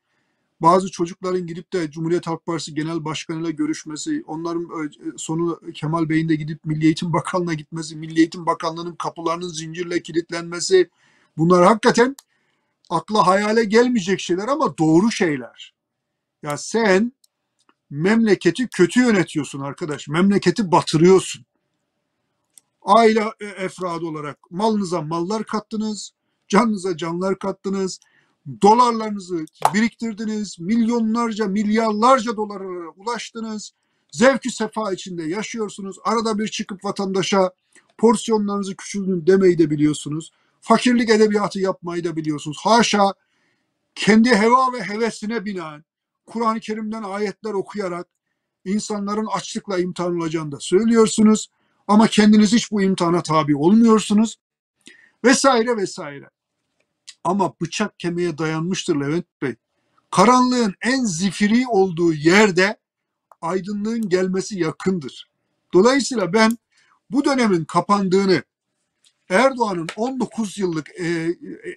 bazı 0.60 0.90
çocukların 0.90 1.46
gidip 1.46 1.72
de 1.72 1.90
Cumhuriyet 1.90 2.26
Halk 2.26 2.46
Partisi 2.46 2.74
Genel 2.74 3.04
Başkanı 3.04 3.42
ile 3.42 3.50
görüşmesi, 3.50 4.24
onların 4.26 4.62
e, 4.64 4.90
sonu 5.16 5.60
Kemal 5.74 6.08
Bey'in 6.08 6.28
de 6.28 6.34
gidip 6.34 6.64
Milli 6.64 6.84
Eğitim 6.84 7.12
Bakanlığı'na 7.12 7.54
gitmesi, 7.54 7.96
Milli 7.96 8.18
Eğitim 8.18 8.46
Bakanlığı'nın 8.46 8.94
kapılarının 8.94 9.48
zincirle 9.48 10.02
kilitlenmesi, 10.02 10.90
bunlar 11.36 11.64
hakikaten 11.64 12.16
akla 12.90 13.26
hayale 13.26 13.64
gelmeyecek 13.64 14.20
şeyler 14.20 14.48
ama 14.48 14.78
doğru 14.78 15.10
şeyler. 15.10 15.74
Ya 16.42 16.56
sen 16.56 17.12
memleketi 17.90 18.68
kötü 18.68 19.00
yönetiyorsun 19.00 19.60
arkadaş. 19.60 20.08
Memleketi 20.08 20.72
batırıyorsun. 20.72 21.44
Aile 22.82 23.24
e, 23.40 23.46
efradı 23.46 24.06
olarak 24.06 24.38
malınıza 24.50 25.02
mallar 25.02 25.44
kattınız, 25.44 26.10
canınıza 26.48 26.96
canlar 26.96 27.38
kattınız, 27.38 28.00
dolarlarınızı 28.62 29.44
biriktirdiniz, 29.74 30.58
milyonlarca, 30.58 31.46
milyarlarca 31.46 32.36
dolara 32.36 32.88
ulaştınız. 32.96 33.72
Zevki 34.12 34.50
sefa 34.50 34.92
içinde 34.92 35.22
yaşıyorsunuz. 35.22 35.96
Arada 36.04 36.38
bir 36.38 36.48
çıkıp 36.48 36.84
vatandaşa 36.84 37.50
porsiyonlarınızı 37.98 38.76
küçüldün 38.76 39.26
demeyi 39.26 39.58
de 39.58 39.70
biliyorsunuz. 39.70 40.30
Fakirlik 40.60 41.10
edebiyatı 41.10 41.60
yapmayı 41.60 42.04
da 42.04 42.16
biliyorsunuz. 42.16 42.58
Haşa 42.62 43.14
kendi 43.94 44.34
heva 44.34 44.72
ve 44.72 44.82
hevesine 44.82 45.44
binaen 45.44 45.84
Kur'an-ı 46.26 46.60
Kerim'den 46.60 47.02
ayetler 47.02 47.52
okuyarak 47.52 48.06
insanların 48.64 49.26
açlıkla 49.26 49.78
imtihan 49.78 50.16
olacağını 50.16 50.52
da 50.52 50.60
söylüyorsunuz. 50.60 51.50
Ama 51.88 52.06
kendiniz 52.06 52.52
hiç 52.52 52.72
bu 52.72 52.82
imtihana 52.82 53.22
tabi 53.22 53.56
olmuyorsunuz. 53.56 54.38
Vesaire 55.24 55.76
vesaire. 55.76 56.30
Ama 57.24 57.54
bıçak 57.60 57.98
kemiğe 57.98 58.38
dayanmıştır 58.38 59.00
Levent 59.00 59.26
Bey. 59.42 59.54
Karanlığın 60.10 60.74
en 60.82 61.04
zifiri 61.04 61.66
olduğu 61.68 62.12
yerde 62.12 62.76
aydınlığın 63.40 64.08
gelmesi 64.08 64.58
yakındır. 64.58 65.30
Dolayısıyla 65.72 66.32
ben 66.32 66.58
bu 67.10 67.24
dönemin 67.24 67.64
kapandığını 67.64 68.42
Erdoğan'ın 69.28 69.88
19 69.96 70.58
yıllık 70.58 71.00
e, 71.00 71.28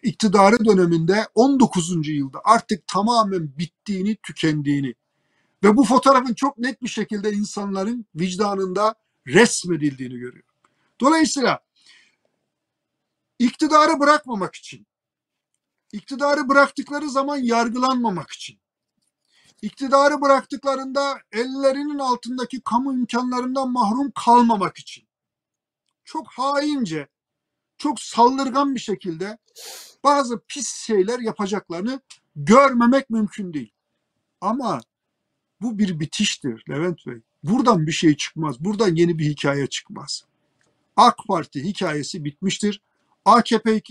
iktidarı 0.04 0.66
döneminde 0.66 1.28
19. 1.36 2.08
yılda 2.08 2.42
artık 2.44 2.88
tamamen 2.88 3.58
bittiğini, 3.58 4.16
tükendiğini 4.16 4.96
ve 5.64 5.78
bu 5.78 5.84
fotoğrafın 5.84 6.34
çok 6.34 6.58
net 6.58 6.82
bir 6.82 6.88
şekilde 6.88 7.32
insanların 7.32 8.06
vicdanında 8.16 8.96
resmedildiğini 9.28 10.14
görüyorum. 10.14 10.54
Dolayısıyla 11.02 11.60
iktidarı 13.40 14.00
bırakmamak 14.00 14.56
için, 14.56 14.88
iktidarı 15.98 16.50
bıraktıkları 16.50 17.10
zaman 17.10 17.38
yargılanmamak 17.38 18.32
için, 18.32 18.60
iktidarı 19.62 20.22
bıraktıklarında 20.22 21.20
ellerinin 21.32 22.00
altındaki 22.00 22.62
kamu 22.62 22.94
imkanlarından 22.94 23.72
mahrum 23.72 24.12
kalmamak 24.12 24.78
için, 24.78 25.08
çok 26.06 26.28
haince, 26.28 27.08
çok 27.78 28.00
saldırgan 28.00 28.76
bir 28.76 28.80
şekilde 28.80 29.38
bazı 30.04 30.40
pis 30.48 30.76
şeyler 30.76 31.20
yapacaklarını 31.20 32.02
görmemek 32.36 33.10
mümkün 33.10 33.54
değil. 33.54 33.74
Ama 34.42 34.82
bu 35.62 35.78
bir 35.80 36.00
bitiştir 36.00 36.64
Levent 36.70 37.08
Bey. 37.08 37.22
Buradan 37.44 37.88
bir 37.88 37.92
şey 37.92 38.18
çıkmaz. 38.18 38.60
Buradan 38.60 38.96
yeni 38.96 39.20
bir 39.20 39.26
hikaye 39.26 39.68
çıkmaz. 39.68 40.24
AK 40.96 41.18
Parti 41.28 41.64
hikayesi 41.64 42.26
bitmiştir. 42.26 42.82
AKP 43.26 43.72
e, 43.72 43.82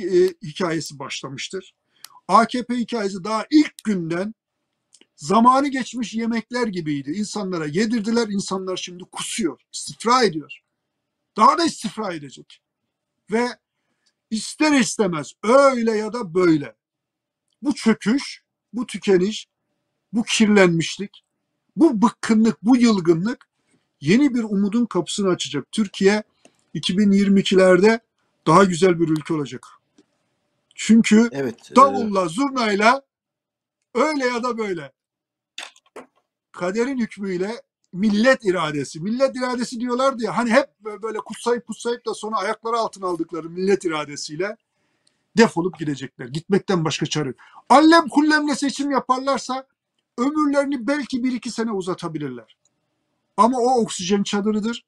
hikayesi 0.42 0.98
başlamıştır. 0.98 1.74
AKP 2.28 2.74
hikayesi 2.74 3.24
daha 3.24 3.46
ilk 3.50 3.84
günden 3.84 4.34
zamanı 5.16 5.68
geçmiş 5.68 6.14
yemekler 6.14 6.66
gibiydi. 6.66 7.10
İnsanlara 7.10 7.66
yedirdiler. 7.66 8.28
İnsanlar 8.28 8.76
şimdi 8.76 9.04
kusuyor, 9.04 9.60
istifra 9.72 10.22
ediyor. 10.22 10.60
Daha 11.36 11.58
da 11.58 11.64
istifra 11.64 12.14
edecek. 12.14 12.60
Ve 13.30 13.48
ister 14.30 14.80
istemez 14.80 15.32
öyle 15.42 15.92
ya 15.92 16.12
da 16.12 16.34
böyle 16.34 16.74
bu 17.62 17.74
çöküş, 17.74 18.42
bu 18.72 18.86
tükeniş, 18.86 19.48
bu 20.12 20.22
kirlenmişlik, 20.22 21.24
bu 21.76 22.02
bıkkınlık, 22.02 22.62
bu 22.62 22.76
yılgınlık 22.76 23.48
yeni 24.00 24.34
bir 24.34 24.42
umudun 24.42 24.86
kapısını 24.86 25.28
açacak. 25.28 25.72
Türkiye 25.72 26.22
2022'lerde 26.74 28.00
daha 28.46 28.64
güzel 28.64 29.00
bir 29.00 29.08
ülke 29.08 29.34
olacak. 29.34 29.66
Çünkü 30.76 31.28
evet, 31.32 31.76
davulla, 31.76 32.24
e... 32.24 32.28
zurnayla 32.28 33.02
öyle 33.94 34.26
ya 34.26 34.42
da 34.42 34.58
böyle 34.58 34.92
kaderin 36.52 36.98
hükmüyle 36.98 37.62
millet 37.92 38.44
iradesi. 38.44 39.00
Millet 39.00 39.36
iradesi 39.36 39.80
diyorlardı 39.80 40.24
ya 40.24 40.36
hani 40.36 40.50
hep 40.50 40.80
böyle 41.02 41.18
kutsayıp 41.18 41.66
kutsayıp 41.66 42.06
da 42.06 42.14
sonra 42.14 42.36
ayakları 42.36 42.76
altına 42.76 43.06
aldıkları 43.06 43.50
millet 43.50 43.84
iradesiyle 43.84 44.56
defolup 45.36 45.78
gidecekler. 45.78 46.26
Gitmekten 46.26 46.84
başka 46.84 47.06
çare 47.06 47.28
yok. 47.28 47.36
Allem 47.68 48.08
kullemle 48.08 48.54
seçim 48.54 48.90
yaparlarsa 48.90 49.66
ömürlerini 50.18 50.86
belki 50.86 51.24
bir 51.24 51.32
iki 51.32 51.50
sene 51.50 51.72
uzatabilirler. 51.72 52.56
Ama 53.36 53.58
o 53.58 53.80
oksijen 53.80 54.22
çadırıdır. 54.22 54.84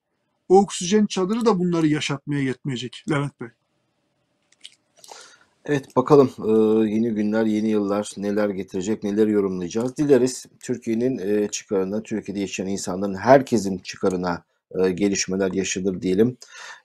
O 0.49 0.59
oksijen 0.59 1.07
çadırı 1.07 1.45
da 1.45 1.59
bunları 1.59 1.87
yaşatmaya 1.87 2.43
yetmeyecek 2.43 3.05
Levent 3.11 3.41
Bey. 3.41 3.49
Evet 5.69 5.97
bakalım 5.97 6.31
e, 6.39 6.51
yeni 6.91 7.11
günler, 7.11 7.45
yeni 7.45 7.69
yıllar 7.69 8.11
neler 8.17 8.49
getirecek, 8.49 9.03
neler 9.05 9.27
yorumlayacağız. 9.27 9.97
Dileriz 9.97 10.47
Türkiye'nin 10.61 11.19
e, 11.19 11.49
çıkarına, 11.49 12.03
Türkiye'de 12.03 12.41
yaşayan 12.41 12.67
insanların 12.67 13.15
herkesin 13.15 13.79
çıkarına 13.79 14.45
e, 14.71 14.91
gelişmeler 14.91 15.53
yaşanır 15.53 16.03
diyelim. 16.03 16.37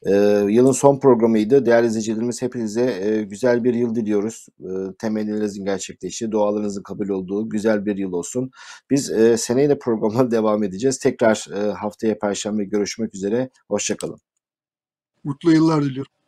E, 0.06 0.12
yılın 0.50 0.72
son 0.72 1.00
programıydı. 1.00 1.66
Değerli 1.66 1.88
izleyicilerimiz 1.88 2.42
hepinize 2.42 2.82
e, 2.82 3.24
güzel 3.24 3.64
bir 3.64 3.74
yıl 3.74 3.96
diliyoruz. 3.96 4.48
E, 4.60 4.70
temennilerinizin 5.00 5.66
gerçekleştiği, 5.66 6.32
dualarınızın 6.32 6.84
kabul 6.84 7.10
olduğu 7.10 7.50
güzel 7.50 7.86
bir 7.86 7.98
yıl 7.98 8.14
olsun. 8.14 8.52
Biz 8.90 9.12
e, 9.12 9.38
seneyle 9.38 9.80
programlara 9.80 10.32
devam 10.32 10.64
edeceğiz. 10.64 11.00
Tekrar 11.00 11.48
e, 11.56 11.72
haftaya 11.72 12.20
Perşembe 12.20 12.64
görüşmek 12.64 13.16
üzere. 13.16 13.50
Hoşçakalın. 13.68 14.20
Mutlu 15.24 15.52
yıllar 15.54 15.84
diliyorum. 15.84 16.23